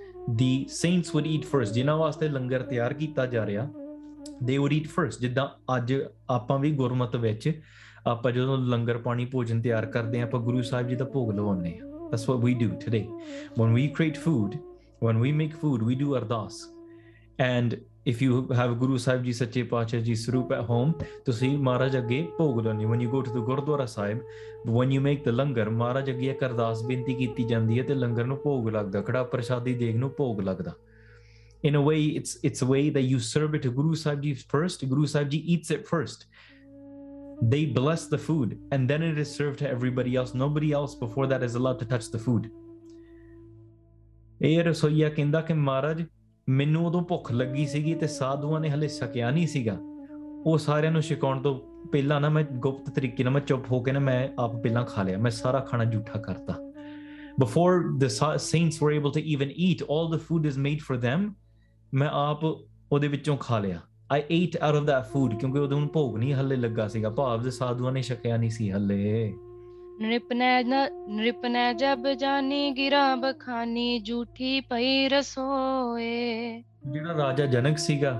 the 0.41 0.53
saints 0.67 1.13
would 1.15 1.27
eat 1.27 1.45
first 1.53 1.73
ਜਿਨ੍ਹਾਂ 1.73 1.97
ਵਾਸਤੇ 1.97 2.27
ਲੰਗਰ 2.29 2.63
ਤਿਆਰ 2.63 2.93
ਕੀਤਾ 2.93 3.25
ਜਾ 3.25 3.45
ਰਿਹਾ 3.45 3.67
ਦੇ 4.43 4.57
would 4.57 4.73
ਈਟ 4.73 4.87
ਫਰਸਟ 4.87 5.21
ਜਿੱਦਾਂ 5.21 5.47
ਅੱਜ 5.77 5.93
ਆਪਾਂ 6.29 6.59
ਵੀ 6.59 6.71
ਗੁਰਮਤ 6.71 7.15
ਵਿੱਚ 7.15 7.61
ਆਪਾਂ 8.07 8.31
ਜਦੋਂ 8.31 8.57
ਲੰਗਰ 8.57 8.97
ਪਾਣੀ 8.97 9.25
ਭੋਜਨ 9.25 9.61
ਤਿਆਰ 9.61 9.85
ਕਰਦੇ 9.85 10.21
ਆ 10.21 10.23
ਆਪਾਂ 10.23 10.39
ਗੁਰੂ 10.39 10.61
ਸਾਹਿਬ 10.61 10.87
ਜੀ 10.87 10.95
ਦਾ 10.95 11.05
ਭੋਗ 11.05 11.31
ਲਵਾਉਂਦੇ 11.31 11.79
ਆ 11.79 11.85
that's 11.85 12.29
what 12.29 12.43
we 12.45 12.53
do 12.63 12.69
today 12.85 13.03
when 13.61 13.75
we 13.77 13.87
create 13.97 14.21
food 14.27 14.57
when 15.05 15.23
we 15.23 15.33
make 15.41 15.57
food 15.63 15.85
we 15.89 15.97
do 16.03 16.09
ardas 16.19 16.57
and 17.43 17.75
if 18.05 18.21
you 18.21 18.47
have 18.49 18.79
Guru 18.79 18.97
Sahib 18.97 19.23
Ji, 19.23 19.33
Sache 19.33 19.69
Pachar 19.69 20.03
Ji 20.03 20.13
Sarup 20.13 20.51
at 20.51 20.65
home, 20.65 20.95
to 21.25 21.33
see 21.33 21.55
Maharaj 21.55 21.93
Agge 21.93 22.35
Pogodani. 22.37 22.87
When 22.87 22.99
you 22.99 23.11
go 23.11 23.21
to 23.21 23.29
the 23.29 23.41
Gurdwara 23.41 23.87
Sahib, 23.87 24.21
when 24.65 24.89
you 24.91 25.01
make 25.01 25.23
the 25.23 25.31
langar, 25.31 25.69
Maharaj 25.69 26.09
Agge 26.09 26.39
Kardas 26.39 26.83
binti 26.87 27.15
ਕੀਤੀ 27.15 27.43
ਜਾਂਦੀ 27.47 27.79
ਹੈ 27.79 27.83
langar 27.83 27.97
ਲੰਗਰ 27.97 28.25
ਨੂੰ 28.25 28.37
ਭੋਗ 28.43 28.69
ਲੱਗਦਾ 28.69 29.01
ਖੜਾ 29.01 29.23
ਪ੍ਰਸ਼ਾਦੀ 29.23 29.73
ਦੇਗ 29.73 29.95
ਨੂੰ 29.95 30.11
in 31.63 31.75
a 31.75 31.81
way 31.81 32.01
it's 32.19 32.37
it's 32.43 32.63
a 32.63 32.65
way 32.65 32.89
that 32.89 33.03
you 33.03 33.19
serve 33.19 33.53
it 33.53 33.61
to 33.61 33.71
Guru 33.71 33.95
Sahib 33.95 34.23
Ji 34.23 34.33
first 34.53 34.87
Guru 34.89 35.05
Sahib 35.05 35.29
Ji 35.29 35.37
eats 35.55 35.69
it 35.69 35.85
first 35.87 36.25
they 37.51 37.65
bless 37.65 38.07
the 38.07 38.17
food 38.17 38.57
and 38.71 38.89
then 38.89 39.03
it 39.03 39.19
is 39.19 39.29
served 39.41 39.59
to 39.59 39.69
everybody 39.69 40.15
else 40.15 40.33
nobody 40.33 40.71
else 40.79 40.95
before 40.95 41.27
that 41.27 41.43
is 41.43 41.53
allowed 41.59 41.79
to 41.83 41.85
touch 41.93 42.09
the 42.15 42.23
food 42.25 42.49
ਇਹ 44.41 44.63
ਰਸੋਈਆ 44.63 45.09
ਕਹਿੰਦਾ 45.09 45.41
ਕਿ 45.47 45.53
ਮਹਾਰਾਜ 45.53 46.01
ਮੈਨੂੰ 46.49 46.87
ਉਦੋਂ 46.87 47.01
ਭੁੱਖ 47.01 47.31
ਲੱਗੀ 47.31 47.67
ਸੀਗੀ 47.67 47.95
ਤੇ 47.95 48.07
ਸਾਧੂਆਂ 48.07 48.59
ਨੇ 48.59 48.69
ਹਲੇ 48.69 48.87
ਸਕਿਆ 48.87 49.31
ਨਹੀਂ 49.31 49.47
ਸੀਗਾ 49.47 49.77
ਉਹ 50.45 50.57
ਸਾਰਿਆਂ 50.57 50.91
ਨੂੰ 50.91 51.01
ਛਕਾਉਣ 51.01 51.41
ਤੋਂ 51.41 51.59
ਪਹਿਲਾਂ 51.87 52.21
ਨਾ 52.21 52.29
ਮੈਂ 52.29 52.43
ਗੁਪਤ 52.43 52.89
ਤਰੀਕੇ 52.89 53.23
ਨਾਲ 53.23 53.33
ਮੈਂ 53.33 53.41
ਚੁੱਪ 53.41 53.71
ਹੋ 53.71 53.79
ਕੇ 53.79 53.91
ਨਾ 53.91 53.99
ਮੈਂ 53.99 54.29
ਆਪ 54.39 54.55
ਪਹਿਲਾਂ 54.55 54.85
ਖਾ 54.85 55.03
ਲਿਆ 55.03 55.17
ਮੈਂ 55.17 55.31
ਸਾਰਾ 55.31 55.59
ਖਾਣਾ 55.59 55.85
ਝੂਠਾ 55.85 56.19
ਕਰਤਾ 56.19 56.55
before 57.43 57.99
the 57.99 58.09
saints 58.37 58.79
were 58.81 58.93
able 59.01 59.11
to 59.11 59.21
even 59.35 59.51
eat 59.67 59.81
all 59.81 60.17
the 60.17 60.19
food 60.19 60.51
is 60.53 60.57
made 60.57 60.81
for 60.91 61.01
them 61.03 61.31
ਮੈਂ 61.93 62.09
ਆਪ 62.09 62.43
ਉਹਦੇ 62.91 63.07
ਵਿੱਚੋਂ 63.07 63.37
ਖਾ 63.37 63.59
ਲਿਆ 63.59 63.79
I 64.17 64.19
ate 64.19 64.59
out 64.69 64.79
of 64.79 64.85
that 64.85 65.03
food 65.03 65.37
ਕਿਉਂਕਿ 65.37 65.59
ਉਹਦੋਂ 65.59 65.81
ਭੋਗ 65.81 66.17
ਨਹੀਂ 66.17 66.33
ਹੱਲੇ 66.33 66.55
ਲੱਗਾ 66.55 66.87
ਸੀਗਾ 66.87 67.09
ਭਾਵ 67.09 67.41
ਦੇ 67.41 67.51
ਸਾਧੂਆਂ 67.51 67.91
ਨੇ 67.91 68.01
ਛਕਿਆ 68.01 68.37
ਨਹੀਂ 68.37 68.49
ਸੀ 68.49 68.71
ਹੱਲੇ 68.71 69.33
ਨ੍ਰਿਪਨੈ 70.01 70.61
ਨ੍ਰਿਪਨੈ 70.63 71.71
ਜਬ 71.73 72.07
ਜਾਨੀ 72.11 72.69
ਗਿਰਾ 72.71 73.15
ਬਖਾਨੀ 73.15 73.99
ਝੂਠੀ 73.99 74.59
ਪਈ 74.61 75.07
ਰਸੋਏ 75.09 76.61
ਜਿਹੜਾ 76.87 77.13
ਰਾਜਾ 77.17 77.45
ਜਨਕ 77.45 77.77
ਸੀਗਾ 77.77 78.11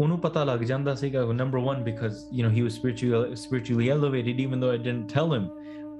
ਉਹਨੂੰ 0.00 0.18
ਪਤਾ 0.20 0.44
ਲੱਗ 0.44 0.60
ਜਾਂਦਾ 0.60 0.94
ਸੀਗਾ 0.94 1.24
number 1.32 1.58
1 1.66 1.82
because 1.84 2.22
you 2.32 2.46
know 2.46 2.52
he 2.52 2.62
was 2.62 2.72
spiritual 2.72 3.34
spiritually 3.34 3.88
elevated 3.90 4.40
even 4.40 4.60
though 4.60 4.68
I 4.68 4.78
didn't 4.78 5.12
tell 5.14 5.32
him 5.34 5.48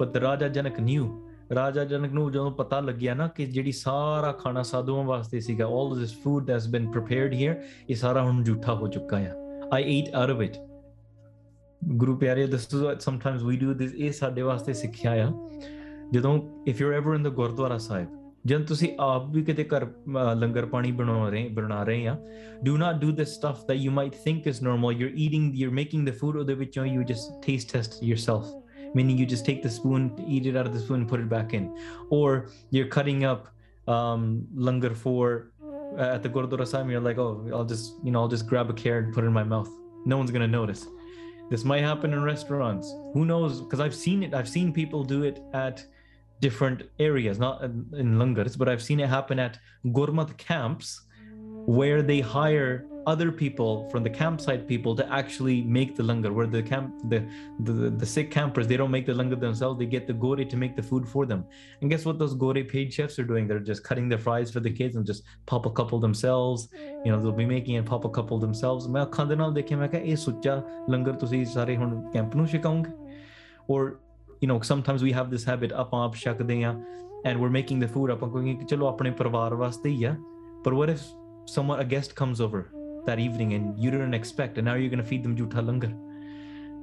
but 0.00 0.09
the 0.09 0.23
Raja 0.23 0.49
Janak 0.49 0.81
new 0.81 1.09
ਰਾਜਾ 1.55 1.85
ਜਨਕ 1.85 2.12
ਨੂੰ 2.12 2.31
ਜਦੋਂ 2.33 2.51
ਪਤਾ 2.55 2.81
ਲੱਗਿਆ 2.81 3.14
ਨਾ 3.14 3.27
ਕਿ 3.29 3.47
ਜਿਹੜੀ 3.47 3.73
ਸਾਰਾ 3.75 4.33
ਖਾਣਾ 4.35 4.62
ਸਾਧੂਆਂ 4.62 5.05
ਵਾਸਤੇ 5.05 5.40
ਸੀਗਾ 5.40 5.66
all 5.73 5.99
this 5.99 6.16
food 6.23 6.44
that's 6.44 6.68
been 6.68 6.90
prepared 6.90 7.35
here 7.35 7.62
ਇਹ 7.90 7.94
ਸਾਰਾ 7.97 8.23
ਹੁਣ 8.23 8.42
ਝੂਠਾ 8.44 8.75
ਹੋ 8.75 8.88
ਚੁੱਕਾ 8.88 9.16
ਆ 9.18 9.35
I 9.73 9.99
ate 9.99 10.14
out 10.14 10.31
of 10.31 10.40
it 10.40 10.57
Guru 11.97 12.16
ਪਿਆਰੇ 12.16 12.47
this 12.47 12.66
is 12.77 12.83
what 12.83 13.07
sometimes 13.11 13.47
we 13.51 13.61
do 13.62 13.73
this 13.81 13.94
ਇਹ 13.97 14.12
ਸਾਡੇ 14.12 14.42
ਵਾਸਤੇ 14.42 14.73
ਸਿੱਖਿਆ 14.73 15.12
ਆ 15.27 15.33
ਜਦੋਂ 16.12 16.37
if 16.70 16.83
you're 16.83 17.01
ever 17.01 17.16
in 17.18 17.27
the 17.27 17.33
Gurdwara 17.35 17.79
ਸਾਹਿਬ 17.79 18.09
ਜਦ 18.47 18.66
ਤੁਸੀਂ 18.66 18.88
ਆਪ 19.01 19.31
ਵੀ 19.35 19.42
ਕਿਤੇ 19.44 19.64
ਘਰ 19.64 19.87
ਲੰਗਰ 20.37 20.66
ਪਾਣੀ 20.66 20.92
ਬਣਾ 20.92 21.29
ਰਹੇ 21.29 21.49
ਬਣਾ 21.49 21.83
ਰਹੇ 21.83 22.07
ਆ 22.07 22.16
do 22.64 22.77
not 22.77 23.01
do 23.01 23.12
this 23.12 23.35
stuff 23.35 23.64
that 23.68 23.79
you 23.79 23.92
might 23.92 24.14
think 24.25 24.47
is 24.47 24.62
normal 24.62 25.01
you 25.01 25.07
are 25.09 25.14
eating 25.16 25.55
you 25.55 25.68
are 25.68 25.75
making 25.75 26.09
the 26.09 26.12
food 26.18 26.37
ਉਹਦੇ 26.37 26.55
ਵਿੱਚੋਂ 26.55 26.87
you 26.87 27.03
just 27.03 27.42
taste 27.47 27.73
test 27.73 28.03
yourself 28.03 28.53
meaning 28.97 29.16
you 29.18 29.27
just 29.31 29.44
take 29.47 29.62
the 29.62 29.70
spoon 29.77 30.05
eat 30.35 30.44
it 30.47 30.57
out 30.59 30.66
of 30.66 30.75
the 30.75 30.81
spoon 30.81 31.07
put 31.12 31.20
it 31.23 31.29
back 31.29 31.53
in 31.53 31.64
or 32.16 32.27
you're 32.70 32.90
cutting 32.97 33.25
up 33.31 33.49
um, 33.94 34.47
langar 34.66 34.90
for 34.94 35.51
uh, 35.99 36.14
at 36.14 36.23
the 36.23 36.31
gurdwara 36.37 36.66
sahib 36.73 36.92
you're 36.94 37.07
like 37.07 37.18
oh 37.25 37.31
i'll 37.53 37.70
just 37.73 37.97
you 38.05 38.12
know 38.12 38.20
i'll 38.20 38.35
just 38.37 38.47
grab 38.53 38.70
a 38.75 38.77
carrot 38.83 39.07
and 39.07 39.16
put 39.16 39.25
it 39.25 39.33
in 39.33 39.37
my 39.38 39.47
mouth 39.55 39.73
no 40.12 40.20
one's 40.20 40.31
going 40.31 40.47
to 40.49 40.53
notice 40.61 40.85
this 41.51 41.64
might 41.64 41.83
happen 41.83 42.12
in 42.12 42.23
restaurants. 42.23 42.94
Who 43.12 43.25
knows? 43.25 43.61
Because 43.61 43.81
I've 43.81 43.94
seen 43.94 44.23
it. 44.23 44.35
I've 44.35 44.49
seen 44.49 44.73
people 44.73 45.05
do 45.05 45.23
it 45.25 45.40
at 45.53 45.85
different 46.40 46.83
areas, 46.99 47.38
not 47.38 47.62
in, 47.62 48.16
langars, 48.20 48.57
but 48.57 48.68
I've 48.68 48.83
seen 48.83 49.01
it 49.01 49.09
happen 49.09 49.38
at 49.38 49.59
Gurmat 49.87 50.37
camps 50.37 51.03
where 51.66 52.03
they 52.03 52.20
hire 52.20 52.87
other 53.07 53.31
people 53.31 53.88
from 53.90 54.03
the 54.03 54.11
campsite 54.11 54.66
people 54.66 54.94
to 54.97 55.05
actually 55.12 55.62
make 55.62 55.94
the 55.97 56.03
langar 56.03 56.33
where 56.33 56.47
the 56.47 56.62
camp 56.62 56.92
the, 57.12 57.20
the 57.61 57.90
the 58.03 58.07
sick 58.07 58.31
campers 58.31 58.66
they 58.66 58.77
don't 58.77 58.90
make 58.90 59.07
the 59.07 59.14
langar 59.14 59.37
themselves 59.37 59.79
they 59.79 59.87
get 59.87 60.07
the 60.07 60.12
gore 60.12 60.44
to 60.53 60.57
make 60.57 60.75
the 60.77 60.83
food 60.83 61.09
for 61.09 61.27
them 61.27 61.44
and 61.81 61.90
guess 61.90 62.05
what 62.05 62.18
those 62.18 62.35
gore 62.35 62.64
paid 62.75 62.92
chefs 62.92 63.18
are 63.18 63.25
doing 63.25 63.47
they're 63.47 63.66
just 63.73 63.85
cutting 63.85 64.09
the 64.09 64.18
fries 64.18 64.51
for 64.51 64.61
the 64.61 64.70
kids 64.70 64.97
and 64.97 65.07
just 65.07 65.23
pop 65.47 65.66
a 65.66 65.70
couple 65.70 65.99
themselves 65.99 66.68
you 67.05 67.11
know 67.12 67.20
they'll 67.20 67.33
be 67.33 67.47
making 67.47 67.77
and 67.77 67.87
pop 67.87 68.05
a 68.05 68.12
couple 68.18 68.38
themselves 68.47 68.88
ਮੈਂ 68.88 69.03
ਅੱਖਾਂ 69.03 69.27
ਦੇ 69.27 69.37
ਨਾਲ 69.37 69.53
ਦੇਖਿਆ 69.55 69.79
ਮੈਂ 69.79 69.88
ਕਿਹਾ 69.88 70.03
ਇਹ 70.03 70.16
ਸੁੱਚਾ 70.16 70.62
ਲੰਗਰ 70.90 71.12
ਤੁਸੀਂ 71.12 71.44
ਸਾਰੇ 71.55 71.77
ਹੁਣ 71.77 72.01
ਕੈਂਪ 72.12 72.37
ਨੂੰ 72.37 72.47
ਛਕਾਉਂਗੇ 72.47 72.92
Or 73.66 74.01
you 74.40 74.49
know 74.49 74.61
sometimes 74.61 75.03
we 75.03 75.12
have 75.12 75.31
this 75.31 75.44
habit 75.44 75.73
up, 75.73 75.94
ਆਪ 75.94 76.14
ਛਕਦੇ 76.14 76.62
ਆ 76.64 76.75
and 77.25 77.40
we're 77.40 77.51
making 77.51 77.79
the 77.81 77.88
food 77.88 78.11
up. 78.11 78.23
I'm 78.23 78.31
going, 78.33 78.66
chalo, 78.66 78.88
apne 78.92 79.16
parivar 79.16 79.51
vaste 79.62 79.90
hi 80.03 80.16
But 80.64 80.75
what 80.75 80.90
if 80.90 81.03
someone, 81.47 81.81
a 81.81 81.85
guest 81.85 82.14
comes 82.14 82.40
over 82.40 82.70
that 83.07 83.18
evening 83.18 83.55
and 83.55 83.79
you 83.79 83.90
didn't 83.90 84.14
expect 84.14 84.59
and 84.59 84.64
now 84.64 84.75
you're 84.75 84.90
going 84.90 85.05
to 85.05 85.11
feed 85.11 85.25
them 85.25 85.37
ਝੂਠਾ 85.37 85.61
langar 85.61 86.05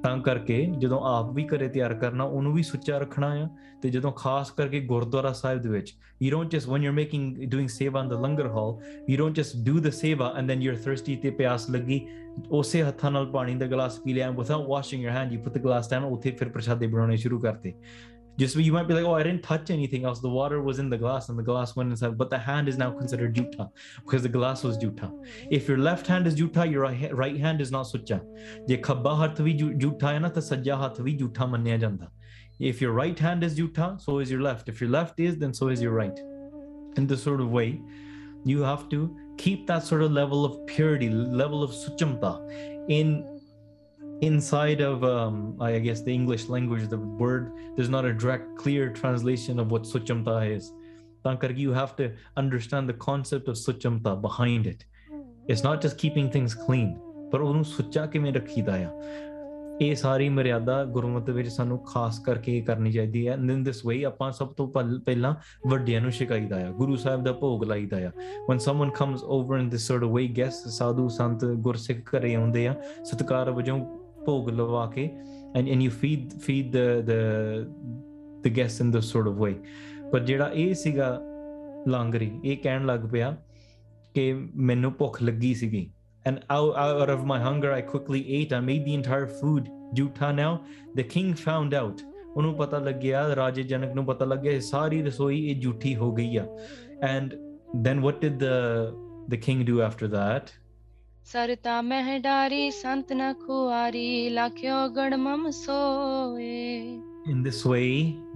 ਤਾਂ 0.02 0.18
ਕਰਕੇ 0.18 0.66
ਜਦੋਂ 0.78 1.00
ਆਪ 1.04 1.32
ਵੀ 1.32 1.44
ਘਰੇ 1.44 1.68
ਤਿਆਰ 1.68 1.94
ਕਰਨਾ 1.94 2.24
ਉਹਨੂੰ 2.24 2.52
ਵੀ 2.52 2.62
ਸੁੱਚਾ 2.62 2.98
ਰੱਖਣਾ 2.98 3.26
ਆ 3.26 3.48
ਤੇ 3.82 3.90
ਜਦੋਂ 3.90 4.12
ਖਾਸ 4.12 4.50
ਕਰਕੇ 4.50 4.80
ਗੁਰਦੁਆਰਾ 4.80 5.32
ਸਾਹਿਬ 5.32 5.60
ਦੇ 5.62 5.68
ਵਿੱਚ 5.68 5.94
you 6.22 6.30
don't 6.30 6.50
just 6.50 6.68
one 6.68 6.82
you 6.82 6.88
are 6.88 6.94
making 6.94 7.36
doing 7.50 7.68
seva 7.68 8.02
in 8.02 8.08
the 8.08 8.12
langar 8.12 8.46
hall 8.46 8.78
you 9.10 9.16
don't 9.18 9.36
just 9.36 9.56
do 9.56 9.78
the 9.78 9.90
seva 9.90 10.34
and 10.38 10.48
then 10.48 10.62
you 10.62 10.72
are 10.72 10.78
thirsty 10.78 11.16
ਤੇ 11.16 11.30
ਪਿਆਸ 11.30 11.70
ਲੱਗੀ 11.70 12.06
ਉਸੇ 12.50 12.82
ਹੱਥਾਂ 12.82 13.10
ਨਾਲ 13.10 13.26
ਪਾਣੀ 13.26 13.54
ਦਾ 13.54 13.66
ਗਲਾਸ 13.66 14.00
ਪੀ 14.00 14.12
ਲਿਆ 14.12 14.30
without 14.30 14.68
washing 14.68 15.02
your 15.02 15.10
hand 15.10 15.32
you 15.32 15.40
put 15.40 15.58
the 15.58 15.62
glass 15.62 15.90
down 15.90 16.04
ਉੱਥੇ 16.04 16.30
ਫਿਰ 16.30 16.48
ਪ੍ਰਸ਼ਾਦੇ 16.48 16.86
ਬਣਾਉਣੇ 16.86 17.16
ਸ਼ੁਰੂ 17.16 17.38
ਕਰਤੇ 17.38 17.74
just 18.38 18.56
you 18.56 18.72
might 18.72 18.88
be 18.88 18.94
like, 18.94 19.04
oh, 19.04 19.14
I 19.14 19.22
didn't 19.22 19.42
touch 19.42 19.70
anything 19.70 20.04
else. 20.04 20.20
The 20.20 20.28
water 20.28 20.62
was 20.62 20.78
in 20.78 20.88
the 20.88 20.96
glass 20.96 21.28
and 21.28 21.38
the 21.38 21.42
glass 21.42 21.76
went 21.76 21.90
inside, 21.90 22.16
but 22.16 22.30
the 22.30 22.38
hand 22.38 22.68
is 22.68 22.78
now 22.78 22.90
considered 22.90 23.34
juta 23.34 23.68
because 24.04 24.22
the 24.22 24.28
glass 24.28 24.64
was 24.64 24.76
juta. 24.78 25.10
If 25.50 25.68
your 25.68 25.78
left 25.78 26.06
hand 26.06 26.26
is 26.26 26.34
juta, 26.34 26.66
your 26.66 26.82
right 26.82 27.36
hand 27.36 27.60
is 27.60 27.70
not 27.70 27.86
sucha. 27.86 28.20
ਜੇ 28.68 28.80
if 32.58 32.80
your 32.80 32.92
right 32.92 33.18
hand 33.18 33.42
is 33.42 33.56
juta, 33.56 33.96
so 33.98 34.18
is 34.20 34.30
your 34.30 34.40
left. 34.40 34.68
If 34.68 34.80
your 34.80 34.90
left 34.90 35.18
is, 35.18 35.36
then 35.38 35.52
so 35.52 35.68
is 35.68 35.82
your 35.82 35.92
right. 35.92 36.16
In 36.96 37.06
this 37.06 37.22
sort 37.22 37.40
of 37.40 37.50
way, 37.50 37.80
you 38.44 38.62
have 38.62 38.88
to 38.90 39.16
keep 39.36 39.66
that 39.66 39.82
sort 39.82 40.02
of 40.02 40.12
level 40.12 40.44
of 40.44 40.64
purity, 40.66 41.08
level 41.10 41.62
of 41.62 41.70
suchamta 41.70 42.40
in 42.88 43.31
inside 44.22 44.80
of 44.80 45.02
um, 45.04 45.56
I 45.60 45.78
guess 45.80 46.02
the 46.02 46.14
English 46.14 46.48
language, 46.48 46.88
the 46.88 46.98
word 46.98 47.52
there's 47.76 47.88
not 47.88 48.04
a 48.04 48.12
direct, 48.14 48.56
clear 48.56 48.90
translation 48.90 49.58
of 49.58 49.70
what 49.70 49.82
suchamta 49.82 50.48
is. 50.48 50.72
Tankar, 51.24 51.56
you 51.56 51.72
have 51.72 51.96
to 51.96 52.12
understand 52.36 52.88
the 52.88 52.94
concept 52.94 53.48
of 53.48 53.56
suchamta 53.56 54.20
behind 54.20 54.66
it. 54.66 54.84
It's 55.48 55.62
not 55.62 55.82
just 55.82 55.98
keeping 55.98 56.30
things 56.30 56.54
clean, 56.56 56.98
ਪਰ 57.32 57.40
ਉਹਨੂੰ 57.40 57.64
ਸੁੱਚਾ 57.64 58.04
ਕਿਵੇਂ 58.06 58.32
ਰੱਖੀਦਾ 58.32 58.72
ਆ 58.76 58.90
ਇਹ 59.80 59.94
ਸਾਰੀ 59.96 60.28
ਮਰਿਆਦਾ 60.28 60.84
ਗੁਰਮਤ 60.94 61.30
ਵਿੱਚ 61.30 61.48
ਸਾਨੂੰ 61.48 61.78
ਖਾਸ 61.84 62.18
ਕਰਕੇ 62.26 62.60
ਕਰਨੀ 62.66 62.92
ਚਾਹੀਦੀ 62.92 63.26
ਹੈ 63.28 63.34
ਇਨ 63.34 63.62
ਦਿਸ 63.64 63.84
ਵੇ 63.86 64.02
ਆਪਾਂ 64.04 64.30
ਸਭ 64.32 64.52
ਤੋਂ 64.56 64.66
ਪਹਿਲਾਂ 65.06 65.34
ਵੱਡਿਆਂ 65.68 66.00
ਨੂੰ 66.00 66.10
ਸ਼ਿਕਾਇਦਾ 66.12 66.56
ਆ 66.66 66.70
ਗੁਰੂ 66.78 66.96
ਸਾਹਿਬ 66.96 67.24
ਦਾ 67.24 67.32
ਭੋਗ 67.40 67.64
ਲਾਈਦਾ 67.64 67.96
ਆ 68.06 68.10
one 68.48 68.58
someone 68.66 68.90
comes 68.98 69.24
over 69.24 69.58
in 69.58 69.68
this 69.68 69.86
sort 69.88 70.04
of 70.04 70.12
way 70.14 70.26
guess 70.38 70.62
ਸਾਧੂ 70.76 71.08
ਸੰਤ 71.16 71.44
ਗੁਰਸਿੱਖ 71.44 72.14
ਘਰੇ 72.14 72.34
ਆਉਂਦੇ 72.34 72.66
ਆ 72.68 72.74
ਸਤਕਾਰ 73.04 73.50
ਵਜੋਂ 73.50 73.80
and 75.54 75.82
you 75.82 75.90
feed 75.90 76.32
feed 76.46 76.72
the 76.72 76.86
the 77.10 77.20
the 78.42 78.50
guests 78.50 78.80
in 78.80 78.90
this 78.90 79.08
sort 79.14 79.26
of 79.26 79.38
way 79.38 79.54
but 80.12 80.20
ਜਿਹੜਾ 80.20 80.50
ਇਹ 80.54 80.74
ਸੀਗਾ 80.74 81.20
ਲਾਂਗਰੀ 81.88 82.30
ਇਹ 82.44 82.56
ਕਹਿਣ 82.56 82.86
ਲੱਗ 82.86 83.00
ਪਿਆ 83.00 83.36
ਕਿ 84.14 84.48
ਮੈਨੂੰ 84.56 84.92
ਭੁੱਖ 84.92 85.22
ਲੱਗੀ 85.22 85.54
ਸੀਗੀ 85.54 85.90
and 86.28 86.34
out, 86.34 86.74
out 86.76 87.10
of 87.10 87.20
my 87.20 87.38
hunger 87.46 87.70
i 87.72 87.82
quickly 87.90 88.20
ate 88.38 88.52
i 88.56 88.60
made 88.60 88.84
the 88.84 88.94
entire 88.98 89.26
food 89.26 89.62
duta 89.98 90.32
now 90.36 90.58
the 91.00 91.04
king 91.16 91.34
found 91.48 91.80
out 91.82 92.02
ਉਹਨੂੰ 92.36 92.54
ਪਤਾ 92.54 92.78
ਲੱਗ 92.78 92.94
ਗਿਆ 92.94 93.36
ਰਾਜੇ 93.36 93.62
ਜਨਕ 93.62 93.94
ਨੂੰ 93.94 94.04
ਪਤਾ 94.04 94.24
ਲੱਗ 94.24 94.38
ਗਿਆ 94.38 94.60
ਸਾਰੀ 94.60 95.02
ਰਸੋਈ 95.02 95.50
ਇਹ 95.50 96.42
and 97.02 97.30
then 97.84 98.00
what 98.02 98.14
did 98.24 98.38
the 98.38 98.56
the 99.28 99.36
king 99.36 99.64
do 99.70 99.80
after 99.90 100.08
that 100.08 100.61
सरता 101.30 101.80
मह 101.82 102.18
डारी 102.18 102.70
संत 102.72 103.12
न 103.12 103.32
खुआरी 103.46 104.28
लाख्यो 104.34 104.76
गण 104.96 105.16
मम 105.24 105.50
सोए 105.62 107.00
In 107.24 107.44
this 107.44 107.64
way, 107.64 108.18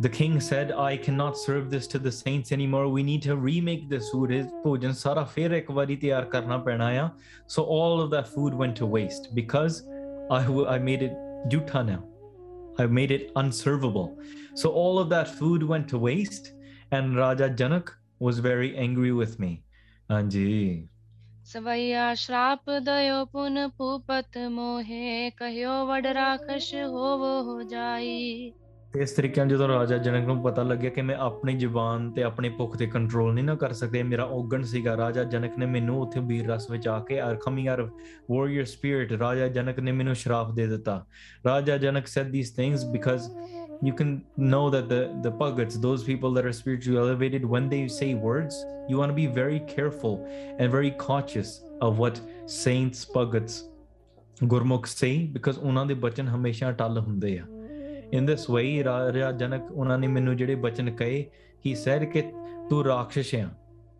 the 0.00 0.08
king 0.08 0.38
said, 0.38 0.70
I 0.70 0.96
cannot 0.96 1.36
serve 1.36 1.70
this 1.70 1.88
to 1.88 1.98
the 1.98 2.12
saints 2.12 2.52
anymore. 2.52 2.86
We 2.86 3.02
need 3.02 3.20
to 3.22 3.34
remake 3.34 3.88
this 3.88 4.10
food. 4.10 4.30
His 4.30 4.46
sara 5.00 5.26
So 7.48 7.64
all 7.64 8.00
of 8.00 8.10
that 8.10 8.28
food 8.28 8.54
went 8.54 8.76
to 8.76 8.86
waste 8.86 9.34
because 9.34 9.82
I, 10.30 10.46
I 10.68 10.78
made 10.78 11.02
it 11.02 11.12
jutta 11.48 11.84
now. 11.84 12.04
I 12.78 12.86
made 12.86 13.10
it 13.10 13.32
unservable. 13.34 14.16
So 14.54 14.70
all 14.70 15.00
of 15.00 15.08
that 15.08 15.26
food 15.26 15.64
went 15.64 15.88
to 15.88 15.98
waste. 15.98 16.52
And 16.92 17.16
Raja 17.16 17.48
Janak 17.48 17.88
was 18.20 18.38
very 18.38 18.76
angry 18.76 19.10
with 19.10 19.40
me. 19.40 19.64
Anji. 20.08 20.86
ਸਵਈਆ 21.46 22.12
ਸ਼ਰਾਪ 22.14 22.70
ਦਇਓ 22.82 23.24
ਪੁਨ 23.24 23.68
ਪੂਪਤ 23.68 24.38
ਮੋਹੇ 24.50 25.30
ਕਹਿਓ 25.30 25.84
ਵਡ 25.86 26.06
ਰਾਖਸ਼ 26.06 26.74
ਹੋਵੋ 26.74 27.42
ਹੋ 27.42 27.62
ਜਾਈ 27.62 28.52
ਇਸ 28.94 29.12
ਤਰੀਕੇ 29.12 29.40
ਨਾਲ 29.40 29.48
ਜਦੋਂ 29.48 29.68
ਰਾਜਾ 29.68 29.96
ਜਨਕ 29.98 30.26
ਨੂੰ 30.26 30.42
ਪਤਾ 30.42 30.62
ਲੱਗਿਆ 30.62 30.90
ਕਿ 30.90 31.02
ਮੈਂ 31.02 31.16
ਆਪਣੀ 31.16 31.56
ਜ਼ੁਬਾਨ 31.58 32.10
ਤੇ 32.12 32.22
ਆਪਣੀ 32.22 32.48
ਭੁੱਖ 32.48 32.76
ਤੇ 32.76 32.86
ਕੰਟਰੋਲ 32.86 33.32
ਨਹੀਂ 33.34 33.44
ਨਾ 33.44 33.54
ਕਰ 33.54 33.72
ਸਕਦੇ 33.72 34.02
ਮੇਰਾ 34.02 34.24
ਔਗਣ 34.32 34.62
ਸੀਗਾ 34.62 34.96
ਰਾਜਾ 34.96 35.24
ਜਨਕ 35.24 35.58
ਨੇ 35.58 35.66
ਮੈਨੂੰ 35.66 36.00
ਉੱਥੇ 36.00 36.20
ਵੀਰ 36.20 36.46
ਰਸ 36.46 36.70
ਵਿੱਚ 36.70 36.88
ਆ 36.88 36.98
ਕੇ 37.00 37.20
are 37.20 37.36
coming 37.36 37.68
out 37.68 37.80
of 37.80 37.90
warrior 38.30 38.64
spirit 38.64 39.12
Raja 39.12 39.48
Janak 39.48 39.80
ਨੇ 39.80 39.92
ਮੈਨੂੰ 39.92 40.14
ਸ਼ਰਾਫ 40.14 40.50
ਦੇ 40.50 40.66
ਦਿੱਤਾ 40.66 41.04
Raja 41.46 41.76
Janak 41.76 42.06
said 42.06 42.32
these 42.32 42.54
things 42.56 42.84
because 42.84 43.30
you 43.82 43.92
can 43.92 44.24
know 44.36 44.70
that 44.70 44.88
the 44.88 45.10
the 45.22 45.30
puggets 45.30 45.78
those 45.78 46.02
people 46.04 46.32
that 46.32 46.46
are 46.46 46.52
spiritually 46.52 46.98
elevated 46.98 47.44
when 47.44 47.68
they 47.68 47.88
say 47.88 48.14
words 48.14 48.64
you 48.88 48.96
want 48.98 49.10
to 49.10 49.14
be 49.14 49.26
very 49.26 49.60
careful 49.60 50.26
and 50.58 50.70
very 50.70 50.90
cautious 50.90 51.62
of 51.80 51.98
what 51.98 52.20
saints 52.46 53.04
puggets 53.04 53.64
gurmukh 54.42 54.86
say 54.86 55.26
because 55.36 55.58
unani 55.58 55.94
bhajan 55.94 56.00
ਬਚਨ 56.00 56.28
ਹਮੇਸ਼ਾ 56.28 56.72
ਟੱਲ 56.72 56.98
ਹੁੰਦੇ 56.98 57.38
ਆ 57.38 57.46
in 58.12 58.26
this 58.26 58.50
ਵੇ 58.50 58.84
ਰਾਜਾ 58.84 59.32
ਜਨਕ 59.32 59.70
ਉਹਨਾਂ 59.72 59.98
ਨੇ 59.98 60.06
ਮੈਨੂੰ 60.06 60.36
ਜਿਹੜੇ 60.36 60.54
ਬਚਨ 60.54 60.90
ਕਹੇ 60.96 61.30
he 61.66 61.74
sad 61.74 62.04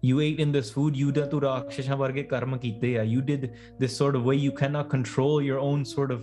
you 0.03 0.21
ate 0.21 0.41
in 0.41 0.53
this 0.53 0.71
food 0.71 0.97
you 0.97 1.13
did 1.13 1.41
ਰਾਖਸ਼ਾਂ 1.43 1.97
varge 1.97 2.27
karma 2.33 2.59
ਕੀਤੇ 2.59 2.97
ya. 2.97 3.05
you 3.13 3.23
did 3.31 3.51
this 3.79 3.97
sort 3.97 4.15
of 4.15 4.25
way 4.25 4.37
you 4.37 4.53
cannot 4.53 4.89
control 4.89 5.43
your 5.43 5.59
own 5.59 5.85
sort 5.85 6.13
of 6.17 6.21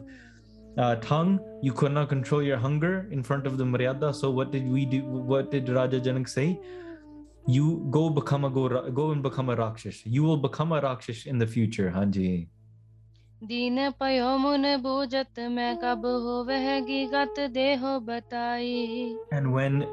uh, 0.78 0.96
tongue. 0.98 1.40
You 1.62 1.74
could 1.74 1.92
not 1.92 2.10
control 2.10 2.42
your 2.42 2.58
hunger 2.58 3.08
in 3.12 3.24
front 3.24 3.48
of 3.48 3.58
the 3.58 3.64
Maryada. 3.64 4.14
So 4.14 4.32
what 4.32 4.52
did 4.52 4.70
we 4.70 4.86
do? 4.86 5.04
What 5.04 5.52
did 5.52 5.70
Raja 5.70 6.00
Janak 6.00 6.30
say? 6.30 6.60
You 7.48 7.86
go 7.90 8.10
become 8.10 8.46
a 8.46 8.50
go, 8.50 8.90
go 8.92 9.12
and 9.12 9.22
become 9.22 9.50
a 9.50 9.56
Rakshas. 9.56 10.06
You 10.06 10.24
will 10.24 10.38
become 10.38 10.72
a 10.72 10.82
Rakshas 10.82 11.26
in 11.26 11.38
the 11.38 11.48
future, 11.48 11.92
Hanji. 11.92 12.48
दीन 13.44 13.90
पयो 14.00 14.38
मुन 14.38 14.66
बूजत 14.82 15.40
मैं 15.52 15.76
कब 15.80 16.06
हो 16.06 16.36
वह 16.48 16.68
गत 17.14 17.40
देहो 17.52 18.00
बताई 18.08 19.18
and 19.34 19.48
when 19.48 19.84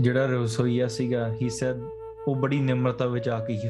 ਜਿਹੜਾ 0.00 0.26
ਰਸੋਈਆ 0.26 0.86
ਸੀਗਾ 0.88 1.28
ਹੀ 1.40 1.48
ਸੈਡ 1.50 1.80
ਉਹ 2.28 2.34
ਬੜੀ 2.36 2.60
ਨਿਮਰਤਾ 2.60 3.06
ਵਿੱਚ 3.06 3.28
ਆ 3.28 3.38
ਕੇ 3.44 3.56
ਹੀ 3.56 3.68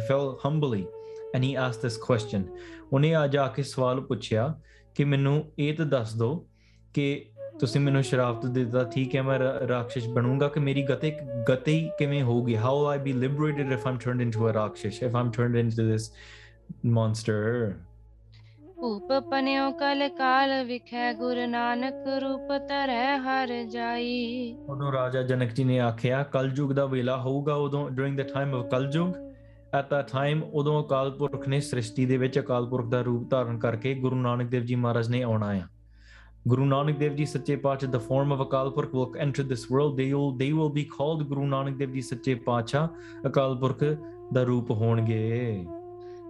ਕਿ 4.96 5.04
ਮੈਨੂੰ 5.04 5.44
ਇਹ 5.58 5.74
ਤਾਂ 5.74 5.86
ਦੱਸ 5.86 6.14
ਦਿਓ 6.14 6.44
ਕਿ 6.94 7.24
ਤੁਸੀਂ 7.60 7.80
ਮੈਨੂੰ 7.80 8.02
ਸ਼ਰਾਫਤ 8.02 8.46
ਦਿੱਤਾ 8.46 8.82
ਠੀਕ 8.84 9.16
ਹੈ 9.16 9.22
ਮੈਂ 9.22 9.38
ਰਾਖਸ਼ 9.68 10.08
ਬਣੂੰਗਾ 10.08 10.48
ਕਿ 10.48 10.60
ਮੇਰੀ 10.60 10.82
ਗਤੇ 10.82 11.10
ਗਤੇ 11.50 11.80
ਕਿਵੇਂ 11.98 12.22
ਹੋਊਗੀ 12.22 12.56
how 12.56 12.86
I 12.86 12.98
be 12.98 13.12
liberated 13.12 13.72
if 13.72 13.86
I'm 13.86 13.98
turned 13.98 14.22
into 14.22 14.48
a 14.50 14.52
ਰਾਖਸ਼ 14.52 15.02
if 15.02 15.16
I'm 15.16 15.30
turned 15.30 15.56
into 15.56 15.88
this 15.88 16.12
monster 16.86 17.72
ਭੂਪ 18.80 19.12
ਪਨਿਓ 19.30 19.70
ਕਲ 19.70 20.08
ਕਾਲ 20.08 20.52
ਵਿਖੇ 20.64 21.12
ਗੁਰ 21.14 21.46
ਨਾਨਕ 21.46 22.06
ਰੂਪ 22.22 22.52
ਤਰੈ 22.68 23.16
ਹਰ 23.18 23.52
ਜਾਈ 23.64 24.54
ਉਦੋਂ 24.68 24.92
ਰਾਜਾ 24.92 25.22
ਜਨਕ 25.22 25.52
ਜੀ 25.52 25.64
ਨੇ 25.64 25.78
ਆਖਿਆ 25.80 26.22
ਕਲਯੁਗ 26.22 26.72
ਦਾ 26.72 26.86
ਵੇਲਾ 26.86 27.16
ਹੋਊਗਾ 27.16 27.54
ਉਦੋਂ 27.54 27.88
during 27.90 28.18
the 28.18 28.22
time 28.22 28.54
of 28.54 28.70
Kalyug 28.70 29.29
at 29.74 29.90
the 29.90 30.02
time 30.02 30.42
ਉਦੋਂ 30.42 30.82
ਅਕਾਲ 30.82 31.10
ਪੁਰਖ 31.10 31.48
ਨੇ 31.48 31.60
ਸ੍ਰਿਸ਼ਟੀ 31.60 32.06
ਦੇ 32.06 32.16
ਵਿੱਚ 32.16 32.38
ਅਕਾਲ 32.38 32.66
ਪੁਰਖ 32.66 32.86
ਦਾ 32.86 33.00
ਰੂਪ 33.00 33.28
ਧਾਰਨ 33.30 33.58
ਕਰਕੇ 33.58 33.94
ਗੁਰੂ 33.94 34.16
ਨਾਨਕ 34.16 34.48
ਦੇਵ 34.48 34.62
ਜੀ 34.62 34.74
ਮਹਾਰਾਜ 34.74 35.08
ਨੇ 35.10 35.22
ਆਉਣਾ 35.22 35.46
ਆ 35.46 35.66
ਗੁਰੂ 36.48 36.64
ਨਾਨਕ 36.64 36.98
ਦੇਵ 36.98 37.14
ਜੀ 37.14 37.24
ਸੱਚੇ 37.26 37.56
Pacha, 37.56 37.90
the 37.90 37.98
form 37.98 38.32
of 38.32 38.42
Akal 38.42 38.70
Purakh 38.70 38.94
will 38.94 39.18
enter 39.24 39.44
this 39.44 39.66
world. 39.70 39.98
They 39.98 40.08
will, 40.12 40.32
they 40.38 40.48
will 40.52 40.72
be 40.76 40.84
called 40.96 41.26
Guru 41.28 41.44
Nanak 41.48 41.76
Dev 41.78 41.92
Ji 41.94 42.02
Sache 42.02 42.32
Pacha, 42.46 42.82
Akal 43.26 43.58
Purkh 43.60 43.84
ਦਾ 44.32 44.42
ਰੂਪ 44.42 44.70
ਹੋਣਗੇ 44.70 45.66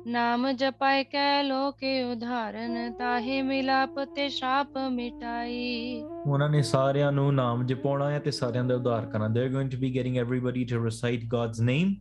ਨਾਮ 0.07 0.51
ਜਪਾਇ 0.53 1.05
ਕੈ 1.05 1.43
ਲੋਕੇ 1.43 2.03
ਉਧਾਰਨ 2.03 2.93
ਤਾਹੇ 2.93 3.41
ਮਿਲਾਪ 3.43 3.99
ਤੇ 4.17 4.29
ਸ਼ਾਪ 4.29 4.79
ਮਿਟਾਈ 4.93 6.03
ਉਹਨਾਂ 6.27 6.49
ਨੇ 6.49 6.63
ਸਾਰਿਆਂ 6.63 7.11
ਨੂੰ 7.13 7.35
ਨਾਮ 7.35 7.67
ਜਪਾਉਣਾ 7.67 8.11
ਹੈ 8.11 8.19
ਤੇ 8.19 8.31
ਸਾਰਿਆਂ 8.31 8.65
ਦਾ 8.65 8.75
ਉਧਾਰ 8.75 9.07
ਕਰਨਾ 9.07 9.29
they 9.29 9.41
are 9.41 9.49
going 9.49 9.71
to 9.71 9.79
be 9.79 9.95
getting 9.97 10.17
everybody 10.17 10.65
to 10.65 10.85
recite 10.85 11.25
God's 11.25 11.61
name 11.61 11.95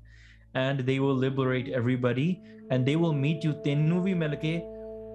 and 0.55 0.81
they 0.81 0.99
will 0.99 1.19
liberate 1.19 1.69
everybody 1.69 2.33
and 2.71 2.85
they 2.85 2.95
will 2.95 3.11
meet 3.11 3.45
you 3.45 3.51
ਤੈਨੂੰ 3.51 4.03
ਵੀ 4.03 4.13
ਮਿਲ 4.13 4.35
ਕੇ 4.35 4.61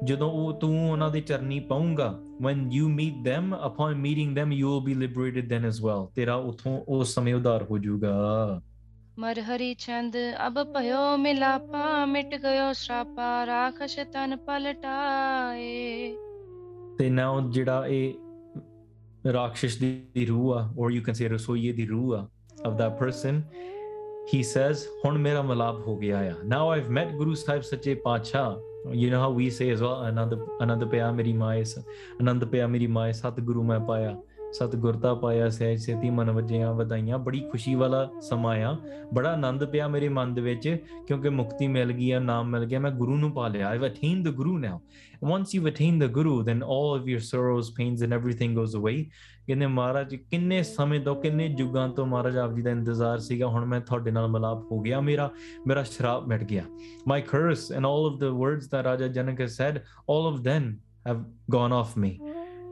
ਜਦੋਂ 0.04 0.30
ਉਹ 0.30 0.52
ਤੂੰ 0.52 0.90
ਉਹਨਾਂ 0.90 1.10
ਦੇ 1.10 1.20
ਚਰਨੀ 1.20 1.60
ਪਾਉਂਗਾ 1.60 2.20
when 2.42 2.62
you 2.72 2.86
meet 2.94 3.18
them 3.26 3.52
upon 3.68 4.00
meeting 4.04 4.30
them 4.38 4.52
you 4.52 4.70
will 4.70 4.82
be 4.86 4.94
liberated 4.94 5.50
then 5.50 5.66
as 5.70 5.76
well 5.86 6.06
ਤੇਰਾ 6.14 6.34
ਉਥੋਂ 6.34 6.84
ਉਸ 6.88 7.14
ਸਮੇਂ 7.14 7.34
ਉਧਾਰ 7.34 7.62
ਹੋ 7.62 7.78
ਜਾਊਗਾ 7.78 8.60
ਮਰ 9.18 9.40
ਹਰੀ 9.40 9.74
ਚੰਦ 9.74 10.16
ਅਬ 10.46 10.62
ਭਇਓ 10.64 11.16
ਮਿਲਾਪਾ 11.16 12.06
ਮਿਟ 12.06 12.34
ਗਇਓ 12.34 12.72
ਸ਼ਰਾਪਾ 12.72 13.46
ਰਾਖਸ਼ 13.46 13.98
ਤਨ 14.00 14.36
ਪਲਟਾਏ 14.36 16.14
ਤੇ 16.98 17.10
ਨਾ 17.10 17.48
ਜਿਹੜਾ 17.50 17.86
ਇਹ 17.86 18.14
ਰਾਖਸ਼ 19.32 19.78
ਦੀ 19.78 20.26
ਰੂਹ 20.26 20.54
ਆ 20.54 20.68
ਔਰ 20.78 20.90
ਯੂ 20.90 21.02
ਕੈਨ 21.02 21.14
ਸੇ 21.14 21.28
ਰਸੋਈਏ 21.28 21.72
ਦੀ 21.72 21.86
ਰੂਹ 21.86 22.14
ਆ 22.14 22.28
of 22.68 22.78
that 22.78 22.98
person 22.98 23.44
he 24.26 24.42
says, 24.42 24.88
Hun 25.02 25.22
mera 25.22 25.42
malab 25.42 25.82
ho 25.84 25.96
gaya. 25.96 26.24
ya 26.24 26.34
Now 26.44 26.70
I've 26.70 26.90
met 26.90 27.16
Guru 27.16 27.34
Sahib 27.34 27.64
Sache 27.64 27.96
paacha 28.02 28.60
You 28.92 29.08
know 29.10 29.20
how 29.20 29.30
we 29.30 29.48
say 29.50 29.70
as 29.70 29.80
well, 29.80 30.04
Ananda 30.04 30.36
Ananda 30.60 30.84
Paya 30.86 31.14
Meri 31.14 31.32
Maya, 31.32 31.64
Ananda 32.20 32.44
Paya 32.44 32.70
Meri 32.70 32.86
maa 32.86 33.08
Satguru 33.08 33.64
Mai 33.64 33.78
Paya. 33.78 34.20
ਸਤਿਗੁਰਤਾ 34.58 34.98
ਦਾ 34.98 35.14
ਪਾਇਆ 35.14 35.48
ਸਹਿਜ 35.48 35.80
ਸੇਤੀ 35.80 36.10
ਮਨ 36.10 36.30
ਵਜਿਆ 36.30 36.72
ਵਧਾਈਆਂ 36.72 37.18
ਬੜੀ 37.18 37.40
ਖੁਸ਼ੀ 37.40 37.74
ਵਾਲਾ 37.74 38.08
ਸਮਾਂ 38.20 38.56
ਆ 38.56 38.76
ਬੜਾ 39.14 39.32
ਆਨੰਦ 39.32 39.64
ਪਿਆ 39.64 39.88
ਮੇਰੇ 39.88 40.08
ਮਨ 40.08 40.34
ਦੇ 40.34 40.40
ਵਿੱਚ 40.40 40.68
ਕਿਉਂਕਿ 41.06 41.28
ਮੁਕਤੀ 41.28 41.68
ਮਿਲ 41.68 41.92
ਗਈ 41.92 42.10
ਆ 42.10 42.18
ਨਾਮ 42.18 42.50
ਮਿਲ 42.50 42.64
ਗਿਆ 42.64 42.78
ਮੈਂ 42.78 42.90
ਗੁਰੂ 42.90 43.16
ਨੂੰ 43.16 43.32
ਪਾ 43.32 43.48
ਲਿਆ 43.48 43.68
I 43.68 43.78
attain 43.78 44.22
the 44.22 44.28
guru 44.28 44.58
now 44.58 44.80
once 45.24 45.54
you 45.54 45.68
attain 45.68 45.98
the 45.98 46.04
guru 46.04 46.42
then 46.42 46.62
all 46.62 47.00
of 47.00 47.08
your 47.08 47.18
sorrows 47.18 47.74
pains 47.76 48.02
and 48.02 48.12
everything 48.12 48.56
goes 48.56 48.76
away 48.76 49.06
ਕਿੰਨੇ 49.46 49.66
ਮਹਾਰਾਜ 49.66 50.14
ਕਿੰਨੇ 50.14 50.62
ਸਮੇਂ 50.62 51.00
ਤੋਂ 51.00 51.16
ਕਿੰਨੇ 51.16 51.48
ਜੁਗਾਂ 51.48 51.88
ਤੋਂ 51.88 52.06
ਮਹਾਰਾਜ 52.06 52.36
ਆਪ 52.36 52.54
ਜੀ 52.54 52.62
ਦਾ 52.62 52.70
ਇੰਤਜ਼ਾਰ 52.70 53.18
ਸੀਗਾ 53.18 53.46
ਹੁਣ 53.46 53.64
ਮੈਂ 53.64 53.80
ਤੁਹਾਡੇ 53.80 54.10
ਨਾਲ 54.10 54.28
ਮਲਾਪ 54.28 54.72
ਹੋ 54.72 54.80
ਗਿਆ 54.80 55.00
ਮੇਰਾ 55.00 55.30
ਮੇਰਾ 55.66 55.82
ਸ਼ਰਾਬ 55.82 56.28
ਮਿਟ 56.28 56.44
ਗਿਆ 56.44 56.62
my 57.08 57.22
curse 57.22 57.72
and 57.72 57.86
all 57.86 58.06
of 58.06 58.18
the 58.18 58.24
words 58.24 58.64
that 58.64 58.84
Raja 58.84 59.06
Janaka 59.06 59.46
said 59.46 59.78
all 59.78 60.34
of 60.34 60.40
then 60.40 60.76
have 61.06 61.24
gone 61.50 61.72
off 61.72 61.98
ਮੀ 61.98 62.18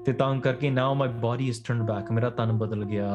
ਤੇ 0.07 0.13
ਤਾਂ 0.13 0.35
ਕਰਕੇ 0.41 0.71
now 0.71 0.95
my 0.95 1.09
body 1.23 1.49
is 1.49 1.63
turned 1.63 1.87
back 1.87 2.13
ਮੇਰਾ 2.13 2.31
ਤਨ 2.31 2.53
ਬਦਲ 2.59 2.85
ਗਿਆ 2.85 3.11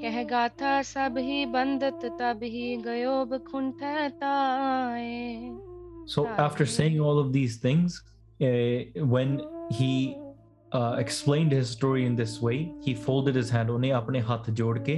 ਕਹਿ 0.00 0.24
ਗਾਥਾ 0.24 0.80
ਸਭ 0.82 1.18
ਹੀ 1.18 1.44
ਬੰਦਤ 1.44 2.06
ਤਬ 2.18 2.42
ਹੀ 2.42 2.76
ਗਇਓ 2.86 3.24
ਬਖੁੰਠੈ 3.24 4.08
ਤਾਏ 4.20 5.50
So 6.06 6.22
after 6.36 6.64
saying 6.66 7.00
all 7.00 7.18
of 7.18 7.28
these 7.32 7.54
things, 7.56 7.94
uh, 8.40 9.04
when 9.12 9.30
he 9.72 10.16
uh, 10.72 10.96
explained 10.98 11.52
his 11.52 11.70
story 11.70 12.04
in 12.04 12.16
this 12.16 12.34
way, 12.42 12.56
he 12.86 12.94
folded 13.06 13.38
his 13.40 13.52
hand. 13.56 13.70
ਉਹਨੇ 13.70 13.90
ਆਪਣੇ 13.92 14.20
ਹੱਥ 14.20 14.50
ਜੋੜ 14.50 14.78
ਕੇ 14.78 14.97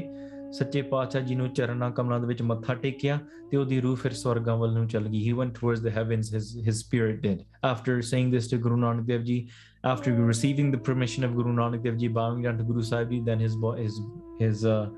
ਸੱਚੇ 0.53 0.83
ਪਾਤਸ਼ਾਹ 0.83 1.23
ਜੀ 1.23 1.35
ਨੂੰ 1.35 1.49
ਚਰਨਾਂ 1.49 1.91
ਕਮਲਾਂ 1.91 2.21
ਦੇ 2.21 2.27
ਵਿੱਚ 2.27 2.43
ਮੱਥਾ 2.43 2.75
ਟੇਕਿਆ 2.75 3.19
ਤੇ 3.51 3.57
ਉਹਦੀ 3.57 3.81
ਰੂਹ 3.81 3.97
ਫਿਰ 3.97 4.13
ਸਵਰਗਾਂ 4.13 4.57
ਵੱਲ 4.57 4.73
ਨੂੰ 4.73 4.87
ਚਲ 4.89 5.09
ਗਈ. 5.09 5.23
He 5.29 5.37
went 5.39 5.55
towards 5.61 5.85
the 5.87 5.95
heavens. 5.99 6.33
His 6.37 6.51
his 6.69 6.83
spirit 6.85 7.23
did. 7.27 7.45
After 7.73 7.97
saying 8.11 8.35
this 8.35 8.51
to 8.53 8.61
Guru 8.67 8.81
Nanak 8.83 9.07
Dev 9.13 9.25
Ji, 9.31 9.39
after 9.87 10.13
receiving 10.15 10.71
the 10.71 10.79
permission 10.81 11.25
of 11.25 11.35
Guru 11.35 11.53
Nanak 11.53 11.83
Dev 11.83 11.97
Ji, 11.97 12.09
bowing 12.09 12.43
down 12.43 12.59
to 12.59 12.65
Guru 12.65 12.83
Sahib 12.83 13.11
Ji, 13.11 13.21
then 13.21 13.39
his 13.39 13.57
his 13.79 14.01
his 14.39 14.65
uh, 14.67 14.91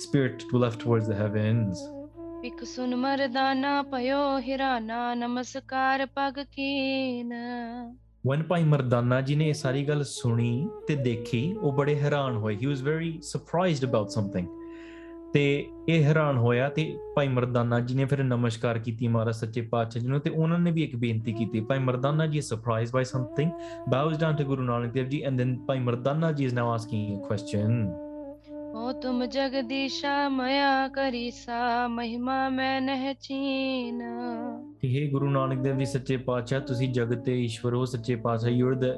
spirit 0.00 0.44
left 0.54 0.80
towards 0.80 1.08
the 1.08 1.16
heavens. 1.16 1.84
ਇੱਕ 2.44 2.64
ਸੁਨ 2.64 2.94
ਮਰਦਾਨਾ 2.96 3.70
ਪਇਓ 3.82 4.18
ਹਿਰਾਨਾ 4.40 5.14
ਨਮਸਕਾਰ 5.14 6.04
ਪਗ 6.16 6.38
ਕੀਨ 6.52 7.32
one 8.26 8.42
Bhai 8.42 8.64
Mardana 8.64 9.20
ਜੀ 9.20 9.34
ਨੇ 9.34 9.48
ਇਹ 9.48 9.54
ਸਾਰੀ 9.54 9.84
ਗੱਲ 9.88 10.02
ਸੁਣੀ 10.04 10.68
ਤੇ 10.88 10.96
ਦੇਖੀ 10.96 11.40
ਉਹ 11.52 11.72
ਬੜੇ 11.72 11.94
ਹੈਰਾਨ 12.00 12.36
ਹੋਏ 12.36 12.56
he 12.56 12.66
was 12.66 12.82
very 12.82 13.18
surprised 13.22 13.84
about 13.84 14.08
something 14.10 14.46
ਤੇ 15.36 15.66
ਇਹ 15.88 16.04
ਹੈਰਾਨ 16.04 16.36
ਹੋਇਆ 16.36 16.68
ਤੇ 16.68 16.82
ਭਾਈ 17.16 17.28
ਮਰਦਾਨਾ 17.28 17.78
ਜੀ 17.80 17.94
ਨੇ 17.94 18.04
ਫਿਰ 18.04 18.22
ਨਮਸਕਾਰ 18.24 18.78
ਕੀਤੀ 18.78 19.08
ਮਹਾਰਾਜ 19.08 19.34
ਸੱਚੇ 19.34 19.60
ਪਾਤਸ਼ਾਹ 19.60 20.02
ਜੀ 20.02 20.08
ਨੂੰ 20.08 20.20
ਤੇ 20.20 20.30
ਉਹਨਾਂ 20.30 20.58
ਨੇ 20.58 20.70
ਵੀ 20.70 20.82
ਇੱਕ 20.82 20.94
ਬੇਨਤੀ 20.96 21.32
ਕੀਤੀ 21.32 21.60
Bhai 21.60 21.78
Mardana 21.78 22.26
ji 22.26 22.40
surprise 22.40 22.92
by 22.92 23.04
something 23.04 23.50
bows 23.88 24.18
down 24.18 24.36
to 24.36 24.44
Guru 24.44 24.62
Nanak 24.62 24.92
Dev 24.92 25.08
ji 25.08 25.20
and 25.22 25.38
then 25.38 25.56
Bhai 25.66 25.78
Mardana 25.78 26.30
ji 26.32 26.44
is 26.44 26.54
now 26.54 26.70
asking 26.72 27.16
a 27.16 27.22
question 27.26 27.88
ओ 28.76 28.90
तुम 29.02 29.20
जगदीशा 29.26 30.14
मया 30.30 30.72
करीसा 30.96 31.60
ਮਹਿਮਾ 31.88 32.48
ਮੈਂ 32.48 32.80
नह 32.80 33.12
ਤੇ 34.80 34.88
ਇਹ 34.88 35.10
ਗੁਰੂ 35.10 35.30
ਨਾਨਕ 35.30 35.62
ਦੇਵ 35.62 35.78
ਜੀ 35.78 35.84
ਸੱਚੇ 35.84 36.16
ਪਾਤਸ਼ਾਹ 36.16 36.60
ਤੁਸੀਂ 36.60 36.92
ਜਗਤ 36.92 37.24
ਦੇ 37.24 37.38
ਈਸ਼ਵਰ 37.42 37.74
ਹੋ 37.74 37.84
ਸੱਚੇ 37.84 38.16
ਪਾਤਸ਼ਾਹ 38.16 38.50
you 38.50 38.68
are 38.68 38.74
the 38.74 38.92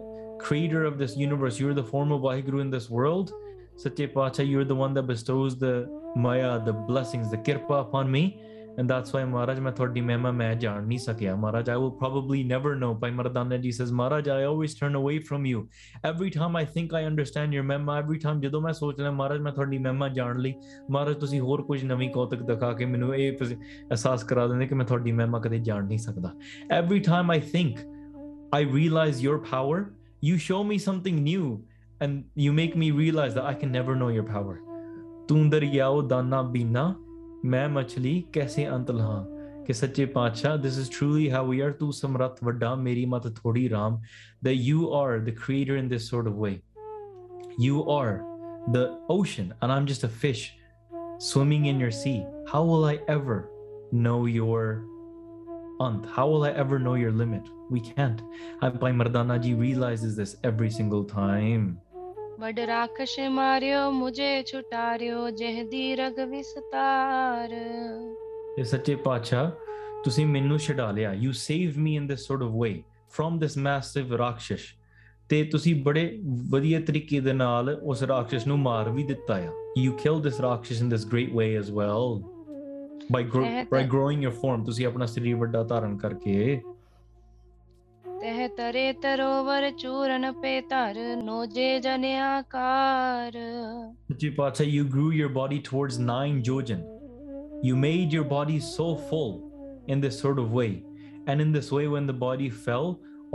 creator 0.38 0.86
of 0.86 0.96
this 0.96 1.18
universe 1.18 1.60
you 1.60 1.68
are 1.68 1.74
the 1.74 1.84
former 1.84 2.18
Waheguru 2.18 2.60
in 2.60 2.70
this 2.70 2.90
world 2.92 3.30
Satya 3.78 4.08
Pacha, 4.08 4.44
you're 4.44 4.64
the 4.64 4.74
one 4.74 4.92
that 4.94 5.04
bestows 5.04 5.56
the 5.56 5.88
Maya, 6.16 6.58
the 6.58 6.72
blessings, 6.72 7.30
the 7.30 7.38
kirpa 7.38 7.80
upon 7.80 8.10
me. 8.10 8.42
And 8.76 8.90
that's 8.90 9.12
why 9.12 9.24
Maharaj 9.24 9.58
Mathordi 9.58 10.02
Mehma 10.02 10.32
Mayajar 10.34 10.84
Nisakya. 10.84 11.38
Maharaj, 11.38 11.68
I 11.68 11.76
will 11.76 11.92
probably 11.92 12.42
never 12.42 12.74
know. 12.74 12.92
By 12.92 13.10
Maradana 13.10 13.62
ji 13.62 13.70
says, 13.70 13.92
Maharaj, 13.92 14.26
I 14.26 14.44
always 14.44 14.74
turn 14.74 14.96
away 14.96 15.20
from 15.20 15.46
you. 15.46 15.68
Every 16.02 16.28
time 16.28 16.56
I 16.56 16.64
think 16.64 16.92
I 16.92 17.04
understand 17.04 17.52
your 17.52 17.62
mema, 17.62 18.00
every 18.00 18.18
time 18.18 18.40
Jido 18.40 18.60
my 18.60 18.72
soul, 18.72 18.94
Maharaj 18.98 19.40
Mathordi 19.40 19.76
eh 19.76 19.78
Mehma 19.78 20.12
Jarnli, 20.12 20.60
Maharaj 20.88 21.18
to 21.18 21.28
see 21.28 21.38
Horkuj 21.38 21.84
Nami 21.84 22.08
Kotak 22.10 22.40
minu 22.40 23.10
Minue 23.10 23.58
Asas 23.92 24.24
Karadanik 24.24 24.72
Mathordi 24.72 25.14
Mehma 25.14 25.40
Kade 25.40 25.64
Jarni 25.64 26.04
Sakda. 26.04 26.34
Every 26.68 27.00
time 27.00 27.30
I 27.30 27.38
think 27.38 27.84
I 28.52 28.60
realize 28.60 29.22
your 29.22 29.38
power, 29.38 29.92
you 30.20 30.36
show 30.36 30.64
me 30.64 30.78
something 30.78 31.22
new 31.22 31.64
and 32.00 32.24
you 32.34 32.52
make 32.52 32.76
me 32.76 32.90
realize 32.90 33.34
that 33.34 33.44
I 33.44 33.54
can 33.54 33.72
never 33.72 33.94
know 33.96 34.08
your 34.08 34.24
power. 34.24 34.60
this 35.26 35.38
is 40.78 40.88
truly 40.88 41.28
how 41.28 41.44
we 41.44 41.60
are 41.60 41.72
ਤੂੰ 41.72 41.92
ਸਮਰੱਥ 41.92 42.42
ਵੱਡਾ 42.44 42.76
that 44.42 44.56
you 44.56 44.90
are 44.92 45.20
the 45.20 45.32
creator 45.32 45.76
in 45.76 45.88
this 45.88 46.08
sort 46.08 46.26
of 46.26 46.36
way 46.36 46.62
you 47.58 47.84
are 47.84 48.24
the 48.72 48.98
ocean 49.08 49.52
and 49.60 49.70
I'm 49.70 49.86
just 49.86 50.04
a 50.04 50.08
fish 50.08 50.54
swimming 51.18 51.66
in 51.66 51.78
your 51.78 51.90
sea 51.90 52.24
how 52.46 52.64
will 52.64 52.84
I 52.84 53.00
ever 53.08 53.50
know 53.92 54.24
your 54.26 54.84
Ant, 55.80 56.06
how 56.06 56.26
will 56.26 56.42
I 56.42 56.50
ever 56.50 56.78
know 56.80 56.94
your 56.94 57.12
limit? 57.12 57.42
We 57.70 57.80
can't. 57.80 58.20
Bhai 58.60 58.90
Mardana 58.90 59.40
ji 59.40 59.54
realizes 59.54 60.16
this 60.16 60.36
every 60.42 60.70
single 60.70 61.04
time. 61.04 61.80
ਵਡ 62.38 62.58
ਰਾਖਸ਼ 62.60 63.18
ਮਾਰਿਓ 63.30 63.90
ਮੁਝੇ 63.90 64.42
ਛੁਟਾਰਿਓ 64.42 65.28
ਜਹਦੀ 65.30 65.94
ਰਗ 65.96 66.18
ਵਿਸਤਾਰ 66.30 67.54
ਇਹ 68.58 68.64
ਸੱਚੇ 68.64 68.94
ਪਾਤਸ਼ਾਹ 68.94 69.50
ਤੁਸੀਂ 70.04 70.26
ਮੈਨੂੰ 70.26 70.58
ਛਡਾ 70.58 70.90
ਲਿਆ 70.90 71.12
you 71.12 71.32
save 71.32 71.78
me 71.78 71.96
in 71.96 72.06
this 72.06 72.26
sort 72.26 72.42
of 72.42 72.52
way 72.54 72.70
from 73.10 73.38
this 73.38 73.56
massive 73.58 74.14
ਰਾਖਸ਼ 74.16 74.66
ਤੇ 75.30 75.42
ਤੁਸੀਂ 75.44 75.74
ਬੜੇ 75.82 76.06
ਵਧੀਆ 76.50 76.80
ਤਰੀਕੇ 76.80 77.20
ਦੇ 77.20 77.32
ਨਾਲ 77.32 77.70
ਉਸ 77.82 78.02
ਰਾਖਸ਼ 78.02 78.46
ਨੂੰ 78.48 78.58
ਮਾਰ 78.58 78.88
ਵੀ 78.88 79.04
ਦਿੱਤਾ 79.04 79.34
ਆ 79.34 79.52
ਯੂ 79.78 79.92
ਕਿਲ 79.92 80.20
ਦਿਸ 80.20 80.40
ਰਾਖਸ਼ 80.40 80.82
in 80.82 80.88
this 80.88 81.06
great 81.06 81.34
way 81.34 81.54
as 81.56 81.70
well 81.70 82.20
by 83.12 83.24
by 83.72 83.84
growing 83.84 84.22
your 84.22 84.30
form 84.42 84.64
ਤੁਸੀਂ 84.64 84.86
ਆਪਣਾ 84.86 85.06
ਸਰੀਰ 85.06 85.36
ਵੱਡਾ 85.36 85.62
ਧਾਰਨ 85.62 85.96
ਕਰਕੇ 85.96 86.60
ਤਹ 88.20 88.46
ਤਰੇ 88.56 88.92
ਤਰੋਵਰ 89.02 89.70
ਚੂਰਨ 89.78 90.32
ਪੇ 90.42 90.60
you 94.66 94.84
grew 94.94 95.10
your 95.10 95.28
body 95.28 95.60
towards 95.68 95.98
nine 95.98 96.42
Jojan. 96.48 96.80
You 97.62 97.76
made 97.76 98.16
your 98.16 98.24
body 98.24 98.58
so 98.60 98.88
full 99.10 99.30
in 99.86 100.00
this 100.00 100.18
sort 100.24 100.40
of 100.44 100.52
way. 100.52 100.82
And 101.28 101.40
in 101.40 101.52
this 101.52 101.70
way, 101.70 101.86
when 101.94 102.06
the 102.06 102.18
body 102.24 102.50
fell, 102.66 102.90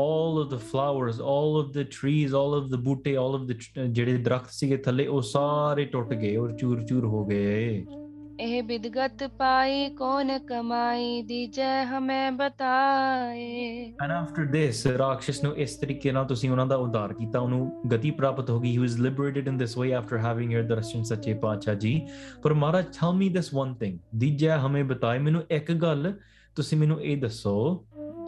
all 0.00 0.37
of 0.41 0.49
the 0.49 0.59
flowers, 0.59 1.19
all 1.19 1.57
of 1.57 1.71
the 1.73 1.85
trees, 1.85 2.33
all 2.33 2.53
of 2.53 2.69
the 2.69 2.77
boote, 2.77 3.11
all 3.23 3.35
of 3.35 3.47
the 3.47 3.57
ਜਿਹੜੇ 3.87 4.17
ਦਰਖਤ 4.17 4.49
ਸੀਗੇ 4.51 4.77
ਥੱਲੇ 4.85 5.07
ਉਹ 5.07 5.21
ਸਾਰੇ 5.21 5.85
ਟੁੱਟ 5.85 6.13
ਗਏ 6.13 6.35
ਔਰ 6.37 6.51
ਚੂਰ-ਚੂਰ 6.57 7.05
ਹੋ 7.05 7.23
ਇਹ 8.43 8.61
ਬਿਦਗਤ 8.63 9.23
ਪਾਈ 9.37 9.89
ਕੋਨ 9.89 10.37
ਕਮਾਈ 10.39 11.21
ਦੀ 11.21 11.45
ਜੈ 11.47 11.83
ਹਮੇ 11.85 12.31
ਬਤਾਏ 12.31 13.45
ਐਂਡ 14.03 14.11
ਆਫਟਰ 14.11 14.45
ਥਿਸ 14.51 14.85
ਰਾਖਸ਼ 14.87 15.43
ਨੂੰ 15.43 15.55
ਇਸ 15.57 15.75
ਤਰੀਕੇ 15.75 16.11
ਨਾਲ 16.11 16.25
ਤੁਸੀਂ 16.25 16.49
ਉਹਨਾਂ 16.49 16.65
ਦਾ 16.65 16.75
ਉਦਾਰ 16.75 17.13
ਕੀਤਾ 17.13 17.39
ਉਹਨੂੰ 17.39 17.83
ਗਤੀ 17.87 18.11
ਪ੍ਰਾਪਤ 18.11 18.49
ਹੋ 18.49 18.59
ਗਈ 18.59 18.71
he 18.71 18.77
was 18.77 18.97
liberated 18.99 19.47
in 19.47 19.57
this 19.57 19.77
way 19.77 19.93
after 19.93 20.17
having 20.17 20.53
her 20.53 20.63
darshan 20.63 21.03
ਸੱਚੇ 21.03 21.33
ਪਾਤਸ਼ਾਹ 21.33 21.75
ਜੀ 21.75 22.01
ਪਰ 22.43 22.53
ਮਹਾਰਾਜ 22.53 22.85
tell 22.99 23.13
me 23.13 23.29
this 23.29 23.53
one 23.53 23.73
thing 23.73 24.23
ਜੈ 24.35 24.57
ਹਮੇ 24.57 24.83
ਬਤਾਏ 24.83 25.19
ਮੈਨੂੰ 25.19 25.43
ਇੱਕ 25.49 25.71
ਗੱਲ 25.71 26.13
ਤੁਸੀਂ 26.55 26.77
ਮੈਨੂੰ 26.77 27.01
ਇਹ 27.01 27.17
ਦੱਸੋ 27.17 27.85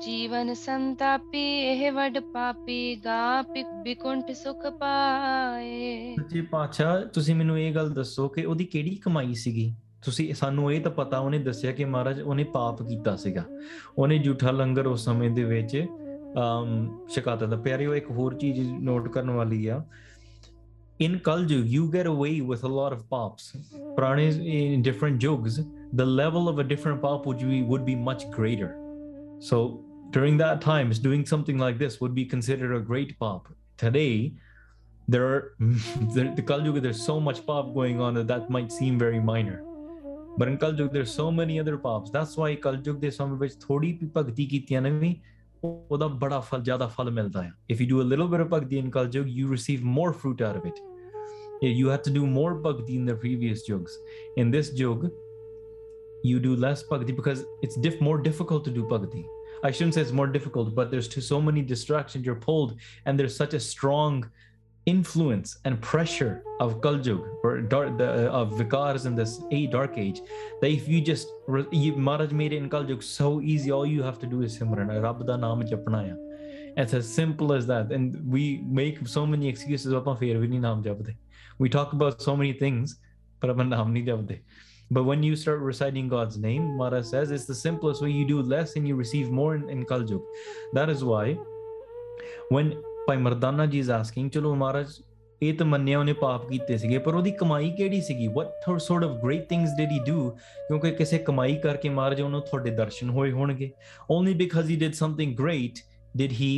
ਜੀਵਨ 0.05 0.53
ਸੰਤਾਪੀ 0.53 1.43
ਇਹ 1.61 1.91
ਵੱਡ 1.91 2.19
ਪਾਪੀ 2.33 2.95
ਗਾ 2.95 3.41
ਪਿਕ 3.41 3.67
ਬਿਕੁੰਠ 3.83 4.31
ਸੁਖ 4.31 4.65
ਪਾਏ 4.79 6.15
ਸੱਚੇ 6.15 6.41
ਪਾਤਸ਼ਾਹ 6.41 7.01
ਤੁਸੀਂ 7.05 7.35
ਮੈਨੂੰ 7.35 7.59
ਇਹ 7.59 7.73
ਗੱਲ 7.75 7.93
ਦੱਸੋ 7.93 8.27
ਕਿ 8.27 8.45
ਉਹਦੀ 8.45 8.65
ਕਿਹੜੀ 8.65 8.95
ਕਮਾਈ 8.95 9.33
ਸੀਗੀ 9.33 9.73
ਤੁਸੀਂ 10.05 10.33
ਸਾਨੂੰ 10.33 10.73
ਇਹ 10.73 10.81
ਤਾਂ 10.81 10.91
ਪਤਾ 10.91 11.19
ਉਹਨੇ 11.19 11.39
ਦੱਸਿਆ 11.39 11.71
ਕਿ 11.71 11.85
ਮਹਾਰਾਜ 11.85 12.21
ਉਹਨੇ 12.21 12.43
ਪਾਪ 12.43 12.83
ਕੀਤਾ 12.83 13.15
ਸੀਗਾ 13.15 13.43
ਉਹਨੇ 13.97 14.17
ਝੂਠਾ 14.17 14.51
ਲੰਗਰ 14.51 14.87
ਉਸ 14.87 15.05
ਸਮੇਂ 15.05 15.29
ਦੇ 15.29 15.43
ਵਿੱਚ 15.43 15.87
ਸ਼ਿਕਾਇਤ 17.09 17.43
ਦਾ 17.43 17.55
ਪਿਆਰੀ 17.55 17.85
ਉਹ 17.85 17.95
ਇੱਕ 17.95 18.11
ਹੋਰ 18.11 18.33
ਚੀਜ਼ 18.33 18.73
ਨੋਟ 18.73 19.07
ਕਰਨ 19.07 19.31
ਵਾਲੀ 19.31 19.69
in 20.99 21.19
Kalju, 21.19 21.69
you 21.69 21.91
get 21.91 22.05
away 22.05 22.41
with 22.41 22.63
a 22.63 22.67
lot 22.67 22.93
of 22.93 23.09
pops. 23.09 23.57
in 24.39 24.81
different 24.81 25.19
jugs, 25.19 25.59
the 25.91 26.05
level 26.05 26.47
of 26.47 26.59
a 26.59 26.63
different 26.63 27.01
pop 27.01 27.25
would 27.25 27.85
be 27.85 27.95
much 27.95 28.23
greater. 28.31 28.77
So 29.41 29.83
during 30.11 30.37
that 30.37 30.61
time, 30.61 30.91
doing 30.91 31.25
something 31.25 31.57
like 31.57 31.77
this 31.77 31.99
would 31.99 32.15
be 32.15 32.25
considered 32.25 32.73
a 32.73 32.79
great 32.79 33.19
pop. 33.19 33.49
Today, 33.77 34.35
there 35.07 35.27
are 35.27 35.55
there's 36.81 37.05
so 37.05 37.19
much 37.19 37.45
pop 37.45 37.73
going 37.73 37.99
on 37.99 38.13
that 38.13 38.27
that 38.27 38.49
might 38.49 38.71
seem 38.71 38.97
very 38.97 39.19
minor. 39.19 39.61
But 40.37 40.49
in 40.49 40.57
Kaljug, 40.57 40.91
there's 40.91 41.13
so 41.13 41.31
many 41.31 41.59
other 41.59 41.77
paths. 41.77 42.11
That's 42.11 42.35
why 42.37 42.55
Kaljug 42.55 42.99
ਦੇ 42.99 43.09
ਸਮੇਂ 43.09 43.37
ਵਿੱਚ 43.37 43.55
ਥੋੜੀ 43.61 43.91
ਵੀ 44.01 44.09
ਭਗਤੀ 44.17 44.45
ਕੀਤੀਆਂ 44.45 44.81
ਨੇ 44.81 44.91
ਵੀ 44.91 45.15
ਉਹਦਾ 45.65 46.07
ਬੜਾ 46.07 46.39
ਫਲ 46.39 46.63
ਜ਼ਿਆਦਾ 46.63 46.87
ਫਲ 46.87 47.11
ਮਿਲਦਾ 47.11 47.43
if 47.73 47.81
you 47.81 47.87
do 47.91 48.01
a 48.01 48.07
little 48.13 48.27
bit 48.33 48.43
of 48.45 48.49
bhakti 48.49 48.79
in 48.81 48.91
kaljug 48.97 49.29
you 49.37 49.51
receive 49.53 49.85
more 49.97 50.11
fruit 50.21 50.43
out 50.47 50.59
of 50.59 50.67
it 50.69 50.81
you 51.79 51.91
had 51.93 52.03
to 52.07 52.13
do 52.17 52.25
more 52.37 52.51
bhakti 52.65 52.97
in 53.01 53.05
the 53.11 53.15
previous 53.23 53.63
jugs 53.69 53.95
in 54.43 54.51
this 54.55 54.71
jug 54.81 55.05
you 56.29 56.41
do 56.45 56.55
less 56.65 56.83
bhakti 56.89 57.15
because 57.21 57.43
it's 57.67 58.01
more 58.07 58.17
difficult 58.27 58.67
to 58.69 58.73
do 58.77 58.85
bhakti 58.93 59.23
i 59.69 59.71
shouldn't 59.71 59.97
say 59.97 60.03
it's 60.07 60.15
more 60.21 60.27
difficult 60.37 60.73
but 60.79 60.91
there's 60.95 61.09
so 61.29 61.39
many 61.49 61.65
distractions 61.73 62.29
you're 62.29 62.41
pulled 62.49 62.75
and 63.05 63.23
there's 63.23 63.37
such 63.43 63.57
a 63.61 63.63
strong 63.71 64.19
influence 64.85 65.57
and 65.65 65.81
pressure 65.81 66.43
of 66.59 66.79
Kaljug 66.79 67.27
or 67.43 67.61
dark, 67.61 67.97
the, 67.97 68.29
uh, 68.29 68.31
of 68.31 68.51
Vikars 68.51 69.05
in 69.05 69.15
this 69.15 69.41
a 69.51 69.67
dark 69.67 69.97
age 69.97 70.21
that 70.61 70.69
if 70.69 70.87
you 70.87 71.01
just 71.01 71.27
you, 71.71 71.95
Maharaj 71.95 72.31
made 72.31 72.53
it 72.53 72.57
in 72.57 72.69
Kaljug 72.69 73.03
so 73.03 73.41
easy 73.41 73.71
all 73.71 73.85
you 73.85 74.03
have 74.03 74.19
to 74.19 74.27
do 74.27 74.41
is 74.43 74.57
Simran 74.57 74.89
Rabda 74.89 75.39
Naam 75.39 75.67
Japnaya 75.67 76.15
it's 76.77 76.93
as 76.93 77.11
simple 77.11 77.53
as 77.53 77.65
that 77.67 77.91
and 77.91 78.21
we 78.29 78.61
make 78.67 79.07
so 79.07 79.25
many 79.25 79.47
excuses 79.47 79.91
about 79.91 80.19
we 80.19 80.33
naam 80.33 81.15
we 81.57 81.69
talk 81.69 81.93
about 81.93 82.21
so 82.21 82.35
many 82.35 82.53
things 82.53 82.97
but 83.39 83.55
naam 83.57 84.39
but 84.91 85.03
when 85.03 85.23
you 85.23 85.35
start 85.35 85.61
reciting 85.61 86.07
God's 86.07 86.37
name 86.37 86.77
Mara 86.77 87.03
says 87.03 87.31
it's 87.31 87.45
the 87.45 87.55
simplest 87.55 88.03
way 88.03 88.11
you 88.11 88.27
do 88.27 88.41
less 88.41 88.75
and 88.75 88.87
you 88.87 88.95
receive 88.95 89.31
more 89.31 89.55
in, 89.55 89.67
in 89.69 89.85
that 90.73 90.89
is 90.89 91.03
why 91.03 91.37
when 92.49 92.81
ਭਾਈ 93.07 93.17
ਮਰਦਾਨਾ 93.17 93.65
ਜੀ 93.65 93.79
ਇਸ 93.79 93.89
asking 93.89 94.29
ਚਲੋ 94.29 94.53
ਮਹਾਰਾਜ 94.55 94.93
ਇਹ 95.41 95.53
ਤਾਂ 95.53 95.65
ਮੰਨਿਆ 95.65 95.99
ਉਹਨੇ 95.99 96.13
ਪਾਪ 96.13 96.47
ਕੀਤੇ 96.49 96.77
ਸੀਗੇ 96.77 96.97
ਪਰ 96.97 97.15
ਉਹਦੀ 97.15 97.31
ਕਮਾਈ 97.31 97.69
ਕਿਹੜੀ 97.71 98.01
ਸੀਗੀ 98.01 98.27
what 98.27 98.69
sort 98.77 99.03
of 99.03 99.17
great 99.23 99.47
things 99.49 99.75
did 99.77 99.91
he 99.91 99.99
do 99.99 100.29
ਕਿਉਂਕਿ 100.67 100.91
ਕਿਸੇ 100.91 101.17
ਕਮਾਈ 101.17 101.55
ਕਰਕੇ 101.55 101.89
ਮਹਾਰਾਜ 101.89 102.21
ਉਹਨੂੰ 102.21 102.41
ਤੁਹਾਡੇ 102.41 102.71
ਦਰਸ਼ਨ 102.71 103.09
ਹੋਏ 103.09 103.31
ਹੋਣਗੇ 103.31 103.71
only 104.11 104.33
because 104.33 104.69
he 104.71 104.75
did 104.75 104.93
something 104.93 105.35
great 105.37 105.79
did 106.17 106.31
he 106.31 106.58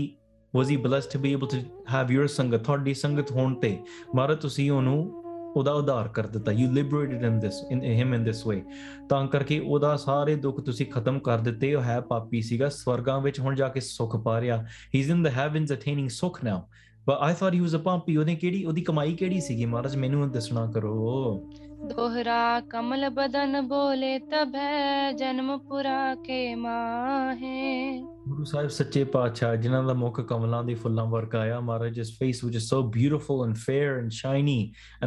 was 0.54 0.70
he 0.70 0.78
blessed 0.78 1.12
to 1.12 1.20
be 1.20 1.32
able 1.34 1.48
to 1.48 1.58
have 1.94 2.12
your 2.12 2.28
sangat 2.28 2.64
ਤੁਹਾਡੀ 2.64 2.94
ਸੰਗਤ 2.94 3.32
ਹੋਣ 3.32 3.56
ਤੇ 3.56 3.78
ਮਹਾਰਾਜ 4.16 4.38
ਤੁਸੀਂ 4.38 4.70
ਉਹਨੂੰ 4.72 5.27
ਉਹਦਾ 5.58 5.72
ਉਧਾਰ 5.74 6.08
ਕਰ 6.08 6.28
ਦਿੱਤਾ 6.28 6.52
you 6.52 6.72
liberated 6.72 7.24
him 7.24 7.40
this 7.40 7.62
in 7.72 7.84
him 7.84 8.14
in 8.14 8.24
this 8.24 8.46
way 8.48 8.62
ਤਾਂ 9.10 9.28
ਕਰਕੇ 9.28 9.60
ਉਹਦਾ 9.60 9.96
ਸਾਰੇ 9.96 10.36
ਦੁੱਖ 10.36 10.60
ਤੁਸੀਂ 10.62 10.86
ਖਤਮ 10.86 11.20
ਕਰ 11.20 11.40
ਦਿੱਤੇ 11.40 11.74
ਉਹ 11.76 11.82
ਹੈ 11.82 12.00
ਪਾਪੀ 12.02 12.42
ਸੀਗਾ 12.42 12.70
ਸਵਰਗਾਂ 12.70 13.20
ਵਿੱਚ 13.22 13.40
ਹੁਣ 13.40 13.56
ਜਾ 13.56 13.68
ਕੇ 13.68 13.80
ਸੁੱਖ 13.80 14.16
ਪਾ 14.16 14.40
ਰਿਹਾ 14.42 14.66
ਹੀ 14.96 15.00
ਇਜ਼ 15.00 15.12
ਇਨ 15.12 15.24
ਦ 15.24 15.28
ਹੈਵਨਸ 15.28 15.72
ਅਟੇਨਿੰਗ 15.72 16.10
ਸੁੱਖ 16.10 16.44
ਨਾਓ 16.44 16.62
ਬਟ 17.08 17.18
ਆਈ 17.20 17.34
ਥੌਟ 17.34 17.54
ਹੀ 17.54 17.60
ਵਾਸ 17.60 17.76
ਅ 17.76 17.78
ਪਾਪੀ 17.78 18.18
ਉਹਨੇ 18.18 18.36
ਕਿਹੜੀ 18.36 18.64
ਉਹਦੀ 18.66 18.82
ਕਮਾਈ 18.82 19.14
ਕਿਹੜੀ 19.14 19.40
ਸੀਗੀ 19.42 19.66
ਮਹਾਰਾਜ 19.66 19.96
ਮੈਨੂੰ 19.96 20.32
ਦੱਸਣਾ 20.32 20.66
ਕਰੋ 20.72 20.96
दोहरा 21.78 22.60
कमल 22.72 23.08
बदन 23.10 23.62
बोले 23.68 24.18
तब 24.20 24.56
है 24.56 25.14
ਜਨਮ 25.18 25.58
ਪੁਰਾ 25.58 26.16
ਕੇ 26.16 26.56
ਮਾਹੇ 26.56 28.00
ਗੁਰੂ 28.28 28.44
ਸਾਹਿਬ 28.44 28.70
ਸੱਚੇ 28.70 29.04
ਪਾਤਸ਼ਾਹ 29.04 29.56
ਜਿਨ੍ਹਾਂ 29.56 29.84
ਦਾ 29.84 29.94
ਮੁਖ 29.94 30.20
ਕਮਲਾਂ 30.22 30.64
ਦੇ 30.64 30.74
ਫੁੱਲਾਂ 30.74 31.06
ਵਰਗਾ 31.06 31.40
ਆਇਆ 31.40 31.60
ਮਹਾਰਾਜ 31.60 32.00
his 32.00 32.12
face 32.20 32.46
which 32.46 32.58
is 32.58 32.68
so 32.68 32.82
beautiful 32.98 33.44
and 33.46 33.58
fair 33.58 33.94
and 34.02 34.16
shiny 34.18 34.58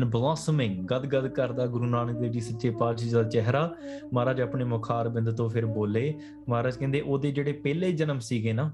and 0.00 0.09
blossoming 0.17 0.77
ਗਦਗਦ 0.87 1.27
ਕਰਦਾ 1.27 1.67
ਗੁਰੂ 1.67 1.87
ਨਾਨਕ 1.87 2.19
ਦੇਵ 2.19 2.33
ਜੀ 2.33 2.41
ਸੱਚੇ 2.41 2.71
ਪਾਤਸ਼ਾਹ 2.71 3.13
ਦਾ 3.13 3.23
ਚਿਹਰਾ 3.23 3.69
ਮਹਾਰਾਜ 4.15 4.41
ਆਪਣੇ 4.41 4.65
ਮੁਖਾਰ 4.65 5.09
ਬਿੰਦ 5.09 5.37
ਤੋਂ 5.37 5.49
ਫਿਰ 5.51 5.67
ਬੋਲੇ 5.67 6.15
ਮਹਾਰਾਜ 6.49 6.77
ਕਹਿੰਦੇ 6.77 7.01
ਉਹਦੇ 7.01 7.33
ਜਿਹੜੇ 7.33 7.53
ਪਹਿਲੇ 7.53 7.93
ਜਨਮ 7.93 8.19
ਸੀਗੇ 8.19 8.53
ਨਾ 8.53 8.71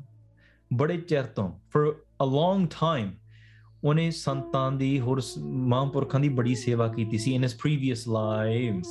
ਬੜੇ 0.73 0.97
ਚਿਰ 0.97 1.23
ਤੋਂ 1.23 1.51
for 1.77 1.87
a 2.25 2.29
long 2.31 2.63
time 2.73 3.11
ਉਹਨੇ 3.87 4.11
ਸੰਤਾਂ 4.11 4.71
ਦੀ 4.73 4.99
ਹੋਰ 5.01 5.21
ਮਹਾਂਪੁਰਖਾਂ 5.41 6.21
ਦੀ 6.21 6.29
ਬੜੀ 6.29 6.55
ਸੇਵਾ 6.55 6.87
ਕੀਤੀ 6.89 7.19
ਸੀ 7.19 7.35
ਇਨ 7.35 7.45
ਹਿਸ 7.45 7.55
ਪ੍ਰੀਵੀਅਸ 7.55 8.07
ਲਾਈਵਸ 8.09 8.87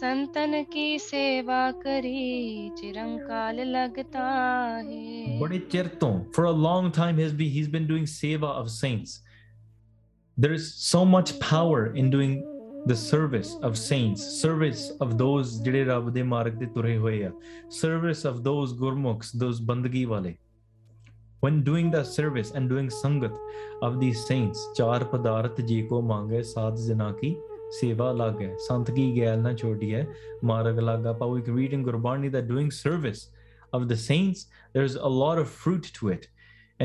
ਸੰਤਨ 0.00 0.62
ਕੀ 0.64 0.98
ਸੇਵਾ 0.98 1.70
ਕਰੀ 1.72 2.68
ਚਿਰੰਕਾਲ 2.76 3.64
ਲਗਤਾ 3.70 4.24
ਹੈ 4.80 5.38
ਬੜੇ 5.40 5.58
ਚਿਰ 5.70 5.88
ਤੋਂ 6.00 6.12
for 6.32 6.50
a 6.50 6.56
long 6.56 6.90
time 6.92 7.18
he's 7.18 7.32
be 7.32 7.48
he's 7.50 7.68
been 7.68 7.86
doing 7.86 8.06
seva 8.06 8.48
of 8.48 8.66
saints 8.66 9.20
there 10.36 10.52
is 10.52 10.72
so 10.82 11.04
much 11.04 11.32
power 11.50 11.90
in 11.96 12.10
doing 12.10 12.42
the 12.88 12.92
service 12.92 13.56
of 13.64 13.74
saints 13.74 14.28
service 14.42 14.90
of 15.02 15.12
those 15.14 15.62
ਜਿਹੜੇ 15.62 15.84
ਰੱਬ 15.84 16.10
ਦੇ 16.10 16.22
ਮਾਰਗ 16.22 16.58
ਤੇ 16.58 16.66
ਤੁਰੇ 16.66 16.96
ਹੋਏ 16.96 17.22
ਆ 17.24 17.30
ਸਰਵਿਸ 17.70 18.26
ਆਫ 18.26 18.36
ਦੋਜ਼ 18.40 18.74
ਗੁਰਮੁਖਸ 18.74 19.36
ਦੋਜ਼ 19.36 19.62
ਬੰਦਗੀ 19.62 20.04
ਵਾਲੇ 20.04 20.34
when 21.40 21.62
doing 21.62 21.90
the 21.90 22.02
service 22.02 22.52
and 22.52 22.68
doing 22.68 22.88
sangat 22.88 23.34
of 23.82 23.98
these 24.00 24.22
saints 24.26 24.62
char 24.78 25.00
padarth 25.14 25.58
ji 25.70 25.82
ko 25.90 26.00
mange 26.12 26.36
saad 26.52 26.78
jana 26.84 27.08
ki 27.20 27.32
seva 27.78 28.06
lage 28.20 28.44
hai 28.44 28.52
sant 28.68 28.92
ki 28.98 29.06
gail 29.18 29.42
na 29.48 29.52
chodi 29.62 29.90
hai 29.96 30.04
marg 30.52 30.80
laga 30.90 31.16
pa 31.18 31.28
we 31.34 31.42
can 31.48 31.58
read 31.60 31.76
in 31.78 31.84
gurbani 31.88 32.32
that 32.36 32.48
doing 32.52 32.70
service 32.78 33.26
of 33.72 33.88
the 33.92 33.98
saints 34.04 34.46
there's 34.78 34.96
a 35.10 35.12
lot 35.16 35.42
of 35.44 35.52
fruit 35.64 35.90
to 35.98 36.08
it 36.16 36.26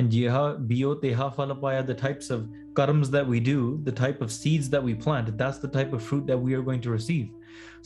and 0.00 0.11
jiha 0.17 0.43
biyo 0.73 0.91
teha 1.05 1.29
falapaya 1.39 1.87
the 1.93 1.97
types 2.03 2.29
of 2.37 2.45
karms 2.81 3.15
that 3.15 3.31
we 3.35 3.41
do 3.47 3.63
the 3.89 3.95
type 4.03 4.21
of 4.27 4.35
seeds 4.41 4.69
that 4.75 4.85
we 4.89 4.99
plant 5.07 5.33
that's 5.41 5.63
the 5.65 5.73
type 5.79 5.97
of 5.97 6.05
fruit 6.11 6.29
that 6.33 6.45
we 6.49 6.59
are 6.59 6.67
going 6.69 6.85
to 6.89 6.93
receive 6.99 7.57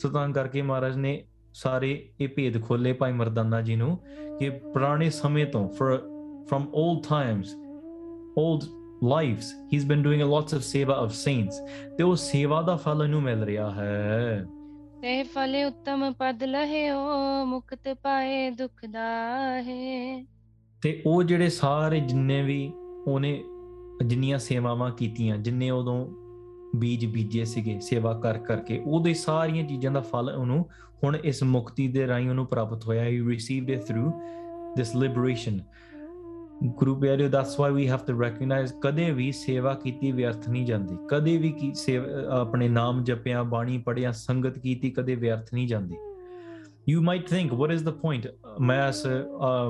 so 0.04 0.14
tan 0.18 0.38
karke 0.40 0.62
maharaj 0.74 1.02
ne 1.06 1.16
ਸਾਰੇ 1.56 1.90
ਇਹ 2.20 2.28
ਭੇਦ 2.28 2.60
ਖੋਲੇ 2.62 2.92
ਭਾਈ 2.92 3.12
ਮਰਦਾਨਾ 3.12 3.60
ਜੀ 3.62 3.76
ਨੂੰ 3.76 3.98
ਕਿ 4.38 4.50
ਪੁਰਾਣੇ 4.50 5.08
ਸਮੇਂ 5.10 5.46
ਤੋਂ 5.46 5.68
for 5.68 6.15
from 6.54 6.62
old 6.62 6.98
times, 6.98 7.46
old 8.38 8.64
lives. 9.04 9.44
He's 9.74 9.88
been 9.90 10.04
doing 10.04 10.20
lots 10.20 10.52
of 10.52 10.58
seva 10.58 10.94
of 11.04 11.10
saints. 11.10 11.68
ਤੇ 11.96 12.02
ਉਹ 12.02 12.16
ਸੇਵਾ 12.16 12.62
ਦਾ 12.62 12.76
ਫਲ 12.76 13.08
ਨੂੰ 13.08 13.22
ਮਿਲ 13.22 13.42
ਰਿਹਾ 13.42 13.70
ਹੈ। 13.70 14.46
ਤੇ 15.02 15.22
ਫਲੇ 15.22 15.64
ਉੱਤਮ 15.64 16.12
ਪਦ 16.12 16.44
ਲਹਿਓ 16.44 16.96
ਮੁਕਤ 17.44 17.96
ਪਾਏ 18.02 18.50
ਦੁਖ 18.50 18.86
ਦਾ 18.90 19.10
ਹੈ। 19.62 20.26
ਤੇ 20.82 21.02
ਉਹ 21.06 21.22
ਜਿਹੜੇ 21.22 21.48
ਸਾਰੇ 21.48 22.00
ਜਿੰਨੇ 22.00 22.42
ਵੀ 22.42 22.72
ਉਹਨੇ 23.06 23.44
ਜਿੰਨੀਆਂ 24.06 24.38
ਸੇਵਾਵਾਂ 24.38 24.90
ਕੀਤੀਆਂ 24.90 25.36
ਜਿੰਨੇ 25.36 25.70
ਉਦੋਂ 25.70 26.06
ਬੀਜ 26.76 27.06
ਬੀਜੇ 27.06 27.44
ਸੀਗੇ 27.44 27.80
ਸੇਵਾ 27.80 28.20
ਕਰ 28.20 28.38
ਕਰਕੇ 28.38 28.82
ਉਹਦੇ 28.86 29.14
ਸਾਰੀਆਂ 29.14 29.64
ਚੀਜ਼ਾਂ 29.64 29.92
ਦਾ 29.92 30.00
ਫਲ 30.00 30.34
ਉਹਨੂੰ 30.38 30.70
ਹੁਣ 31.04 31.16
ਇਸ 31.16 31.42
ਮੁਕਤੀ 31.42 31.88
ਦੇ 31.88 32.06
ਰਾਹੀਂ 32.06 32.30
ਉਹਨੂੰ 32.30 32.46
ਪ੍ਰਾਪਤ 32.46 32.84
ਹੋਇਆ 32.84 33.04
ਹੀ 33.04 33.20
received 33.20 33.78
it 33.78 33.84
through 33.90 34.10
this 34.80 35.04
liberation 35.04 35.62
Guru 36.64 36.94
ਪਿਆਰਿਓ 37.00 37.28
that's 37.28 37.60
why 37.60 37.72
we 37.72 37.88
have 37.88 37.98
to 38.06 38.20
recognise 38.22 38.72
ਕਦੇ 38.82 39.10
ਵੀ 39.10 39.32
ਸੇਵਾ 39.32 39.74
ਕੀਤੀ 39.74 40.12
ਵਿਅਰਥ 40.12 40.48
ਨਹੀਂ 40.48 40.66
ਜਾਂਦੀ 40.66 40.96
ਕਦੇ 41.10 41.36
ਵੀ 41.36 41.50
ਕੀ 41.52 41.72
ਆਪਣੇ 42.30 42.68
ਨਾਮ 42.68 43.04
ਜਪਿਆ 43.04 43.42
ਬਾਣੀ 43.42 43.78
ਪੜਿਆ 43.78 44.12
ਸੰਗਤ 44.12 44.58
ਕੀਤੀ 44.58 44.90
ਕਦੇ 44.90 45.14
ਵਿਅਰਥ 45.14 45.54
ਨਹੀਂ 45.54 45.68
ਜਾਂਦੀ 45.68 45.96
you 46.88 47.02
might 47.02 47.28
think 47.28 47.52
what 47.52 47.70
is 47.70 47.84
the 47.84 47.90
point 47.90 48.26
ਮੈਂ 48.60 48.90
ਅਸ 48.90 49.06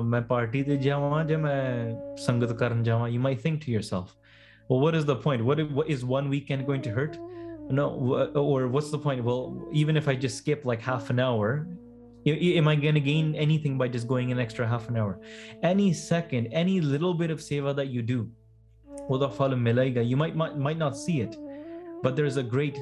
ਮੈਂ 0.03 0.21
ਪਾਰਟੀ 0.21 0.63
ਤੇ 0.63 0.77
ਜਾਵਾਂ 0.77 1.25
ਜਾਂ 1.25 1.39
ਮੈਂ 1.39 1.91
ਸੰਗਤ 2.17 2.53
ਕਰਨ 2.53 2.83
ਜਾਵਾਂ 2.83 3.09
you 3.09 3.21
might 3.21 3.41
think 3.41 3.61
to 3.65 3.71
yourself 3.71 4.15
well 4.71 4.81
what 4.81 4.95
is 4.95 5.05
the 5.05 5.13
point 5.13 5.43
what 5.43 5.59
is 5.87 6.05
one 6.05 6.29
weekend 6.29 6.65
going 6.69 6.85
to 6.87 6.95
hurt 6.99 7.19
no 7.77 7.85
or 8.41 8.59
what's 8.73 8.91
the 8.91 8.99
point 9.05 9.25
well 9.25 9.41
even 9.81 9.97
if 10.01 10.05
i 10.07 10.13
just 10.25 10.37
skip 10.41 10.61
like 10.69 10.83
half 10.83 11.09
an 11.13 11.19
hour 11.19 11.47
am 12.33 12.67
i 12.67 12.75
going 12.75 12.93
to 12.93 12.99
gain 12.99 13.35
anything 13.35 13.77
by 13.77 13.87
just 13.87 14.07
going 14.07 14.31
an 14.31 14.39
extra 14.39 14.67
half 14.67 14.89
an 14.89 14.97
hour 14.97 15.19
any 15.63 15.93
second 15.93 16.47
any 16.47 16.81
little 16.81 17.13
bit 17.13 17.31
of 17.31 17.39
seva 17.39 17.75
that 17.75 17.87
you 17.87 18.01
do 18.01 18.29
you 19.09 20.17
might, 20.17 20.35
might 20.35 20.57
might 20.57 20.77
not 20.77 20.97
see 20.97 21.21
it 21.21 21.35
but 22.03 22.15
there's 22.15 22.37
a 22.37 22.43
great 22.43 22.77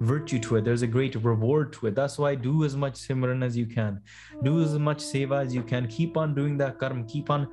virtue 0.00 0.38
to 0.38 0.56
it 0.56 0.64
there's 0.64 0.82
a 0.82 0.86
great 0.86 1.14
reward 1.16 1.72
to 1.72 1.86
it 1.86 1.94
that's 1.94 2.18
why 2.18 2.34
do 2.34 2.64
as 2.64 2.74
much 2.74 2.94
simran 2.94 3.44
as 3.44 3.56
you 3.56 3.66
can 3.66 4.00
do 4.42 4.62
as 4.62 4.78
much 4.78 4.98
seva 4.98 5.44
as 5.44 5.54
you 5.54 5.62
can 5.62 5.86
keep 5.86 6.16
on 6.16 6.34
doing 6.34 6.56
that 6.56 6.78
karma 6.78 7.04
keep 7.04 7.30
on 7.30 7.46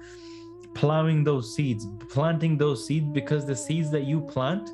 plowing 0.74 1.24
those 1.24 1.54
seeds 1.56 1.88
planting 2.10 2.58
those 2.58 2.86
seeds 2.88 3.06
because 3.14 3.46
the 3.46 3.56
seeds 3.56 3.92
that 3.92 4.04
you 4.04 4.22
plant 4.22 4.70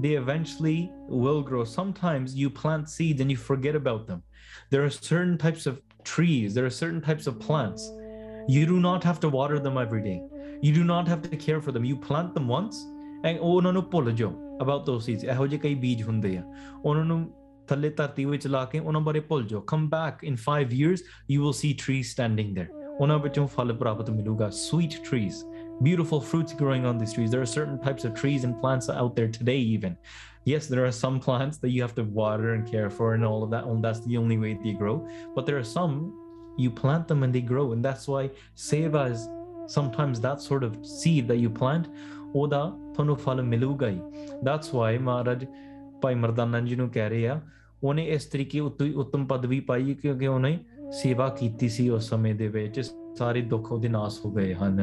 they 0.00 0.14
eventually 0.14 0.90
will 1.08 1.42
grow. 1.42 1.64
Sometimes 1.64 2.34
you 2.34 2.50
plant 2.50 2.88
seeds 2.88 3.20
and 3.20 3.30
you 3.30 3.36
forget 3.36 3.76
about 3.76 4.06
them. 4.06 4.22
There 4.70 4.84
are 4.84 4.90
certain 4.90 5.38
types 5.38 5.66
of 5.66 5.83
trees, 6.04 6.54
there 6.54 6.66
are 6.66 6.76
certain 6.78 7.00
types 7.00 7.26
of 7.26 7.38
plants. 7.38 7.90
You 8.46 8.66
do 8.66 8.78
not 8.80 9.04
have 9.04 9.20
to 9.20 9.28
water 9.28 9.58
them 9.58 9.78
every 9.78 10.02
day. 10.02 10.22
You 10.62 10.72
do 10.72 10.84
not 10.84 11.08
have 11.08 11.22
to 11.22 11.36
care 11.36 11.60
for 11.60 11.72
them. 11.72 11.84
You 11.84 11.96
plant 12.08 12.34
them 12.34 12.48
once 12.48 12.82
and 13.28 13.38
ਉਹਨਾਂ 13.40 13.72
ਨੂੰ 13.72 13.82
ਭੁੱਲ 13.90 14.12
ਜਾਓ 14.12 14.30
about 14.62 14.86
those 14.88 15.06
seeds 15.08 15.24
ਇਹੋ 15.32 15.46
ਜਿਹੇ 15.46 15.60
ਕਈ 15.60 15.74
ਬੀਜ 15.84 16.02
ਹੁੰਦੇ 16.02 16.36
ਆ 16.36 16.42
ਉਹਨਾਂ 16.84 17.04
ਨੂੰ 17.04 17.18
ਥੱਲੇ 17.68 17.90
ਧਰਤੀ 17.90 18.24
ਵਿੱਚ 18.24 18.46
ਲਾ 18.46 18.64
ਕੇ 18.72 18.78
ਉਹਨਾਂ 18.78 19.00
ਬਾਰੇ 19.00 19.20
ਭੁੱਲ 19.30 19.46
ਜਾਓ 19.48 19.64
5 19.72 20.74
years, 20.80 21.04
you 21.32 21.44
will 21.44 21.56
see 21.60 21.72
trees 21.84 22.10
standing 22.14 22.54
there. 22.58 22.68
ਉਹਨਾਂ 23.00 23.18
ਵਿੱਚੋਂ 23.18 23.46
ਫਲ 23.54 23.72
ਪ੍ਰਾਪਤ 23.72 24.10
ਮਿਲੂਗਾ 24.10 24.48
Sweet 24.48 24.98
trees, 25.08 25.38
beautiful 25.86 26.20
fruits 26.30 26.54
growing 26.60 26.84
on 26.90 27.00
these 27.02 27.14
trees 27.16 27.30
there 27.34 27.44
are 27.46 27.52
certain 27.54 27.78
types 27.86 28.04
of 28.08 28.12
trees 28.20 28.44
and 28.48 28.60
plants 28.60 28.90
out 29.02 29.16
there 29.16 29.30
today 29.38 29.58
even 29.76 29.96
yes 30.44 30.66
there 30.66 30.84
are 30.84 30.92
some 30.92 31.18
plants 31.20 31.58
that 31.58 31.70
you 31.70 31.82
have 31.82 31.94
to 31.94 32.04
water 32.04 32.54
and 32.54 32.70
care 32.70 32.90
for 32.90 33.14
and 33.14 33.24
all 33.24 33.42
of 33.42 33.50
that 33.50 33.64
and 33.64 33.82
that's 33.84 34.00
the 34.06 34.16
only 34.16 34.38
way 34.38 34.58
they 34.62 34.72
grow 34.72 34.96
but 35.34 35.46
there 35.46 35.56
are 35.56 35.64
some 35.64 36.12
you 36.56 36.70
plant 36.70 37.08
them 37.08 37.22
and 37.22 37.34
they 37.34 37.40
grow 37.40 37.72
and 37.72 37.84
that's 37.84 38.06
why 38.06 38.30
seva 38.56 39.10
is 39.10 39.28
sometimes 39.66 40.20
that 40.20 40.40
sort 40.40 40.62
of 40.62 40.76
seed 40.86 41.26
that 41.28 41.38
you 41.38 41.50
plant 41.50 41.88
oda 42.34 42.72
tonufala 42.92 43.44
milugai 43.52 43.96
that's 44.42 44.72
why 44.72 44.98
maharaj 44.98 45.44
bhai 46.02 46.14
mardanand 46.14 46.72
ji 46.72 46.76
nu 46.76 46.88
keh 46.98 47.08
rahe 47.16 47.28
hai 47.32 47.40
ohne 47.82 48.02
is 48.18 48.28
tarike 48.34 48.58
uttam 49.04 49.26
padvi 49.32 49.60
payi 49.70 49.96
kyunki 50.02 50.58
seva 51.02 51.30
kiti 51.38 51.68
si 51.68 51.90
us 51.90 52.10
samay 52.10 52.36
de 52.42 52.48
vich 52.48 52.84
sare 53.14 53.42
dukh 53.54 53.72
ohde 53.72 53.88
gaye 54.34 54.52
han 54.54 54.83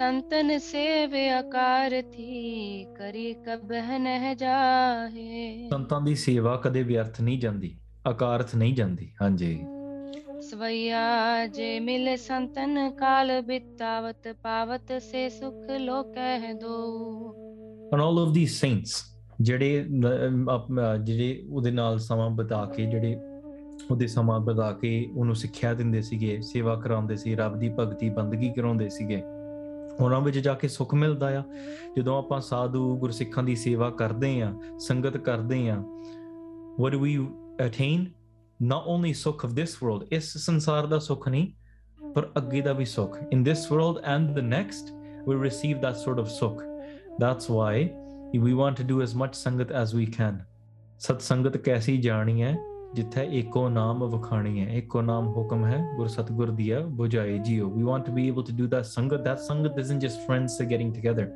संतन 0.00 0.58
सेवे 0.60 1.28
आकार 1.28 1.94
थी 2.08 2.84
ਕਰੀ 2.98 3.32
ਕਬਹ 3.46 3.98
ਨਹ 3.98 4.34
ਜਾਹੇ 4.34 5.68
ਸੰਤਾਂ 5.70 6.00
ਦੀ 6.00 6.14
ਸੇਵਾ 6.14 6.54
ਕਦੇ 6.56 6.82
ਵਿਅਰਥ 6.82 7.20
ਨਹੀਂ 7.20 7.38
ਜਾਂਦੀ 7.38 7.74
ਆਕਾਰਥ 8.06 8.54
ਨਹੀਂ 8.54 8.74
ਜਾਂਦੀ 8.74 9.08
ਹਾਂਜੀ 9.22 9.54
ਸਵਈਆ 10.40 11.46
ਜੇ 11.46 11.78
ਮਿਲ 11.80 12.16
ਸੰਤਨ 12.16 12.90
ਕਾਲ 12.90 13.40
ਬਿਤਾਵਤ 13.42 14.28
ਪਾਵਤ 14.42 14.92
ਸੇ 15.02 15.28
ਸੁਖ 15.28 15.70
ਲੋ 15.80 16.02
ਕਹਿ 16.12 16.52
ਦੋ 16.54 16.76
and 17.92 18.02
all 18.02 18.18
of 18.18 18.32
the 18.34 18.44
saints 18.46 19.02
ਜਿਹੜੇ 19.40 19.84
ਜਿਹੜੇ 21.04 21.42
ਉਹਦੇ 21.48 21.70
ਨਾਲ 21.70 21.98
ਸਮਾਂ 21.98 22.28
ਬਿਤਾ 22.30 22.64
ਕੇ 22.76 22.86
ਜਿਹੜੇ 22.86 23.16
ਉਹਦੇ 23.90 24.06
ਸਮਾਂ 24.06 24.38
ਬਿਤਾ 24.40 24.70
ਕੇ 24.72 24.92
ਉਹਨੂੰ 25.14 25.34
ਸਿੱਖਿਆ 25.34 25.74
ਦਿੰਦੇ 25.74 26.00
ਸੀਗੇ 26.02 26.40
ਸੇਵਾ 26.42 26.74
ਕਰਾਉਂਦੇ 26.76 27.16
ਸੀ 27.16 27.34
ਰੱਬ 27.34 27.58
ਦੀ 27.58 27.68
ਭਗਤੀ 27.78 28.08
ਬੰਦਗੀ 28.10 28.50
ਕਰਾਉਂਦੇ 28.50 28.88
ਸੀਗੇ 28.88 29.22
ਉਹਨਾਂ 30.00 30.20
ਵਿੱਚ 30.20 30.38
ਜਾ 30.38 30.54
ਕੇ 30.54 30.68
ਸੁੱਖ 30.68 30.94
ਮਿਲਦਾ 30.94 31.28
ਆ 31.38 31.42
ਜਦੋਂ 31.96 32.18
ਆਪਾਂ 32.18 32.40
ਸਾਧੂ 32.40 32.96
ਗੁਰਸਿੱਖਾਂ 32.98 33.42
ਦੀ 33.42 33.54
ਸੇਵਾ 33.56 33.90
ਕਰਦੇ 33.90 34.40
ਆ 34.42 34.52
ਸੰਗਤ 34.78 35.16
ਕਰਦੇ 35.16 35.68
ਆ 35.70 35.82
what 36.80 36.94
do 36.94 37.00
we 37.04 37.14
attain 37.66 38.04
not 38.72 38.90
only 38.94 39.12
ਸੁੱਖ 39.22 39.44
of 39.46 39.50
this 39.50 39.74
world 39.82 40.06
ਇਸ 40.12 40.36
ਸੰਸਾਰ 40.36 40.86
ਦਾ 40.86 40.98
ਸੁੱਖ 40.98 41.28
ਨਹੀਂ 41.28 41.52
ਪਰ 42.14 42.28
ਅੱਗੇ 42.38 42.60
ਦਾ 42.60 42.72
ਵੀ 42.72 42.84
ਸੁੱਖ 42.84 43.18
in 43.34 43.42
this 43.48 43.64
world 43.70 44.02
and 44.14 44.36
the 44.38 44.46
next 44.52 44.92
we 45.26 45.38
receive 45.46 45.80
that 45.86 45.98
sort 46.04 46.22
of 46.24 46.28
ਸੁੱਖ 46.40 46.62
that's 47.22 47.50
why 47.56 47.74
we 48.44 48.54
want 48.62 48.82
to 48.82 48.86
do 48.92 49.02
as 49.06 49.16
much 49.22 49.32
ਸੰਗਤ 49.32 49.72
as 49.82 49.96
we 50.00 50.06
can 50.18 50.38
ਸਤ 50.98 51.20
ਸੰਗਤ 51.20 51.56
ਕੈਸੀ 51.56 51.96
ਜਾਣੀ 51.96 52.42
ਹੈ 52.42 52.56
ਜਿੱਥੇ 52.94 53.26
ਏਕੋ 53.30 53.68
ਨਾਮ 53.68 54.04
ਵਖਾਣੀ 54.04 54.60
ਹੈ 54.60 54.74
ਏਕੋ 54.74 55.02
ਨਾਮ 55.02 55.26
ਹੁਕਮ 55.28 55.64
ਹੈ 55.66 55.94
ਗੁਰ 55.96 56.08
ਸਤਗੁਰ 56.08 56.50
ਦੀਆ 56.50 56.80
ਬੁਝਾਈ 56.80 57.38
ਜੀਓ 57.38 57.70
we 57.70 57.82
want 57.82 58.06
to 58.06 58.12
be 58.12 58.28
able 58.28 58.42
to 58.42 58.56
do 58.56 58.66
that 58.66 58.84
sangat 58.84 59.20
that 59.20 59.38
sangat 59.38 59.78
isn't 59.78 60.00
just 60.00 60.26
friends 60.26 60.62
getting 60.62 60.94
together 60.94 61.30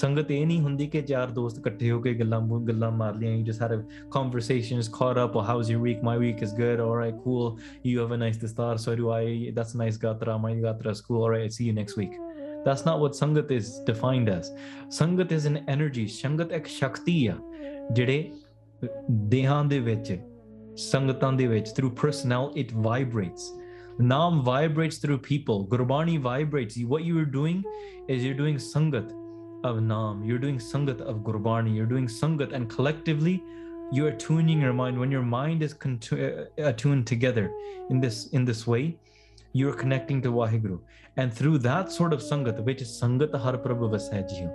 ਸੰਗਤ 0.00 0.30
ਇਹ 0.30 0.46
ਨਹੀਂ 0.46 0.60
ਹੁੰਦੀ 0.60 0.86
ਕਿ 0.86 1.02
ਯਾਰ 1.08 1.30
ਦੋਸਤ 1.30 1.58
ਇਕੱਠੇ 1.58 1.90
ਹੋ 1.90 2.00
ਕੇ 2.00 2.14
ਗੱਲਾਂ 2.14 2.40
ਗੱਲਾਂ 2.40 2.90
ਮਾਰ 2.90 3.16
ਲਈਆਂ 3.16 3.36
you 3.36 3.44
just 3.44 3.62
conversation 4.10 4.78
is 4.78 4.90
cut 4.90 5.18
up 5.24 5.36
how 5.36 5.60
is 5.60 5.70
your 5.70 5.82
week 5.82 6.04
my 6.04 6.18
week 6.18 6.42
is 6.42 6.54
good 6.54 6.80
I 6.80 7.12
cool 7.12 7.56
you 7.86 8.02
have 8.02 8.14
a 8.14 8.16
nice 8.16 8.38
to 8.38 8.46
star 8.46 8.76
so 8.76 8.94
do 8.94 9.10
I 9.10 9.50
that's 9.50 9.76
nice 9.76 10.02
gatra 10.02 10.36
my 10.36 10.62
gatra 10.62 10.92
school 10.92 11.22
alright 11.24 11.50
see 11.50 11.66
you 11.68 11.74
next 11.74 11.98
week 11.98 12.10
that's 12.66 12.86
not 12.86 12.98
what 12.98 13.12
sangat 13.12 13.52
is 13.52 13.68
defined 13.86 14.30
as 14.30 14.52
sangat 14.90 15.32
is 15.32 15.46
an 15.46 15.56
energy 15.68 16.06
sangat 16.06 16.52
ਇੱਕ 16.52 16.66
ਸ਼ਕਤੀ 16.66 17.26
ਆ 17.26 17.34
ਜਿਹੜੇ 17.92 18.32
ਦੇਹਾਂ 19.10 19.64
ਦੇ 19.64 19.78
ਵਿੱਚ 19.78 20.18
Sangatan 20.74 21.38
Devich, 21.38 21.74
through 21.74 21.90
personnel, 21.90 22.52
it 22.56 22.70
vibrates. 22.72 23.52
Nam 23.98 24.42
vibrates 24.42 24.98
through 24.98 25.18
people. 25.18 25.66
Gurbani 25.66 26.18
vibrates. 26.20 26.76
What 26.78 27.04
you 27.04 27.18
are 27.20 27.24
doing 27.24 27.62
is 28.08 28.24
you're 28.24 28.34
doing 28.34 28.56
Sangat 28.56 29.12
of 29.62 29.80
Nam. 29.80 30.24
You're 30.24 30.38
doing 30.38 30.58
Sangat 30.58 31.00
of 31.00 31.18
Gurbani. 31.18 31.74
You're 31.74 31.86
doing 31.86 32.08
Sangat. 32.08 32.52
And 32.52 32.68
collectively, 32.68 33.42
you 33.92 34.04
are 34.06 34.12
tuning 34.12 34.60
your 34.60 34.72
mind. 34.72 34.98
When 34.98 35.12
your 35.12 35.22
mind 35.22 35.62
is 35.62 35.74
contu- 35.74 36.48
uh, 36.58 36.62
attuned 36.62 37.06
together 37.06 37.52
in 37.90 38.00
this 38.00 38.26
in 38.30 38.44
this 38.44 38.66
way, 38.66 38.96
you're 39.52 39.74
connecting 39.74 40.20
to 40.22 40.32
Wahiguru. 40.32 40.80
And 41.18 41.32
through 41.32 41.54
that 41.54 41.84
sort 41.84 42.12
of 42.12 42.18
ਸੰਗਤ 42.18 42.60
ਵਿੱਚ 42.60 42.84
ਸੰਗਤ 42.84 43.34
ਹਰ 43.36 43.56
ਪ੍ਰਭੂ 43.56 43.88
ਵਸੈ 43.88 44.20
ਜੀਉ 44.20 44.48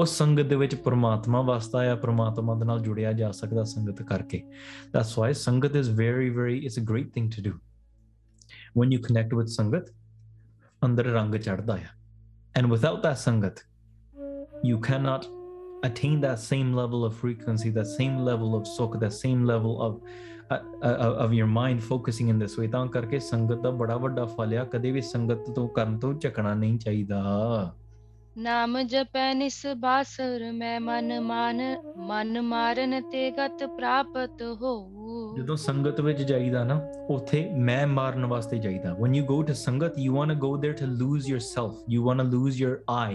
ਉਹ 0.00 0.04
ਸੰਗਤ 0.04 0.42
ਦੇ 0.42 0.56
ਵਿੱਚ 0.56 0.74
ਪਰਮਾਤਮਾ 0.74 1.42
ਵਸਦਾ 1.42 1.92
ਆ 1.92 1.94
ਪਰਮਾਤਮਾ 1.96 2.54
ਦੇ 2.54 2.64
ਨਾਲ 2.64 2.80
ਜੁੜਿਆ 2.80 3.12
ਜਾ 3.12 3.30
ਸਕਦਾ 3.30 3.64
ਸੰਗਤ 3.64 4.02
ਕਰਕੇ 4.02 4.42
that's 4.92 5.18
why 5.18 5.32
sangat 5.32 5.76
is 5.76 5.90
very 5.90 6.30
very 6.30 6.58
it's 6.58 6.78
a 6.78 6.82
great 6.82 7.12
thing 7.14 7.30
to 7.30 7.42
do 7.42 7.58
when 8.80 8.92
you 8.94 9.00
connect 9.04 9.38
with 9.38 9.46
sangat 9.46 9.92
ਅੰਦਰ 10.84 11.04
ਰੰਗ 11.04 11.34
ਚੜਦਾ 11.34 11.78
and 12.58 12.72
without 12.72 13.02
that 13.04 13.18
sangat 13.26 13.54
you 14.64 14.80
cannot 14.88 15.24
attain 15.88 16.20
that 16.20 16.38
same 16.38 16.70
level 16.72 17.04
of 17.08 17.16
frequency 17.24 17.72
that 17.78 17.88
same 18.00 18.14
level 18.28 18.54
of 18.58 18.66
sukh 18.66 18.98
that 19.02 19.16
same 19.16 19.44
level 19.52 19.74
of 19.86 19.98
of 20.52 21.32
your 21.32 21.44
mind 21.44 21.80
focusing 21.80 22.28
in 22.30 22.38
this 22.38 22.58
way 22.58 22.68
ਤਾਂ 22.68 22.86
ਕਰਕੇ 22.86 23.18
ਸੰਗਤ 23.18 23.60
ਦਾ 23.60 23.70
ਬੜਾ 23.70 23.96
ਵੱਡਾ 23.96 24.24
ਫਲ 24.24 24.54
ਆ 24.58 24.64
ਕਦੇ 24.64 24.90
ਵੀ 24.90 25.00
ਸੰਗਤ 25.00 25.50
ਤੋਂ 25.50 25.68
ਕਰਨ 25.68 25.98
ਤੋਂ 25.98 26.14
ਝਕਣਾ 26.14 26.54
ਨਹੀਂ 26.54 26.78
ਚਾਹੀਦਾ 26.78 27.74
ਨਾਮ 28.38 28.82
ਜਪੈ 28.82 29.34
ਨਿਸ 29.34 29.66
ਬਾਸਰ 29.76 30.52
ਮੈਂ 30.52 30.80
ਮਨ 30.80 31.20
ਮਾਨ 31.20 31.60
ਮਨ 31.96 32.40
ਮਾਰਨ 32.40 33.00
ਤੇ 33.10 33.30
ਗਤ 33.30 33.64
ਪ੍ਰਾਪਤ 33.64 34.42
ਹੋ 34.62 34.74
ਜਦੋਂ 35.36 35.56
ਸੰਗਤ 35.56 36.00
ਵਿੱਚ 36.00 36.22
ਜਾਈਦਾ 36.22 36.64
ਨਾ 36.64 36.80
ਉਥੇ 37.10 37.50
ਮੈਂ 37.54 37.86
ਮਾਰਨ 37.86 38.24
ਵਾਸਤੇ 38.24 38.58
ਜਾਈਦਾ 38.58 38.92
when 38.92 39.16
you 39.16 39.24
go 39.24 39.42
to 39.48 39.54
ਸੰਗਤ 39.54 39.94
you 39.98 40.12
want 40.14 40.34
to 40.34 40.38
go 40.46 40.52
there 40.56 40.76
to 40.82 40.90
lose 41.02 41.30
yourself 41.32 41.72
you 41.94 42.02
want 42.08 42.24
to 42.24 42.28
lose 42.34 42.60
your 42.64 42.74
i 42.88 43.14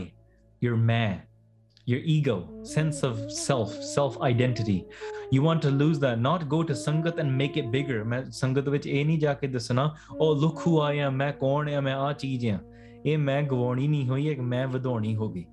your 0.61 0.77
ਮੈਂ 0.77 1.17
your 1.91 2.01
ego, 2.05 2.35
sense 2.63 3.03
of 3.03 3.19
self, 3.31 3.73
self 3.83 4.21
identity. 4.21 4.85
You 5.31 5.41
want 5.41 5.61
to 5.63 5.71
lose 5.71 5.99
that, 5.99 6.19
not 6.19 6.47
go 6.49 6.63
to 6.63 6.73
Sangat 6.73 7.17
and 7.17 7.37
make 7.37 7.57
it 7.57 7.71
bigger. 7.71 8.03
ਮੈਂ 8.03 8.23
ਸੰਗਤ 8.31 8.69
ਵਿੱਚ 8.69 8.87
ਇਹ 8.87 9.05
ਨਹੀਂ 9.05 9.19
ਜਾ 9.19 9.33
ਕੇ 9.33 9.47
ਦੱਸਣਾ 9.47 9.89
ਉਹ 10.11 10.35
look 10.41 10.67
ਹੂ 10.67 10.79
ਆਇਆ 10.81 11.09
ਮੈਂ 11.09 11.31
ਕੌਣ 11.33 11.69
ਆ 11.69 11.81
ਮੈਂ 11.81 11.95
ਆ 11.95 12.11
ਚੀਜ਼ 12.13 12.47
ਆ 12.47 12.57
ਇਹ 13.05 13.17
ਮੈਂ 13.17 13.41
ਗਵਾਉਣੀ 13.43 13.87
ਨਹੀਂ 13.87 14.07
ਹੋਈ 14.09 14.27
ਇੱਕ 14.27 14.39
ਮੈਂ 14.39 14.67
ਵਧਾਉਣੀ 14.67 15.15
ਹੋ 15.15 15.29
ਗਈ 15.29 15.45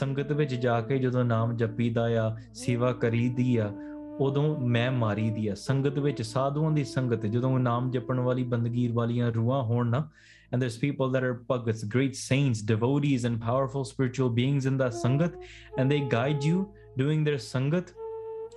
ਸੰਗਤ 0.00 0.32
ਵਿੱਚ 0.32 0.54
ਜਾ 0.54 0.80
ਕੇ 0.80 0.98
ਜਦੋਂ 0.98 1.24
ਨਾਮ 1.24 1.56
ਜਪੀਦਾ 1.56 2.06
ਆ 2.20 2.36
ਸੇਵਾ 2.54 2.92
ਕਰੀਦੀ 2.92 3.56
ਆ 3.56 3.72
ਉਦੋਂ 4.20 4.44
ਮੈਂ 4.68 4.90
ਮਾਰੀ 4.92 5.30
ਦੀ 5.30 5.46
ਆ 5.48 5.54
ਸੰਗਤ 5.54 5.98
ਵਿੱਚ 5.98 6.22
ਸਾਧੂਆਂ 6.22 6.70
ਦੀ 6.70 6.84
ਸੰਗਤ 6.84 7.26
ਜਦੋਂ 7.26 7.58
ਨਾਮ 7.58 7.90
ਜਪਣ 7.90 8.20
ਵਾਲੀ 8.20 8.42
ਬੰਦਗੀਰ 8.44 8.92
ਵਾਲੀਆਂ 8.92 9.30
ਰੂਹਾਂ 9.32 9.62
ਹੋਣ 9.62 9.88
ਨਾ 9.88 10.08
and 10.52 10.60
there's 10.60 10.78
people 10.78 11.08
that 11.10 11.24
are 11.24 11.34
bhagats, 11.48 11.88
great 11.88 12.14
saints, 12.14 12.60
devotees, 12.62 13.24
and 13.24 13.40
powerful 13.40 13.84
spiritual 13.84 14.28
beings 14.28 14.66
in 14.66 14.76
that 14.76 14.92
sangat, 14.92 15.34
and 15.78 15.90
they 15.90 16.00
guide 16.00 16.44
you 16.44 16.70
doing 16.96 17.24
their 17.24 17.36
sangat. 17.36 17.92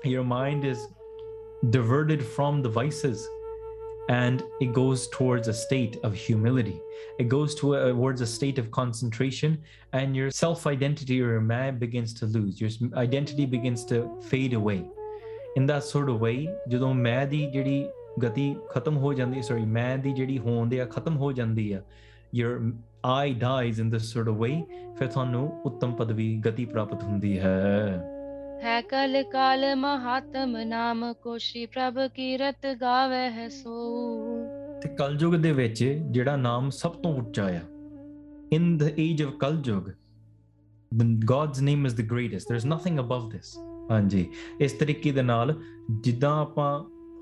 Your 0.04 0.24
mind 0.24 0.66
is 0.66 0.88
diverted 1.70 2.24
from 2.24 2.62
the 2.62 2.70
vices 2.70 3.28
and 4.10 4.44
it 4.60 4.72
goes 4.74 5.08
towards 5.08 5.48
a 5.48 5.54
state 5.54 5.98
of 6.04 6.14
humility. 6.14 6.80
It 7.18 7.28
goes 7.28 7.56
to 7.56 7.76
a, 7.76 7.90
uh, 7.90 7.92
towards 7.92 8.22
a 8.22 8.28
state 8.28 8.60
of 8.60 8.70
concentration, 8.72 9.64
and 9.94 10.16
your 10.16 10.30
self 10.32 10.68
identity 10.68 11.22
or 11.22 11.32
your 11.32 11.42
man 11.42 11.80
begins 11.80 12.14
to 12.16 12.26
lose. 12.26 12.62
Your 12.62 12.70
identity 12.96 13.46
begins 13.46 13.84
to 13.86 14.10
fade 14.22 14.54
away. 14.54 14.86
In 15.56 15.66
that 15.68 15.84
sort 15.84 16.10
of 16.10 16.20
way, 16.20 16.48
ਜਦੋਂ 16.70 16.94
ਮੈਂ 16.94 17.26
ਦੀ 17.28 17.46
ਜਿਹੜੀ 17.52 17.88
ਗਤੀ 18.20 18.56
ਖਤਮ 18.70 18.98
ਹੋ 18.98 19.14
ਜਾਂਦੀ 19.14 19.42
sorry 19.42 19.66
ਮੈਂ 19.66 19.98
ਦੀ 19.98 20.14
ਜਿਹੜੀ 20.14 20.38
ਹੋਂਦ 20.40 20.74
ਆ 20.74 20.86
ਖਤਮ 20.86 21.18
ਹੋ 21.18 21.32
ਜਾਂਦੀ 21.32 21.72
ਆ 21.72 21.82
ਯਰ 22.36 22.60
I 23.06 23.34
dies 23.34 23.82
in 23.82 23.90
this 23.90 24.12
sort 24.14 24.30
of 24.30 24.36
way 24.36 24.64
ਫਿਰ 24.98 25.08
ਤੁਹਾਨੂੰ 25.08 25.62
ਉੱਤਮ 25.66 25.96
ਪਦਵੀ 25.96 26.36
ਗਤੀ 26.46 26.66
ਪ੍ਰਾਪਤ 26.66 27.04
ਹੁੰਦੀ 27.04 27.40
ਹੈ 27.40 28.02
ਹੈ 28.64 28.82
ਕਲ 28.82 29.24
ਕਾਲ 29.24 29.76
ਮਹਾਤਮ 29.76 30.58
ਨਾਮ 30.58 31.14
ਕੋਸ਼ੀ 31.14 31.66
ਪ੍ਰਭ 31.66 32.00
ਕੀਰਤ 32.08 32.66
ਗਾਵੇ 32.82 33.30
ਹੈ 33.30 33.48
ਸੋ 33.50 33.76
ਤੇ 34.82 34.96
ਕਲਯੁਗ 34.96 35.36
ਦੇ 35.36 35.52
ਵਿੱਚ 35.52 35.84
ਜਿਹੜਾ 35.84 36.36
ਨਾਮ 36.36 36.70
ਸਭ 36.70 36.92
ਤੋਂ 36.92 37.14
ਉੱਚਾ 37.16 37.46
ਆ 37.46 37.60
in 38.52 38.78
the 38.78 38.90
age 38.98 39.24
of 39.24 39.34
Kalyug 39.40 39.90
God's 41.26 41.62
name 41.62 41.86
is 41.86 41.96
the 41.96 42.02
greatest 42.02 42.48
there 42.48 42.58
is 42.58 42.66
nothing 42.66 43.00
above 43.00 43.30
this 43.32 43.58
ਹਾਂਜੀ 43.92 44.26
ਇਸ 44.62 44.74
ਤਰੀਕੇ 44.74 45.12
ਦੇ 45.12 45.22
ਨਾਲ 45.22 45.62
ਜਿੱਦਾਂ 46.02 46.32
ਆਪਾਂ 46.42 46.84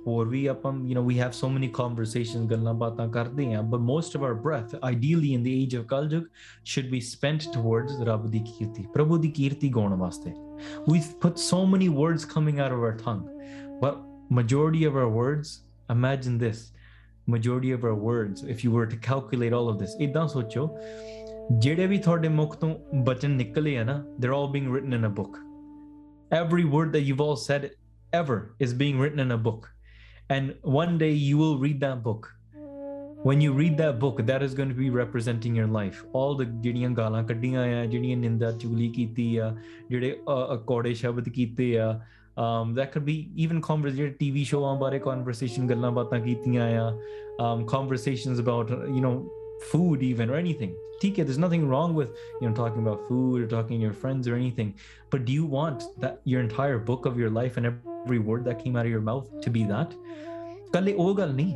or 0.05 0.25
we 0.25 0.47
upon 0.47 0.75
um, 0.75 0.85
you 0.85 0.95
know 0.95 1.01
we 1.01 1.15
have 1.15 1.33
so 1.33 1.49
many 1.49 1.67
conversations 1.67 2.47
but 2.47 3.79
most 3.79 4.15
of 4.15 4.23
our 4.23 4.35
breath 4.35 4.75
ideally 4.83 5.33
in 5.33 5.43
the 5.43 5.63
age 5.63 5.73
of 5.73 5.85
kaljug 5.87 6.25
should 6.63 6.91
be 6.91 6.99
spent 6.99 7.53
towards 7.53 7.93
rab 8.09 8.25
kirti 8.31 8.85
prabhu 8.95 9.19
kirti 9.37 9.71
gaun 9.71 9.93
we've 10.87 11.19
put 11.19 11.39
so 11.39 11.65
many 11.65 11.89
words 11.89 12.25
coming 12.25 12.59
out 12.59 12.71
of 12.71 12.79
our 12.79 12.97
tongue 12.97 13.29
but 13.79 14.01
majority 14.29 14.83
of 14.83 14.95
our 14.95 15.09
words 15.09 15.61
imagine 15.89 16.37
this 16.37 16.71
majority 17.27 17.71
of 17.71 17.83
our 17.83 17.95
words 17.95 18.43
if 18.43 18.63
you 18.63 18.71
were 18.71 18.85
to 18.85 18.97
calculate 18.97 19.53
all 19.53 19.69
of 19.69 19.79
this 19.79 19.95
ਇਦਾਂ 19.99 20.27
ਸੋਚੋ 20.27 20.69
ਜਿਹੜੇ 21.59 21.87
ਵੀ 21.87 21.97
ਤੁਹਾਡੇ 21.97 22.27
ਮੁਖ 22.27 22.55
ਤੋਂ 22.55 22.75
ਬਚਨ 23.03 23.31
ਨਿਕਲੇ 23.31 23.77
ਆ 23.77 23.83
ਨਾ 23.83 24.03
they're 24.19 24.35
all 24.39 24.51
being 24.55 24.69
written 24.73 24.97
in 24.99 25.07
a 25.09 25.13
book 25.21 25.39
every 26.41 26.65
word 26.75 26.91
that 26.95 27.05
you've 27.09 27.23
all 27.27 27.37
said 27.45 27.69
ever 28.21 28.37
is 28.65 28.73
being 28.83 28.99
written 29.03 29.23
in 29.25 29.31
a 29.37 29.39
book 29.47 29.73
and 30.29 30.55
one 30.61 30.97
day 30.97 31.11
you 31.11 31.37
will 31.37 31.57
read 31.57 31.79
that 31.81 32.03
book. 32.03 32.33
When 33.23 33.39
you 33.39 33.53
read 33.53 33.77
that 33.77 33.99
book, 33.99 34.25
that 34.25 34.43
is 34.43 34.53
going 34.53 34.67
to 34.67 34.75
be 34.75 34.89
representing 34.89 35.55
your 35.55 35.67
life. 35.67 36.03
All 36.13 36.35
the 36.35 36.45
ਜਿਹੜੀਆਂ 36.45 36.89
ਗਾਲਾਂ 36.89 37.23
ਕੱਢੀਆਂ 37.23 37.61
ਆ 37.81 37.85
ਜਿਹੜੀਆਂ 37.85 38.17
ਨਿੰਦਾ 38.17 38.51
ਚੁਗਲੀ 38.51 38.89
ਕੀਤੀ 38.93 39.35
ਆ 39.37 39.55
ਜਿਹੜੇ 39.89 40.17
ਅਕੋੜੇ 40.53 40.93
ਸ਼ਬਦ 40.93 41.29
ਕੀਤੇ 41.29 41.77
ਆ 41.79 41.99
um, 42.35 42.73
that 42.73 42.91
could 42.91 43.05
be 43.05 43.29
even 43.35 43.61
conversation 43.61 44.15
TV 44.19 44.43
show 44.51 44.63
on 44.63 44.79
bare 44.81 44.99
conversation 45.05 45.69
ਗੱਲਾਂ 45.69 45.91
ਬਾਤਾਂ 45.91 46.19
ਕੀਤੀਆਂ 46.19 46.67
ਆ 46.81 46.89
um, 47.45 47.63
conversations 47.75 48.43
about 48.45 48.75
you 48.97 49.03
know 49.05 49.15
food 49.71 50.03
even 50.09 50.33
or 50.33 50.37
anything 50.41 50.75
TK 51.03 51.25
there's 51.27 51.41
nothing 51.45 51.65
wrong 51.71 51.95
with 52.01 52.11
you 52.41 52.49
know 52.49 52.53
talking 52.61 52.85
about 52.87 53.07
food 53.07 53.41
or 53.41 53.47
talking 53.55 53.79
to 53.79 53.85
your 53.87 53.97
friends 54.03 54.27
or 54.27 54.35
anything 54.41 54.75
but 55.13 55.25
do 55.29 55.39
you 55.39 55.49
want 55.57 55.89
that 56.05 56.21
your 56.33 56.45
entire 56.49 56.79
book 56.91 57.11
of 57.11 57.19
your 57.23 57.33
life 57.41 57.57
and 57.61 57.71
everything 57.71 57.92
every 58.05 58.19
word 58.19 58.45
that 58.45 58.63
came 58.63 58.75
out 58.75 58.85
of 58.85 58.91
your 58.91 59.01
mouth 59.01 59.27
to 59.45 59.51
be 59.51 59.63
that 59.71 59.95
ਕੱਲੇ 60.73 60.93
ਉਹ 60.93 61.15
ਗੱਲ 61.15 61.33
ਨਹੀਂ 61.33 61.53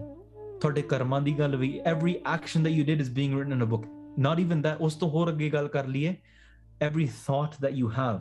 ਤੁਹਾਡੇ 0.62 0.82
ਕਰਮਾਂ 0.82 1.22
ਦੀ 1.22 1.39
ਗੱਲ 1.39 1.55
ਵੀ 1.55 1.82
every 1.93 2.14
action 2.36 2.66
that 2.66 2.76
you 2.78 2.86
did 2.89 3.03
is 3.05 3.12
being 3.20 3.36
written 3.38 3.55
in 3.58 3.66
a 3.68 3.70
book 3.74 3.86
not 4.26 4.43
even 4.45 4.64
that 4.66 4.82
ਉਸ 4.82 4.95
ਤੋਂ 4.95 5.10
ਹੋਰ 5.10 5.30
ਅੱਗੇ 5.30 5.49
ਗੱਲ 5.49 5.68
ਕਰ 5.68 5.88
ਲਈਏ 5.88 6.16
every 6.88 7.08
thought 7.24 7.58
that 7.66 7.78
you 7.82 7.91
have 7.99 8.20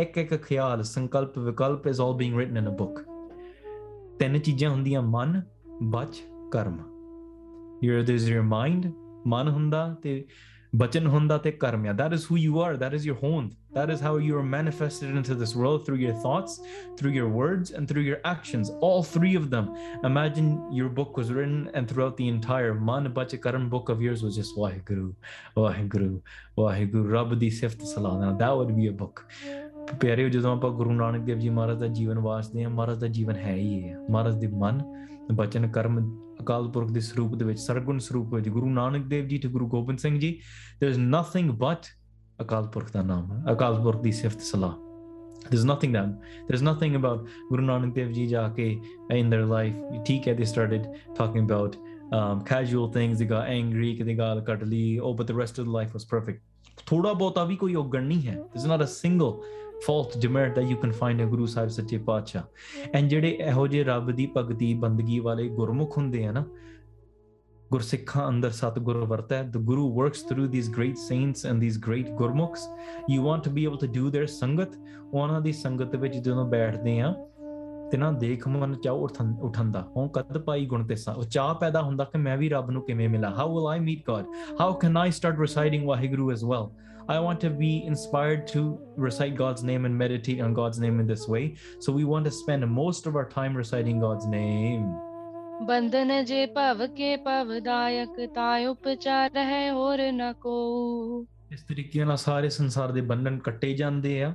ਇੱਕ 0.00 0.18
ਇੱਕ 0.18 0.42
ਖਿਆਲ 0.42 0.82
ਸੰਕਲਪ 0.82 1.38
ਵਿਕਲਪ 1.38 1.88
is 1.88 2.02
all 2.04 2.16
being 2.22 2.38
written 2.40 2.62
in 2.62 2.70
a 2.72 2.76
book 2.82 3.02
ਤਿੰਨ 4.18 4.38
ਚੀਜ਼ਾਂ 4.38 4.70
ਹੁੰਦੀਆਂ 4.70 5.02
ਮਨ 5.02 5.42
ਬਚ 5.82 6.22
ਕਰਮ 6.50 6.78
your 7.86 8.02
there's 8.08 8.28
your 8.32 8.44
mind 8.48 8.90
ਮਨ 9.26 9.48
ਹੁੰਦਾ 9.48 9.96
ਤੇ 10.02 10.24
Bachan 10.74 11.06
Hunda 11.06 11.38
te 11.38 11.52
karmya. 11.52 11.94
That 11.94 12.14
is 12.14 12.24
who 12.24 12.36
you 12.36 12.60
are. 12.60 12.78
That 12.78 12.94
is 12.94 13.04
your 13.04 13.16
hond. 13.16 13.56
That 13.74 13.90
is 13.90 14.00
how 14.00 14.16
you 14.16 14.38
are 14.38 14.42
manifested 14.42 15.10
into 15.10 15.34
this 15.34 15.54
world 15.54 15.84
through 15.84 15.96
your 15.96 16.14
thoughts, 16.14 16.60
through 16.96 17.10
your 17.10 17.28
words, 17.28 17.72
and 17.72 17.86
through 17.86 18.02
your 18.02 18.20
actions. 18.24 18.70
All 18.80 19.02
three 19.02 19.34
of 19.34 19.50
them. 19.50 19.76
Imagine 20.02 20.72
your 20.72 20.88
book 20.88 21.18
was 21.18 21.30
written, 21.30 21.70
and 21.74 21.86
throughout 21.86 22.16
the 22.16 22.26
entire 22.26 22.72
Man 22.72 23.12
Karan 23.42 23.68
book 23.68 23.90
of 23.90 24.00
yours 24.00 24.22
was 24.22 24.34
just 24.34 24.56
Waheguru, 24.56 25.14
Waheguru, 25.58 26.22
Waheguru, 26.56 27.12
Rabbi 27.12 27.50
Sift 27.50 27.86
Salam. 27.86 28.22
Now 28.22 28.32
that 28.32 28.56
would 28.56 28.74
be 28.74 28.86
a 28.86 28.92
book. 28.92 29.26
ਪਿਆਰੇ 30.00 30.28
ਜਦੋਂ 30.30 30.52
ਆਪਾਂ 30.56 30.70
ਗੁਰੂ 30.70 30.92
ਨਾਨਕ 30.92 31.24
ਦੇਵ 31.24 31.38
ਜੀ 31.38 31.48
ਮਹਾਰਾਜ 31.48 31.78
ਦਾ 31.78 31.86
ਜੀਵਨ 31.86 32.18
ਵਾਸਦੇ 32.18 32.64
ਆ 32.64 32.68
ਮਹਾਰਾਜ 32.68 32.98
ਦਾ 32.98 33.06
ਜੀਵਨ 33.06 33.36
ਹੈ 33.36 33.54
ਹੀ 33.54 33.82
ਹੈ 33.84 33.98
ਮਹਾਰਾਜ 34.10 34.34
ਦੇ 34.34 34.46
ਮਨ 34.46 34.82
ਬਚਨ 35.32 35.70
ਕਰਮ 35.72 35.98
ਅਕਾਲ 36.40 36.68
ਪੁਰਖ 36.68 36.90
ਦੇ 36.90 37.00
ਸਰੂਪ 37.00 37.34
ਦੇ 37.34 37.44
ਵਿੱਚ 37.44 37.60
ਸਰਗੁਣ 37.60 37.98
ਸਰੂਪ 37.98 38.34
ਵਿੱਚ 38.34 38.48
ਗੁਰੂ 38.48 38.70
ਨਾਨਕ 38.70 39.06
ਦੇਵ 39.06 39.26
ਜੀ 39.26 39.38
ਤੇ 39.38 39.48
ਗੁਰੂ 39.48 39.66
Gobind 39.66 39.98
Singh 39.98 40.18
ji 40.18 40.38
there 40.82 40.92
is 40.92 40.98
nothing 41.00 41.50
but 41.58 41.86
Akal 42.42 42.66
Purakh 42.66 42.92
ਦਾ 42.92 43.02
ਨਾਮ 43.02 43.52
ਅਕਾਲ 43.52 43.82
ਪੁਰਖ 43.82 44.02
ਦੀ 44.02 44.12
ਸਿਫਤ 44.12 44.40
ਸਲਾਹ 44.40 44.80
there's 45.44 45.64
nothing 45.64 45.94
that 45.94 46.10
there's 46.48 46.62
nothing 46.62 46.92
about 46.96 47.24
Guru 47.46 47.62
Nanak 47.62 47.94
Dev 47.94 48.10
Ji 48.12 48.26
in 48.26 49.18
in 49.20 49.30
their 49.30 49.46
life. 49.46 49.80
ਹੈ 50.26 50.36
they 50.36 50.44
started 50.44 50.86
talking 51.16 51.44
about 51.44 51.76
um, 52.12 52.42
casual 52.42 52.88
things. 52.88 53.18
They 53.18 53.26
got 53.26 53.48
angry, 53.48 53.90
they 54.00 54.14
got 54.14 54.44
cuddly. 54.46 55.00
Oh, 55.00 55.12
but 55.14 55.26
the 55.26 55.34
rest 55.34 55.58
of 55.58 55.66
the 55.66 55.72
life 55.72 55.94
was 55.94 56.06
perfect. 56.06 56.42
ਥੋੜਾ 56.86 57.12
ਬਹੁਤਾ 57.12 57.44
ਵੀ 57.44 57.56
ਕੋਈ 57.56 57.74
ਔਗਣ 57.74 58.02
ਨਹੀਂ 58.02 58.26
ਹੈ 58.26 58.36
there's 58.52 58.68
not 58.70 58.84
a 58.84 58.88
single 58.90 59.34
false 59.86 60.18
demand 60.18 60.58
that 60.58 60.70
you 60.70 60.76
can 60.76 60.92
find 60.92 61.22
a 61.22 61.24
Guru 61.24 61.46
Sahib 61.46 61.68
ਸੱਚੇ 61.68 61.98
ਪਾਤਸ਼ਾਹ 61.98 62.42
ਐਂ 62.94 63.02
ਜਿਹੜੇ 63.02 63.28
ਇਹੋ 63.28 63.66
ਜਿਹੇ 63.66 63.84
ਰੱਬ 63.84 64.10
ਦੀ 64.10 64.28
ਭਗਤੀ 64.36 64.74
ਬੰਦਗੀ 64.74 65.20
ਵਾਲੇ 65.20 65.48
ਗੁਰਮੁਖ 65.48 65.96
ਹੁੰਦੇ 65.98 66.26
ਆ 66.26 66.32
ਨਾ 66.32 66.44
ਗੁਰਸਿੱਖਾਂ 67.70 68.28
ਅੰਦਰ 68.28 68.50
ਸਤਿਗੁਰ 68.50 68.96
ਵਰਤਾ 68.96 69.36
ਹੈ 69.36 69.42
the 69.42 69.56
guru 69.56 69.92
works 69.94 70.22
through 70.22 70.48
these 70.48 70.70
great 70.70 70.96
saints 70.96 71.46
and 71.46 71.60
these 71.60 71.78
great 71.78 72.10
gurmukhs 72.10 72.68
you 73.10 73.22
want 73.22 73.44
to 73.44 73.50
be 73.50 73.64
able 73.64 73.76
to 73.76 73.86
do 73.86 74.10
their 74.10 74.26
sangat 74.26 74.68
ਉਹਨਾਂ 75.12 75.40
ਦੀ 75.40 75.52
ਸੰਗਤ 75.52 75.96
ਵਿੱਚ 75.96 76.16
ਜਦੋਂ 76.16 76.48
ਬੈਠਦੇ 76.48 77.00
ਆ 77.00 77.14
ਤੇ 77.92 77.98
ਨਾ 77.98 78.12
ਦੇਖ 78.12 78.48
ਮਨ 78.48 78.74
ਚਾਉ 78.74 79.08
ਉਠੰਦਾ 79.42 79.88
ਹੋਂ 79.96 80.08
ਕਦ 80.08 80.38
ਪਾਈ 80.38 80.66
ਗੁਣ 80.66 80.86
ਤੇ 80.86 80.96
ਸਾ 80.96 81.12
ਉਹ 81.12 81.22
ਚਾਹ 81.22 81.54
ਪੈਦਾ 81.54 81.82
ਹੁੰਦਾ 81.82 82.04
ਕਿ 82.04 82.18
ਮੈਂ 82.18 82.36
ਵੀ 82.38 82.48
ਰੱਬ 82.48 82.70
ਨੂੰ 82.70 82.82
ਕਿਵੇਂ 82.82 83.08
ਮਿਲਾਂ 83.08 83.30
how 83.30 83.54
will 83.54 83.66
I 83.68 83.80
meet 83.80 84.10
God 84.10 84.24
how 84.60 84.74
can 84.74 84.96
I 84.96 85.10
start 85.10 85.40
reciting 85.40 85.86
Waheguru 85.86 86.32
as 86.32 86.44
well 86.44 86.68
I 87.08 87.18
want 87.18 87.40
to 87.40 87.50
be 87.50 87.84
inspired 87.84 88.46
to 88.48 88.78
recite 88.96 89.34
God's 89.34 89.62
name 89.62 89.84
and 89.84 89.96
meditate 89.96 90.40
on 90.40 90.54
God's 90.54 90.78
name 90.78 91.00
in 91.00 91.06
this 91.06 91.26
way. 91.26 91.56
So 91.80 91.92
we 91.92 92.04
want 92.04 92.24
to 92.26 92.30
spend 92.32 92.66
most 92.68 93.06
of 93.06 93.16
our 93.16 93.28
time 93.28 93.56
reciting 93.56 93.98
God's 94.00 94.26
name. 94.26 94.84
ਬੰਧਨ 95.66 96.24
ਜੇ 96.24 96.44
ਭਵ 96.46 96.86
ਕੇ 96.86 97.16
ਭਵਦਾਇਕ 97.16 98.20
ਤਾਇ 98.34 98.66
ਉਪਚਾਰ 98.66 99.36
ਹੈ 99.38 99.72
ਹੋਰ 99.72 100.00
ਨ 100.12 100.32
ਕੋ 100.32 100.54
ਇਸ 101.52 101.62
ਤਰੀਕੇ 101.62 102.04
ਨਾਲ 102.04 102.16
ਸਾਰੇ 102.16 102.48
ਸੰਸਾਰ 102.48 102.92
ਦੇ 102.92 103.00
ਬੰਧਨ 103.00 103.38
ਕੱਟੇ 103.38 103.72
ਜਾਂਦੇ 103.74 104.22
ਆ 104.22 104.34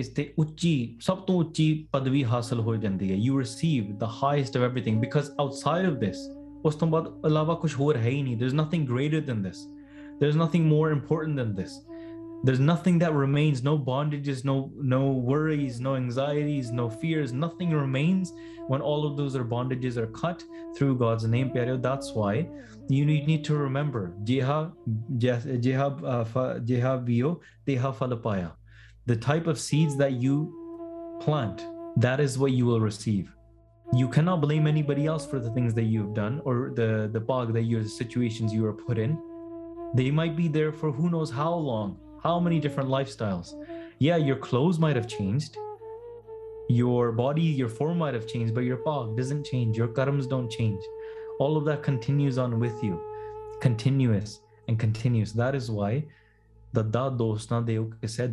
ਇਸ 0.00 0.08
ਤੇ 0.08 0.32
ਉੱਚੀ 0.38 0.98
ਸਭ 1.02 1.18
ਤੋਂ 1.26 1.38
ਉੱਚੀ 1.40 1.72
ਪਦਵੀ 1.92 2.24
ਹਾਸਲ 2.24 2.60
ਹੋ 2.60 2.76
ਜਾਂਦੀ 2.76 3.10
ਹੈ 3.10 3.16
you 3.16 3.38
receive 3.40 3.96
the 3.98 4.08
highest 4.22 4.56
of 4.56 4.62
everything 4.62 5.00
because 5.00 5.30
outside 5.40 5.86
of 5.86 5.98
this 6.00 6.28
ਉਸ 6.64 6.74
ਤੋਂ 6.74 6.88
ਬਾਅਦ 6.88 7.26
ਇਲਾਵਾ 7.26 7.54
ਕੁਝ 7.54 7.74
ਹੋਰ 7.74 7.96
ਹੈ 7.96 8.08
ਹੀ 8.08 8.22
ਨਹੀਂ 8.22 8.36
there 8.36 8.50
is 8.50 8.60
nothing 8.60 8.86
greater 8.88 9.20
than 9.26 9.42
this 9.42 9.66
there 10.22 10.32
is 10.32 10.40
nothing 10.42 10.66
more 10.68 10.90
important 10.92 11.38
than 11.38 11.54
this 11.54 11.80
there's 12.44 12.60
nothing 12.60 12.98
that 12.98 13.12
remains 13.12 13.62
no 13.62 13.78
bondages 13.78 14.44
no 14.44 14.70
no 14.76 15.10
worries 15.10 15.80
no 15.80 15.96
anxieties 15.96 16.70
no 16.70 16.88
fears 16.88 17.32
nothing 17.32 17.70
remains 17.70 18.32
when 18.68 18.80
all 18.80 19.06
of 19.06 19.16
those 19.16 19.34
are 19.34 19.44
bondages 19.44 19.96
are 19.96 20.06
cut 20.08 20.44
through 20.76 20.96
god's 20.96 21.24
name 21.24 21.50
that's 21.82 22.12
why 22.12 22.48
you 22.88 23.04
need 23.04 23.44
to 23.44 23.56
remember 23.56 24.14
uh, 24.24 24.70
the 29.06 29.16
type 29.16 29.46
of 29.46 29.58
seeds 29.58 29.96
that 29.96 30.12
you 30.12 31.18
plant 31.20 31.66
that 31.96 32.20
is 32.20 32.38
what 32.38 32.52
you 32.52 32.64
will 32.64 32.80
receive 32.80 33.32
you 33.94 34.08
cannot 34.08 34.40
blame 34.40 34.66
anybody 34.66 35.06
else 35.06 35.26
for 35.26 35.40
the 35.40 35.50
things 35.50 35.74
that 35.74 35.84
you've 35.84 36.14
done 36.14 36.40
or 36.44 36.72
the 36.76 37.08
the 37.12 37.20
bog 37.20 37.52
that 37.52 37.62
your 37.62 37.84
situations 37.84 38.52
you 38.52 38.64
are 38.64 38.74
put 38.74 38.98
in 38.98 39.18
they 39.94 40.10
might 40.10 40.36
be 40.36 40.46
there 40.46 40.70
for 40.70 40.92
who 40.92 41.08
knows 41.10 41.30
how 41.30 41.52
long 41.54 41.98
how 42.22 42.38
many 42.40 42.58
different 42.60 42.88
lifestyles? 42.88 43.54
Yeah, 43.98 44.16
your 44.16 44.36
clothes 44.36 44.78
might 44.78 44.96
have 44.96 45.06
changed. 45.06 45.56
Your 46.68 47.12
body, 47.12 47.42
your 47.42 47.68
form 47.68 47.98
might 47.98 48.14
have 48.14 48.26
changed, 48.26 48.54
but 48.54 48.64
your 48.64 48.78
pag 48.78 49.16
doesn't 49.16 49.44
change. 49.44 49.76
Your 49.76 49.88
karmas 49.88 50.28
don't 50.28 50.50
change. 50.50 50.82
All 51.38 51.56
of 51.56 51.64
that 51.64 51.82
continues 51.82 52.36
on 52.36 52.58
with 52.60 52.82
you, 52.82 53.00
continuous 53.60 54.40
and 54.66 54.78
continuous. 54.78 55.32
That 55.32 55.54
is 55.54 55.70
why 55.70 56.04
the 56.72 56.82
ਦੱਦਾ 56.82 57.08
ਦੋਸ 57.08 57.48
dos 57.52 57.64
ਦੇਉ 57.64 57.84
ਕਿਸੇ 58.00 58.26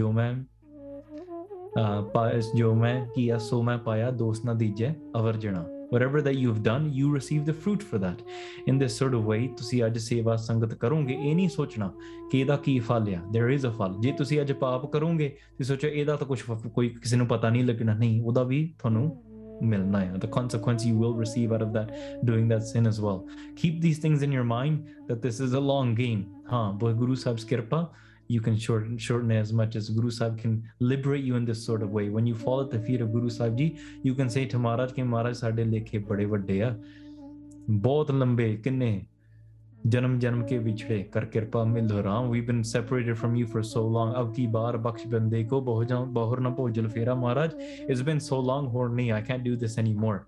jo 0.00 0.12
main 0.12 0.46
uh, 1.76 2.02
pa 2.14 2.30
jo 2.58 2.72
main 2.74 3.38
so 3.38 3.62
ਮੈਂ 3.62 3.76
so 3.76 3.82
main 3.82 3.98
ਨਾ 3.98 4.10
dosna 4.24 4.58
dije 4.62 4.94
avarjana 5.18 5.71
whatever 5.92 6.22
that 6.22 6.34
you've 6.34 6.62
done 6.62 6.84
you 6.98 7.10
receive 7.14 7.44
the 7.44 7.54
fruit 7.64 7.82
for 7.82 7.98
that 7.98 8.22
in 8.66 8.78
this 8.78 8.96
sort 9.02 9.14
of 9.14 9.24
way 9.32 9.40
to 9.48 9.62
see 9.62 9.82
ਸੇਵਾ 9.98 10.36
ਸੰਗਤ 10.36 10.74
ਕਰੋਗੇ 10.74 11.14
ਇਹ 11.14 11.34
ਨਹੀਂ 11.36 11.48
ਸੋਚਣਾ 11.48 11.92
ਕਿ 12.30 12.40
ਇਹਦਾ 12.40 12.56
ਕੀ 12.56 12.80
there 13.36 13.58
is 13.58 13.68
a 13.68 13.72
ਫਲ 13.78 13.94
ਜੇ 14.00 14.12
ਤੁਸੀਂ 14.12 14.40
see 14.40 14.52
ਪਾਪ 14.52 14.92
ਕਰੋਗੇ 14.92 15.36
ਤੇ 15.58 15.64
ਸੋਚੋ 15.64 15.88
ਇਹਦਾ 15.88 16.16
ਤਾਂ 16.16 16.26
ਕੁਝ 16.26 16.42
ਕੋਈ 16.74 16.88
ਕਿਸੇ 16.88 17.16
ਨੂੰ 17.16 17.26
ਪਤਾ 17.26 17.50
ਨਹੀਂ 17.50 17.64
ਲੱਗਣਾ 17.64 17.94
ਨਹੀਂ 17.94 18.22
ਉਹਦਾ 18.22 18.42
ਵੀ 18.42 18.74
ਤੁਹਾਨੂੰ 18.78 19.22
ਮਿਲਣਾ 19.62 20.00
ਹੈ 20.00 20.12
the 20.12 20.30
consequence 20.38 20.86
you 20.86 20.94
will 21.02 21.16
receive 21.24 21.52
out 21.52 21.64
of 21.66 21.72
that 21.72 21.90
doing 22.30 22.48
that 22.52 22.62
sin 22.62 22.88
as 22.92 23.00
well 23.04 23.20
keep 23.62 23.80
these 23.80 23.98
things 24.04 24.24
in 24.26 24.38
your 24.38 24.46
mind 24.54 24.78
that 25.10 25.22
this 25.28 25.40
is 25.46 25.52
a 25.52 25.64
long 25.72 25.94
game 26.02 26.22
Huh? 26.44 26.52
ਹਾਂ 26.52 26.72
ਵਾਹਿਗੁਰੂ 26.72 27.14
ਸਾਹਿਬ 27.14 27.38
ਕਿਰਪਾ 27.48 27.92
you 28.28 28.40
can 28.40 28.56
shorten, 28.56 28.96
shorten 28.98 29.30
it 29.30 29.38
as 29.38 29.52
much 29.52 29.76
as 29.76 29.90
Guru 29.90 30.10
Sahib 30.10 30.38
can 30.38 30.62
liberate 30.80 31.24
you 31.24 31.36
in 31.36 31.44
this 31.44 31.64
sort 31.64 31.82
of 31.82 31.90
way. 31.90 32.08
When 32.08 32.26
you 32.26 32.34
fall 32.34 32.60
at 32.60 32.70
the 32.70 32.78
feet 32.78 33.00
of 33.00 33.12
Guru 33.12 33.28
Sahib 33.28 33.56
Ji, 33.56 33.78
you 34.02 34.14
can 34.14 34.30
say 34.30 34.46
to 34.46 34.58
Maharaj, 34.58 34.92
ke 34.92 34.98
Maharaj 34.98 35.36
sade 35.36 35.56
lekhe 35.56 36.06
bade 36.06 36.28
vade 36.28 36.62
ha. 36.62 36.74
Bohut 37.68 38.08
lambe, 38.08 39.06
janam 39.88 40.20
janam 40.20 40.42
ke 40.46 40.62
vichre 40.64 41.10
kar 41.10 41.22
kirpa 41.22 41.66
mil 41.70 42.28
We've 42.28 42.46
been 42.46 42.62
separated 42.62 43.18
from 43.18 43.34
you 43.34 43.46
for 43.46 43.62
so 43.62 43.84
long. 43.84 44.14
Ab 44.14 44.34
ki 44.34 44.46
baar 44.46 44.74
baksh 44.74 45.08
bande 45.10 45.48
ko 45.48 45.60
bohur 45.60 46.40
na 46.40 46.50
po 46.50 46.68
jalfera 46.68 47.54
It's 47.88 48.02
been 48.02 48.20
so 48.20 48.38
long, 48.38 48.70
horny. 48.70 49.12
I 49.12 49.20
can't 49.20 49.42
do 49.42 49.56
this 49.56 49.78
anymore. 49.78 50.26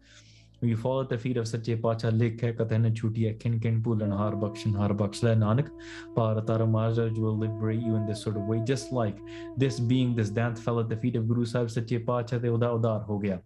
We 0.64 0.74
fall 0.74 1.00
at 1.00 1.10
the 1.12 1.18
feet 1.18 1.38
of 1.38 1.44
ਸੱਚੇ 1.44 1.74
ਪਾਤਸ਼ਾਹ 1.74 2.10
ਲਿਖ 2.10 2.44
ਹੈ 2.44 2.52
ਕਥੈ 2.52 2.78
ਨ 2.78 2.92
ਛੂਟੀ 2.94 3.26
ਹੈ 3.26 3.32
ਕਿਨ 3.32 3.58
ਕਿਨ 3.58 3.80
ਭੁੱਲਣ 3.82 4.12
ਹਰ 4.12 4.34
ਬਖਸ਼ਣ 4.34 4.76
ਹਰ 4.76 4.92
ਬਖਸ਼ 4.92 5.24
ਲੈ 5.24 5.34
ਨਾਨਕ 5.34 5.68
ਭਾਰਤ 6.16 6.50
ਆਰ 6.50 6.64
ਮਾਰਜ 6.64 7.00
will 7.18 7.42
liberate 7.42 7.82
you 7.86 7.96
in 7.96 8.06
this 8.10 8.22
sort 8.24 8.38
of 8.40 8.52
way 8.52 8.58
just 8.70 8.92
like 8.92 9.18
this 9.62 9.80
being 9.92 10.14
this 10.20 10.32
dance 10.38 10.62
fell 10.66 10.80
at 10.82 10.92
the 10.92 11.00
feet 11.02 11.18
of 11.20 11.26
guru 11.32 11.44
sahib 11.52 11.68
ਸੱਚੇ 11.68 11.98
ਪਾਤਸ਼ਾਹ 11.98 12.40
ਤੇ 12.40 12.48
ਉਹਦਾ 12.48 12.68
ਉਧਾਰ 12.70 13.02
ਹੋ 13.02 13.18
ਗਿਆ 13.18 13.38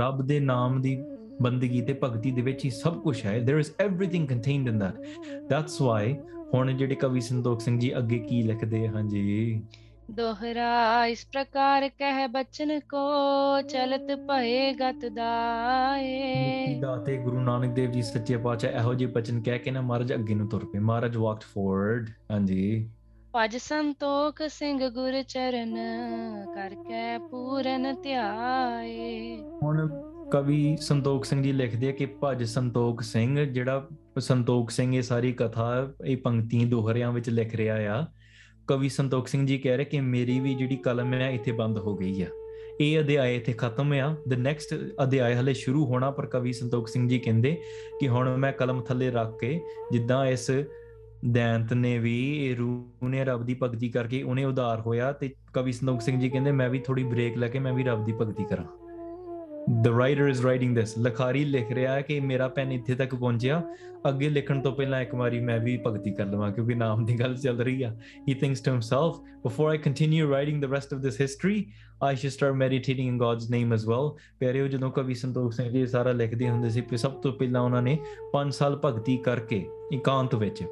ਰੱਬ 0.00 0.22
ਦੇ 0.22 0.40
ਨਾਮ 0.40 0.80
ਦੀ 0.82 0.96
ਬੰਦਗੀ 1.42 1.80
ਤੇ 1.80 1.98
ਭਗਤੀ 2.02 2.30
ਦੇ 2.30 2.42
ਵਿੱਚ 2.42 2.64
ਹੀ 2.64 2.70
ਸਭ 2.70 3.00
ਕੁਝ 3.02 3.16
ਹੈ 3.26 3.38
there 3.40 3.60
is 3.60 3.72
everything 3.86 4.26
contained 4.26 4.68
in 4.68 4.78
that 4.78 4.94
that's 5.50 5.80
why 5.82 6.14
ਹੁਣ 6.54 6.76
ਜਿਹੜੇ 6.76 6.94
ਕਵੀ 6.94 7.20
ਸੰਦੋਖ 7.20 7.60
ਸਿੰਘ 7.60 7.78
ਜੀ 7.80 7.96
ਅੱਗੇ 7.98 8.18
ਕੀ 8.18 8.42
ਲਿਖਦੇ 8.42 8.86
ਹਾਂ 8.88 9.02
ਜੀ 9.02 9.60
ਦੋਹਰਾ 10.08 11.06
ਇਸ 11.06 11.24
ਪ੍ਰਕਾਰ 11.26 11.88
ਕਹਿ 11.90 12.26
ਬਚਨ 12.28 12.78
ਕੋ 12.80 12.98
ਚਲਤ 13.62 14.10
ਭਏ 14.28 14.72
ਗਤ 14.74 15.04
ਦਾਏ 15.06 16.74
ਦਾਤੇ 16.80 17.16
ਗੁਰੂ 17.18 17.40
ਨਾਨਕ 17.40 17.72
ਦੇਵ 17.74 17.90
ਜੀ 17.92 18.02
ਸੱਚੇ 18.02 18.36
ਪਾਤਸ਼ਾਹ 18.36 18.80
ਇਹੋ 18.80 18.92
ਜੀ 18.94 19.06
ਬਚਨ 19.06 19.40
ਕਹਿ 19.40 19.58
ਕੇ 19.58 19.70
ਨਾ 19.70 19.80
ਮਹਾਰਾਜ 19.80 20.14
ਅੱਗੇ 20.14 20.34
ਨੂੰ 20.34 20.48
ਤੁਰ 20.48 20.64
ਪਏ 20.64 20.78
ਮਹਾਰਾਜ 20.80 21.16
ਵਾਕਡ 21.16 21.44
ਫੋਰਵਰਡ 21.44 22.10
ਹਾਂਜੀ 22.30 22.88
ਭਜ 23.34 23.56
ਸੰਤੋਖ 23.56 24.42
ਸਿੰਘ 24.50 24.88
ਗੁਰ 24.90 25.22
ਚਰਨ 25.22 25.74
ਕਰ 26.54 26.74
ਕੇ 26.84 27.18
ਪੂਰਨ 27.30 27.94
ਧਿਆਏ 28.02 29.36
ਹੁਣ 29.62 29.88
ਕਵੀ 30.32 30.76
ਸੰਤੋਖ 30.80 31.24
ਸਿੰਘ 31.24 31.42
ਜੀ 31.42 31.52
ਲਿਖਦੇ 31.52 31.88
ਆ 31.88 31.92
ਕਿ 31.92 32.06
ਭਜ 32.22 32.44
ਸੰਤੋਖ 32.44 33.02
ਸਿੰਘ 33.02 33.44
ਜਿਹੜਾ 33.44 33.86
ਸੰਤੋਖ 34.20 34.70
ਸਿੰਘ 34.70 34.94
ਇਹ 34.94 35.02
ਸਾਰੀ 35.02 35.32
ਕਥਾ 35.32 35.70
ਇਹ 36.04 36.16
ਪੰਕਤੀਆਂ 36.16 36.66
ਦੋਹਰਿਆਂ 36.66 37.12
ਵਿੱਚ 37.12 37.30
ਲਿਖ 37.30 37.54
ਰਿਹਾ 37.54 37.76
ਆ 37.94 38.04
ਕਵੀ 38.68 38.88
ਸੰਤੋਖ 38.88 39.26
ਸਿੰਘ 39.26 39.46
ਜੀ 39.46 39.58
ਕਹਿ 39.58 39.76
ਰਹੇ 39.76 39.84
ਕਿ 39.84 40.00
ਮੇਰੀ 40.00 40.40
ਵੀ 40.40 40.54
ਜਿਹੜੀ 40.54 40.76
ਕਲਮ 40.76 41.14
ਹੈ 41.14 41.30
ਇੱਥੇ 41.30 41.52
ਬੰਦ 41.52 41.78
ਹੋ 41.78 41.96
ਗਈ 41.96 42.22
ਆ 42.22 42.26
ਇਹ 42.80 43.00
ਅਧਿਆਇ 43.00 43.36
ਇੱਥੇ 43.36 43.52
ਖਤਮ 43.52 43.92
ਆ 43.92 44.16
ਦ 44.28 44.34
ਨੈਕਸਟ 44.34 44.74
ਅਧਿਆਇ 45.02 45.34
ਹਲੇ 45.34 45.52
ਸ਼ੁਰੂ 45.54 45.84
ਹੋਣਾ 45.86 46.10
ਪਰ 46.10 46.26
ਕਵੀ 46.26 46.52
ਸੰਤੋਖ 46.52 46.88
ਸਿੰਘ 46.88 47.08
ਜੀ 47.08 47.18
ਕਹਿੰਦੇ 47.18 47.56
ਕਿ 48.00 48.08
ਹੁਣ 48.08 48.36
ਮੈਂ 48.36 48.52
ਕਲਮ 48.52 48.82
ਥੱਲੇ 48.82 49.10
ਰੱਖ 49.10 49.38
ਕੇ 49.40 49.60
ਜਿੱਦਾਂ 49.92 50.26
ਇਸ 50.26 50.50
ਦੈਂਤ 51.26 51.72
ਨੇ 51.72 51.98
ਵੀ 51.98 52.46
ਇਹ 52.46 52.56
ਰੂਹ 52.56 53.08
ਨੇ 53.08 53.24
ਰੱਬ 53.24 53.46
ਦੀ 53.46 53.56
ਭਗਤੀ 53.62 53.88
ਕਰਕੇ 53.88 54.22
ਉਹਨੇ 54.22 54.44
ਉਧਾਰ 54.44 54.80
ਹੋਇਆ 54.80 55.12
ਤੇ 55.12 55.30
ਕਵੀ 55.52 55.72
ਸੰਤੋਖ 55.72 56.00
ਸਿੰਘ 56.00 56.20
ਜੀ 56.20 56.30
ਕਹਿੰਦੇ 56.30 56.52
ਮੈਂ 56.52 56.68
ਵੀ 56.68 56.78
ਥੋੜੀ 56.78 57.04
ਬ੍ਰੇਕ 57.04 57.38
ਲੈ 57.38 57.48
ਕੇ 57.48 57.58
ਮੈਂ 57.58 57.72
ਵੀ 57.72 57.84
ਰੱਬ 57.84 58.04
ਦੀ 58.04 58.12
ਭਗਤੀ 58.12 58.44
ਕਰਾਂ 58.44 58.64
the 59.68 59.88
writer 59.88 60.28
is 60.28 60.44
writing 60.44 60.74
this 60.74 60.92
ਲਖਾਰੀ 60.98 61.44
ਲਿਖ 61.44 61.70
ਰਿਹਾ 61.72 61.92
ਹੈ 61.92 62.00
ਕਿ 62.00 62.18
ਮੇਰਾ 62.20 62.46
ਪੈਨ 62.48 62.72
ਇੱਥੇ 62.72 62.94
ਤੱਕ 62.94 63.14
ਪਹੁੰਚਿਆ 63.14 63.62
ਅੱਗੇ 64.08 64.28
ਲਿਖਣ 64.28 64.60
ਤੋਂ 64.60 64.72
ਪਹਿਲਾਂ 64.72 65.00
ਇੱਕ 65.02 65.14
ਵਾਰੀ 65.14 65.40
ਮੈਂ 65.40 65.58
ਵੀ 65.60 65.76
ਭਗਤੀ 65.86 66.12
ਕਰ 66.12 66.26
ਲਵਾਂ 66.26 66.50
ਕਿਉਂਕਿ 66.52 66.74
ਨਾਮ 66.74 67.04
ਦੀ 67.04 67.18
ਗੱਲ 67.20 67.36
ਚੱਲ 67.36 67.60
ਰਹੀ 67.60 67.82
ਆ 67.82 67.90
he 68.28 68.34
thinks 68.34 68.60
to 68.60 68.70
himself 68.70 69.16
before 69.44 69.70
I 69.70 69.78
continue 69.78 70.30
writing 70.30 70.62
the 70.62 70.72
rest 70.72 70.94
of 70.94 71.00
this 71.00 71.20
history 71.20 71.64
I 72.02 72.16
should 72.16 72.30
start 72.30 72.54
meditating 72.54 73.08
in 73.08 73.18
God's 73.18 73.50
name 73.50 73.72
as 73.72 73.86
well 73.88 74.10
ਪਿਆਰਿਓ 74.40 74.68
ਜਦੋਂ 74.68 74.90
ਕਵੀ 74.90 75.14
ਸੰਤੋਖ 75.14 75.52
ਸਿੰਘ 75.52 75.70
ਜੀ 75.70 75.86
ਸਾਰਾ 75.86 76.12
ਲਿਖਦੇ 76.12 76.48
ਹੁੰਦੇ 76.48 76.70
ਸੀ 76.70 76.82
ਸਭ 76.96 77.20
ਤੋਂ 77.22 77.32
ਪਹਿਲਾਂ 77.32 77.60
ਉਹਨਾਂ 77.60 77.82
ਨੇ 77.82 77.98
5 78.34 78.50
ਸਾਲ 78.52 78.80
ਭਗਤੀ 78.84 79.16
ਕਰਕੇ 79.24 79.64
ਇਕਾਂਤ 79.92 80.34
ਵਿੱਚ 80.34 80.64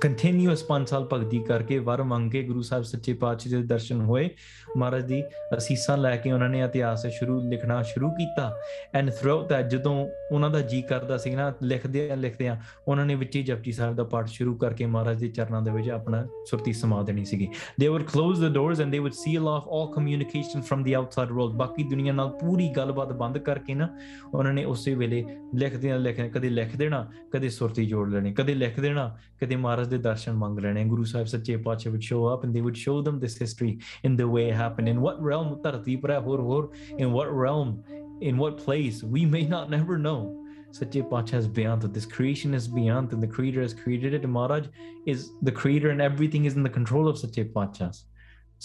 ਕੰਟੀਨਿਊਸ 0.00 0.64
5 0.68 0.84
ਸਾਲ 0.86 1.04
ਭਗਤੀ 1.12 1.38
ਕਰਕੇ 1.38 1.78
ਵਰ 1.78 2.02
ਮੰਗ 2.02 2.30
ਕੇ 2.30 2.42
ਗੁਰੂ 2.42 2.62
ਸਾਹਿਬ 2.62 2.84
ਸੱਚੇ 2.84 3.12
ਪਾਤਸ਼ਾਹ 3.14 3.52
ਦੇ 3.52 3.66
ਦਰਸ਼ਨ 3.66 4.00
ਹੋਏ 4.00 4.28
ਮਹਾਰਾਜ 4.76 5.04
ਦੀ 5.04 5.22
ਅਸੀਸਾਂ 5.56 5.96
ਲੈ 5.98 6.16
ਕੇ 6.16 6.32
ਉਹਨਾਂ 6.32 6.48
ਨੇ 6.48 6.60
ਇਤਿਹਾਸ 6.62 7.06
ਸ਼ੁਰੂ 7.06 7.40
ਲਿਖਣਾ 7.40 7.80
ਸ਼ੁਰੂ 7.82 8.10
ਕੀਤਾ 8.10 8.50
ਐਂਡ 8.94 9.10
ਥਰੂ 9.10 9.40
ਦਾ 9.42 9.60
ਜਦੋਂ 9.62 9.94
ਉਹਨਾਂ 10.32 10.50
ਦਾ 10.50 10.60
ਜੀ 10.60 10.80
ਕਰਦਾ 10.82 11.16
ਸੀ 11.16 11.30
ਨਾ 11.30 11.52
ਲਿਖਦੇ 11.62 12.10
ਆ 12.10 12.14
ਲਿਖਦੇ 12.14 12.48
ਆ 12.48 12.56
ਉਹਨਾਂ 12.88 13.06
ਨੇ 13.06 13.14
ਵਿੱਚ 13.14 13.36
ਹੀ 13.36 13.42
ਜਪਜੀ 13.42 13.72
ਸਾਹਿਬ 13.72 13.96
ਦਾ 13.96 14.04
ਪਾਠ 14.04 14.28
ਸ਼ੁਰੂ 14.28 14.54
ਕਰਕੇ 14.54 14.86
ਮਹਾਰਾਜ 14.86 15.20
ਦੇ 15.20 15.28
ਚਰਨਾਂ 15.28 15.62
ਦੇ 15.62 15.70
ਵਿੱਚ 15.70 15.90
ਆਪਣਾ 15.90 16.24
ਸੁਰਤੀ 16.46 16.72
ਸਮਾ 16.72 17.02
ਦੇਣੀ 17.02 17.24
ਸੀਗੀ 17.24 17.48
they 17.80 17.88
were 17.88 18.02
close 18.02 18.44
the 18.44 18.52
doors 18.52 18.80
and 18.80 18.90
they 18.90 18.98
would 18.98 19.12
seal 19.12 19.48
of 19.48 19.68
all 19.68 19.86
communication 19.94 20.60
from 20.60 20.82
the 20.82 20.92
outside 20.92 21.32
world 21.32 21.56
ਬਾਕੀ 21.56 21.84
ਦੁਨੀਆ 21.84 22.12
ਨਾਲ 22.12 22.30
ਪੂਰੀ 22.40 22.68
ਗੱਲਬਾਤ 22.68 23.12
ਬੰਦ 23.12 23.38
ਕਰਕੇ 23.38 23.74
ਨਾ 23.74 23.88
ਉਹਨਾਂ 24.34 24.52
ਨੇ 24.52 24.64
ਉਸੇ 24.64 24.94
ਵੇਲੇ 24.94 25.24
ਲਿਖਦੇ 25.54 25.90
ਆ 25.90 25.96
ਲਿਖਦੇ 25.96 26.28
ਕਦੇ 26.28 26.48
ਲਿਖ 26.48 26.76
ਦੇਣਾ 26.76 27.06
ਕਦੇ 27.32 27.48
ਸੁਰਤੀ 27.48 27.86
ਜੋੜ 27.86 28.08
ਲੈਣੀ 28.08 28.32
ਕਦੇ 28.32 28.54
ਲਿਖ 28.54 28.80
ਦੇਣਾ 28.80 29.18
ਕਦੇ 29.40 29.56
as 29.82 29.88
did 29.88 30.02
Darshan 30.02 30.36
Mangran. 30.38 30.80
And 30.80 30.88
Guru 30.88 31.04
Sahib 31.04 31.28
Sache 31.28 31.62
Pacha 31.62 31.90
would 31.90 32.02
show 32.02 32.26
up 32.26 32.44
and 32.44 32.54
they 32.54 32.62
would 32.62 32.76
show 32.76 33.02
them 33.02 33.20
this 33.20 33.36
history 33.36 33.78
in 34.04 34.16
the 34.16 34.26
way 34.26 34.48
it 34.48 34.54
happened. 34.54 34.88
In 34.88 35.00
what 35.00 35.20
realm, 35.20 35.60
in 36.96 37.12
what 37.12 37.34
realm, 37.34 37.84
in 38.20 38.38
what 38.38 38.56
place, 38.56 39.02
we 39.02 39.26
may 39.26 39.44
not 39.44 39.68
never 39.68 39.98
know. 39.98 40.38
Sache 40.70 41.02
Pacha 41.10 41.36
is 41.36 41.48
beyond 41.48 41.82
that. 41.82 41.92
This 41.92 42.06
creation 42.06 42.54
is 42.54 42.66
beyond 42.66 43.12
and 43.12 43.22
the 43.22 43.26
creator 43.26 43.60
has 43.60 43.74
created 43.74 44.14
it. 44.14 44.24
And 44.24 44.32
Maharaj 44.32 44.68
is 45.04 45.32
the 45.42 45.52
creator 45.52 45.90
and 45.90 46.00
everything 46.00 46.46
is 46.46 46.56
in 46.56 46.62
the 46.62 46.70
control 46.70 47.08
of 47.08 47.18
Sache 47.18 47.44
Pacha's. 47.54 48.06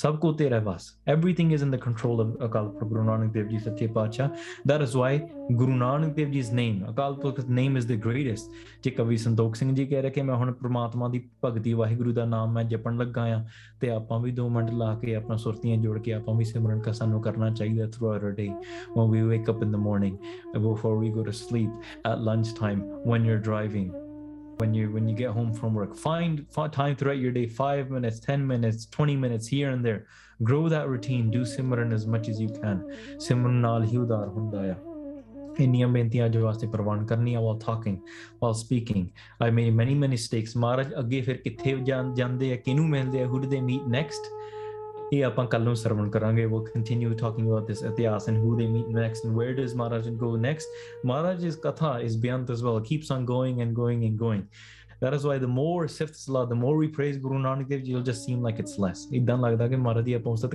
ਸਭ 0.00 0.18
ਕੋ 0.18 0.32
ਤੇਰਾ 0.34 0.60
ਵਾਸ 0.60 0.84
everything 1.10 1.54
is 1.54 1.64
in 1.64 1.72
the 1.72 1.76
control 1.76 2.20
of 2.22 2.46
Akal 2.46 2.68
Purakh 2.70 2.90
Guru 2.90 3.04
Nanak 3.04 3.32
Dev 3.34 3.48
ji 3.48 3.58
ਸੱਚੇ 3.58 3.88
ਪਾਤਸ਼ਾਹ 3.88 4.30
that 4.68 4.82
is 4.82 4.96
why 4.98 5.20
Guru 5.52 5.76
Nanak 5.76 6.14
Dev 6.16 6.32
ਜੀਸ 6.32 6.52
name 6.54 6.90
Akal 6.90 7.14
Purakh 7.14 7.40
name 7.50 7.78
is 7.78 7.88
the 7.88 7.96
greatest 7.96 8.52
ਜੇ 8.84 8.92
ਕਵੀ 8.92 9.18
ਸੰਤੋਖ 9.18 9.56
ਸਿੰਘ 9.56 9.76
ਜੀ 9.76 9.86
ਕਹਿ 9.86 10.02
ਰਹੇ 10.02 10.12
ਕਿ 10.12 10.22
ਮੈਂ 10.22 10.36
ਹੁਣ 10.36 10.52
ਪ੍ਰਮਾਤਮਾ 10.52 11.08
ਦੀ 11.08 11.30
ਭਗਤੀ 11.46 11.74
ਵਾਹਿਗੁਰੂ 11.74 12.12
ਦਾ 12.12 12.26
ਨਾਮ 12.26 12.54
ਮੈਂ 12.54 12.64
ਜਪਣ 12.64 12.98
ਲੱਗਾ 12.98 13.24
ਆ 13.36 13.44
ਤੇ 13.80 13.90
ਆਪਾਂ 13.90 14.20
ਵੀ 14.20 14.32
ਦੋ 14.32 14.50
ਮਿੰਟ 14.50 14.70
ਲਾ 14.72 14.94
ਕੇ 14.96 15.16
ਆਪਣਾ 15.16 15.36
ਸੁਰਤੀਆਂ 15.36 15.78
ਜੋੜ 15.78 16.00
ਕੇ 16.00 16.14
ਆਪਾਂ 16.14 16.36
ਵੀ 16.36 16.44
ਸਿਮਰਨ 16.44 16.80
ਕਰ 16.80 16.94
ਸਾਨੂੰ 16.94 17.22
ਕਰਨਾ 17.22 17.50
ਚਾਹੀਦਾ 17.50 17.88
through 17.88 18.10
our 18.10 18.32
day 18.32 18.50
wake 19.22 19.50
up 19.50 19.64
in 19.64 19.76
up 19.76 19.80
morning 19.80 20.18
before 20.58 20.98
we 21.00 21.10
go 21.10 21.24
to 21.24 21.32
sleep 21.32 21.70
at 22.08 22.20
lunch 22.20 22.54
time 22.60 22.82
when 23.08 23.26
you 23.26 23.34
are 23.34 23.40
driving 23.40 23.92
when 24.60 24.74
you 24.74 24.92
when 24.92 25.08
you 25.08 25.16
get 25.16 25.30
home 25.30 25.54
from 25.54 25.76
work 25.76 25.96
find 25.96 26.38
time 26.78 26.96
throughout 26.96 27.22
your 27.24 27.32
day 27.32 27.46
5 27.46 27.92
minutes 27.92 28.20
10 28.28 28.48
minutes 28.48 28.86
20 28.98 29.16
minutes 29.16 29.48
here 29.48 29.70
and 29.70 29.86
there 29.86 30.00
grow 30.44 30.70
that 30.70 30.88
routine 30.90 31.32
do 31.36 31.42
simran 31.44 31.94
as 31.98 32.08
much 32.16 32.30
as 32.34 32.42
you 32.42 32.50
can 32.50 32.82
simran 33.30 33.62
nal 33.66 33.84
ਹੀ 33.84 33.98
ਉਦਾਰ 33.98 34.28
ਹੁੰਦਾ 34.28 34.72
ਆ 34.72 34.76
ਇੰਨੀਆਂ 35.60 35.88
ਬੇਨਤੀਆਂ 35.88 36.30
ਜੋ 36.30 36.42
ਵਾਸਤੇ 36.42 36.68
ਪ੍ਰਵਾਨ 36.68 37.06
ਕਰਨੀਆਂ 37.06 37.42
while 37.42 37.60
talking 37.60 37.98
while 38.42 38.54
speaking 38.54 39.08
I 39.44 39.52
made 39.52 39.74
many 39.74 39.94
many 39.94 40.12
mistakes 40.12 40.58
ਮਹਾਰਾਜ 40.58 40.94
ਅੱਗੇ 41.00 41.22
ਫਿਰ 41.22 41.38
ਕਿੱਥੇ 41.38 41.78
ਜਾਂਦੇ 42.16 42.54
ਆ 42.54 42.56
ਕਿਨੂੰ 42.56 42.90
ਮਿਲਦੇ 42.90 43.24
ਆ 43.24 43.28
who 43.28 43.40
do 43.40 43.50
they 43.50 43.62
meet 43.62 43.82
next 43.88 44.22
ਇਹ 45.14 45.24
ਆਪਾਂ 45.26 45.46
ਕੱਲ 45.48 45.64
ਨੂੰ 45.64 45.76
ਸਰਵਣ 45.76 46.10
ਕਰਾਂਗੇ 46.10 46.46
will 46.46 46.64
continue 46.74 47.14
talking 47.20 47.48
about 47.48 47.68
this 47.68 47.84
ਇਤਿਹਾਸ 47.84 48.30
and 48.30 48.38
who 48.38 48.56
they 48.58 48.68
meet 48.68 48.88
next 48.96 49.26
and 49.26 49.38
where 49.38 49.54
does 49.54 49.76
ਮਹਾਰਾਜਨ 49.76 50.16
ਗੋ 50.16 50.36
ਨੈਕਸਟ 50.38 51.06
ਮਹਾਰਾਜ's 51.06 51.60
katha 51.64 51.94
is 52.08 52.18
beyond 52.26 52.52
as 52.56 52.64
well 52.66 52.82
keeps 52.90 53.14
on 53.16 53.26
going 53.32 53.62
and 53.66 53.76
going 53.80 54.04
and 54.08 54.20
going 54.24 54.44
that 55.02 55.14
is 55.14 55.26
why 55.30 55.38
the 55.38 55.48
more 55.48 55.88
Sifth 55.88 56.28
la, 56.28 56.46
the 56.46 56.56
more 56.56 56.76
we 56.78 56.88
praise 56.88 57.18
Guru 57.18 57.40
Nanak 57.40 57.70
Dev 57.70 57.84
Ji, 57.84 57.92
it'll 57.92 58.04
just 58.04 58.26
seem 58.26 58.42
like 58.48 58.62
it's 58.64 58.78
less. 58.86 59.04
ਇਦਾਂ 59.14 59.38
ਲੱਗਦਾ 59.38 59.68
ਕਿ 59.68 59.76
ਮਹਾਰਾਜ 59.76 60.06
ਦੀ 60.06 60.14
ਆਪਾਂ 60.14 60.32
ਉਸ 60.34 60.46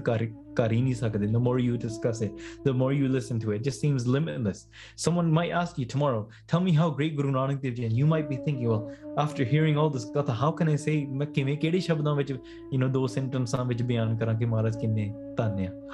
ਕਰ 0.57 0.73
ਹੀ 0.73 0.81
ਨਹੀਂ 0.83 0.95
the 1.37 1.43
more 1.47 1.59
you 1.67 1.77
discuss 1.87 2.21
it 2.27 2.33
the 2.69 2.75
more 2.83 2.93
you 2.93 3.09
listen 3.09 3.39
to 3.45 3.53
it, 3.53 3.59
it 3.59 3.65
just 3.69 3.81
seems 3.85 4.07
limitless 4.17 4.61
someone 5.05 5.31
might 5.39 5.53
ask 5.63 5.79
you 5.83 5.87
tomorrow 5.95 6.23
tell 6.53 6.63
me 6.67 6.73
how 6.81 6.89
great 6.99 7.15
guru 7.21 7.31
nanak 7.39 7.61
dev 7.65 7.75
ji 7.79 7.85
and 7.89 7.97
you 8.01 8.07
might 8.15 8.29
be 8.33 8.39
thinking 8.47 8.69
well 8.73 8.85
after 9.25 9.45
hearing 9.53 9.77
all 9.83 9.91
this 9.97 10.07
katha 10.17 10.35
how 10.43 10.51
can 10.61 10.73
i 10.75 10.77
say 10.87 10.97
you 12.73 12.79
know 12.83 12.91
those 12.99 13.13
ਸੈਂਟੈਂਸਾਂ 13.15 13.65
ਵਿੱਚ 13.65 13.83
ਬਿਆਨ 13.83 14.17
ਕਰਾਂ 14.17 14.35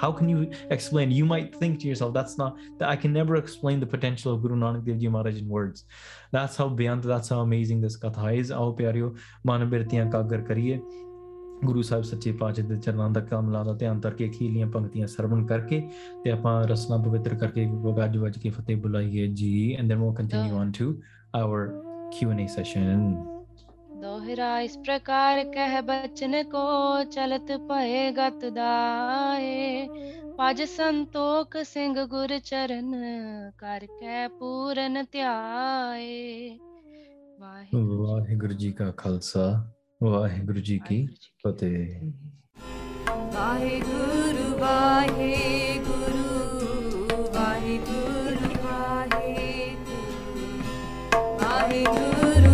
how 0.02 0.10
can 0.18 0.28
you 0.28 0.40
explain 0.76 1.10
you 1.10 1.26
might 1.32 1.56
think 1.60 1.78
to 1.80 1.88
yourself 1.90 2.12
that's 2.18 2.36
not 2.42 2.52
that 2.78 2.88
i 2.88 2.96
can 2.96 3.12
never 3.12 3.36
explain 3.36 3.80
the 3.80 3.90
potential 3.96 4.32
of 4.34 4.40
guru 4.44 4.56
nanak 4.64 4.84
dev 4.88 5.00
ji 5.04 5.10
maharaj 5.16 5.40
in 5.42 5.48
words 5.56 5.84
that's 6.36 6.56
how 6.62 6.68
beyond 6.82 7.10
that's 7.12 7.34
how 7.34 7.40
amazing 7.48 7.84
this 7.86 7.98
katha 8.06 8.32
is 8.42 8.52
ਆਓ 8.52 8.72
ਪਿਆਰਿਓ 8.72 9.14
ਮਨ 9.46 9.64
ਬਿਰਤੀਆਂ 9.64 10.06
ਕਾਗਰ 10.10 10.40
ਗੁਰੂ 11.64 11.82
ਸਾਹਿਬ 11.82 12.02
ਸੱਚੇ 12.04 12.32
ਪਾਤਸ਼ਾਹ 12.32 12.66
ਦੇ 12.66 12.76
ਚਰਨਾਂ 12.76 13.08
ਦਾ 13.10 13.20
ਕਮਲਾ 13.20 13.62
ਦਾ 13.64 13.72
ਧਿਆਨ 13.72 14.00
ਕਰਕੇ 14.00 14.28
ਖੀਲੀਆਂ 14.28 14.66
ਪੰਕਤੀਆਂ 14.66 15.06
ਸਰਵਣ 15.06 15.46
ਕਰਕੇ 15.46 15.80
ਤੇ 16.24 16.30
ਆਪਾਂ 16.30 16.62
ਰਸਨਾ 16.64 16.96
ਪਵਿੱਤਰ 16.96 17.34
ਕਰਕੇ 17.34 17.66
ਅੱਜ 18.04 18.16
ਵੱਜ 18.18 18.38
ਕੇ 18.38 18.50
ਫਤਿਹ 18.50 18.76
ਬੁਲਾਈਏ 18.76 19.26
ਜੀ 19.32 19.74
and 19.74 19.88
then 19.88 19.98
we 19.98 20.14
continue 20.14 20.58
on 20.58 20.70
to 20.72 20.94
our 21.34 21.68
a 22.40 22.46
session 22.46 23.14
ਦੋਹਿਰਾ 24.00 24.58
ਇਸ 24.60 24.76
ਪ੍ਰਕਾਰ 24.78 25.42
ਕਹਿ 25.44 25.80
ਬਚਨ 25.82 26.42
ਕੋ 26.42 27.02
ਚਲਤ 27.04 27.52
ਪਏ 27.68 28.10
ਗਤ 28.12 28.44
ਦਾਏ 28.44 29.88
ਪਜ 30.38 30.62
ਸੰਤੋਖ 30.62 31.56
ਸਿੰਘ 31.64 32.04
ਗੁਰ 32.06 32.38
ਚਰਨ 32.38 32.94
ਕਰ 33.58 33.86
ਕੈ 34.00 34.26
ਪੂਰਨ 34.28 35.04
ਧਿਆਏ 35.12 36.58
ਵਾਹਿਗੁਰੂ 37.40 38.52
ਜੀ 38.52 38.72
ਕਾ 38.72 38.90
ਖਾਲਸਾ 38.90 39.48
ਵਾਹਿਗੁਰੂ 40.00 40.60
ਜੀ 40.60 40.78
ਕੀ 40.78 40.96
ਫਤਿਹ 41.42 42.00
ਵਾਹਿਗੁਰੂ 43.34 44.58
ਵਾਹਿਗੁਰੂ 44.58 46.26
ਵਾਹਿਗੁਰੂ 47.34 48.50
ਵਾਹਿਗੁਰੂ 51.40 52.47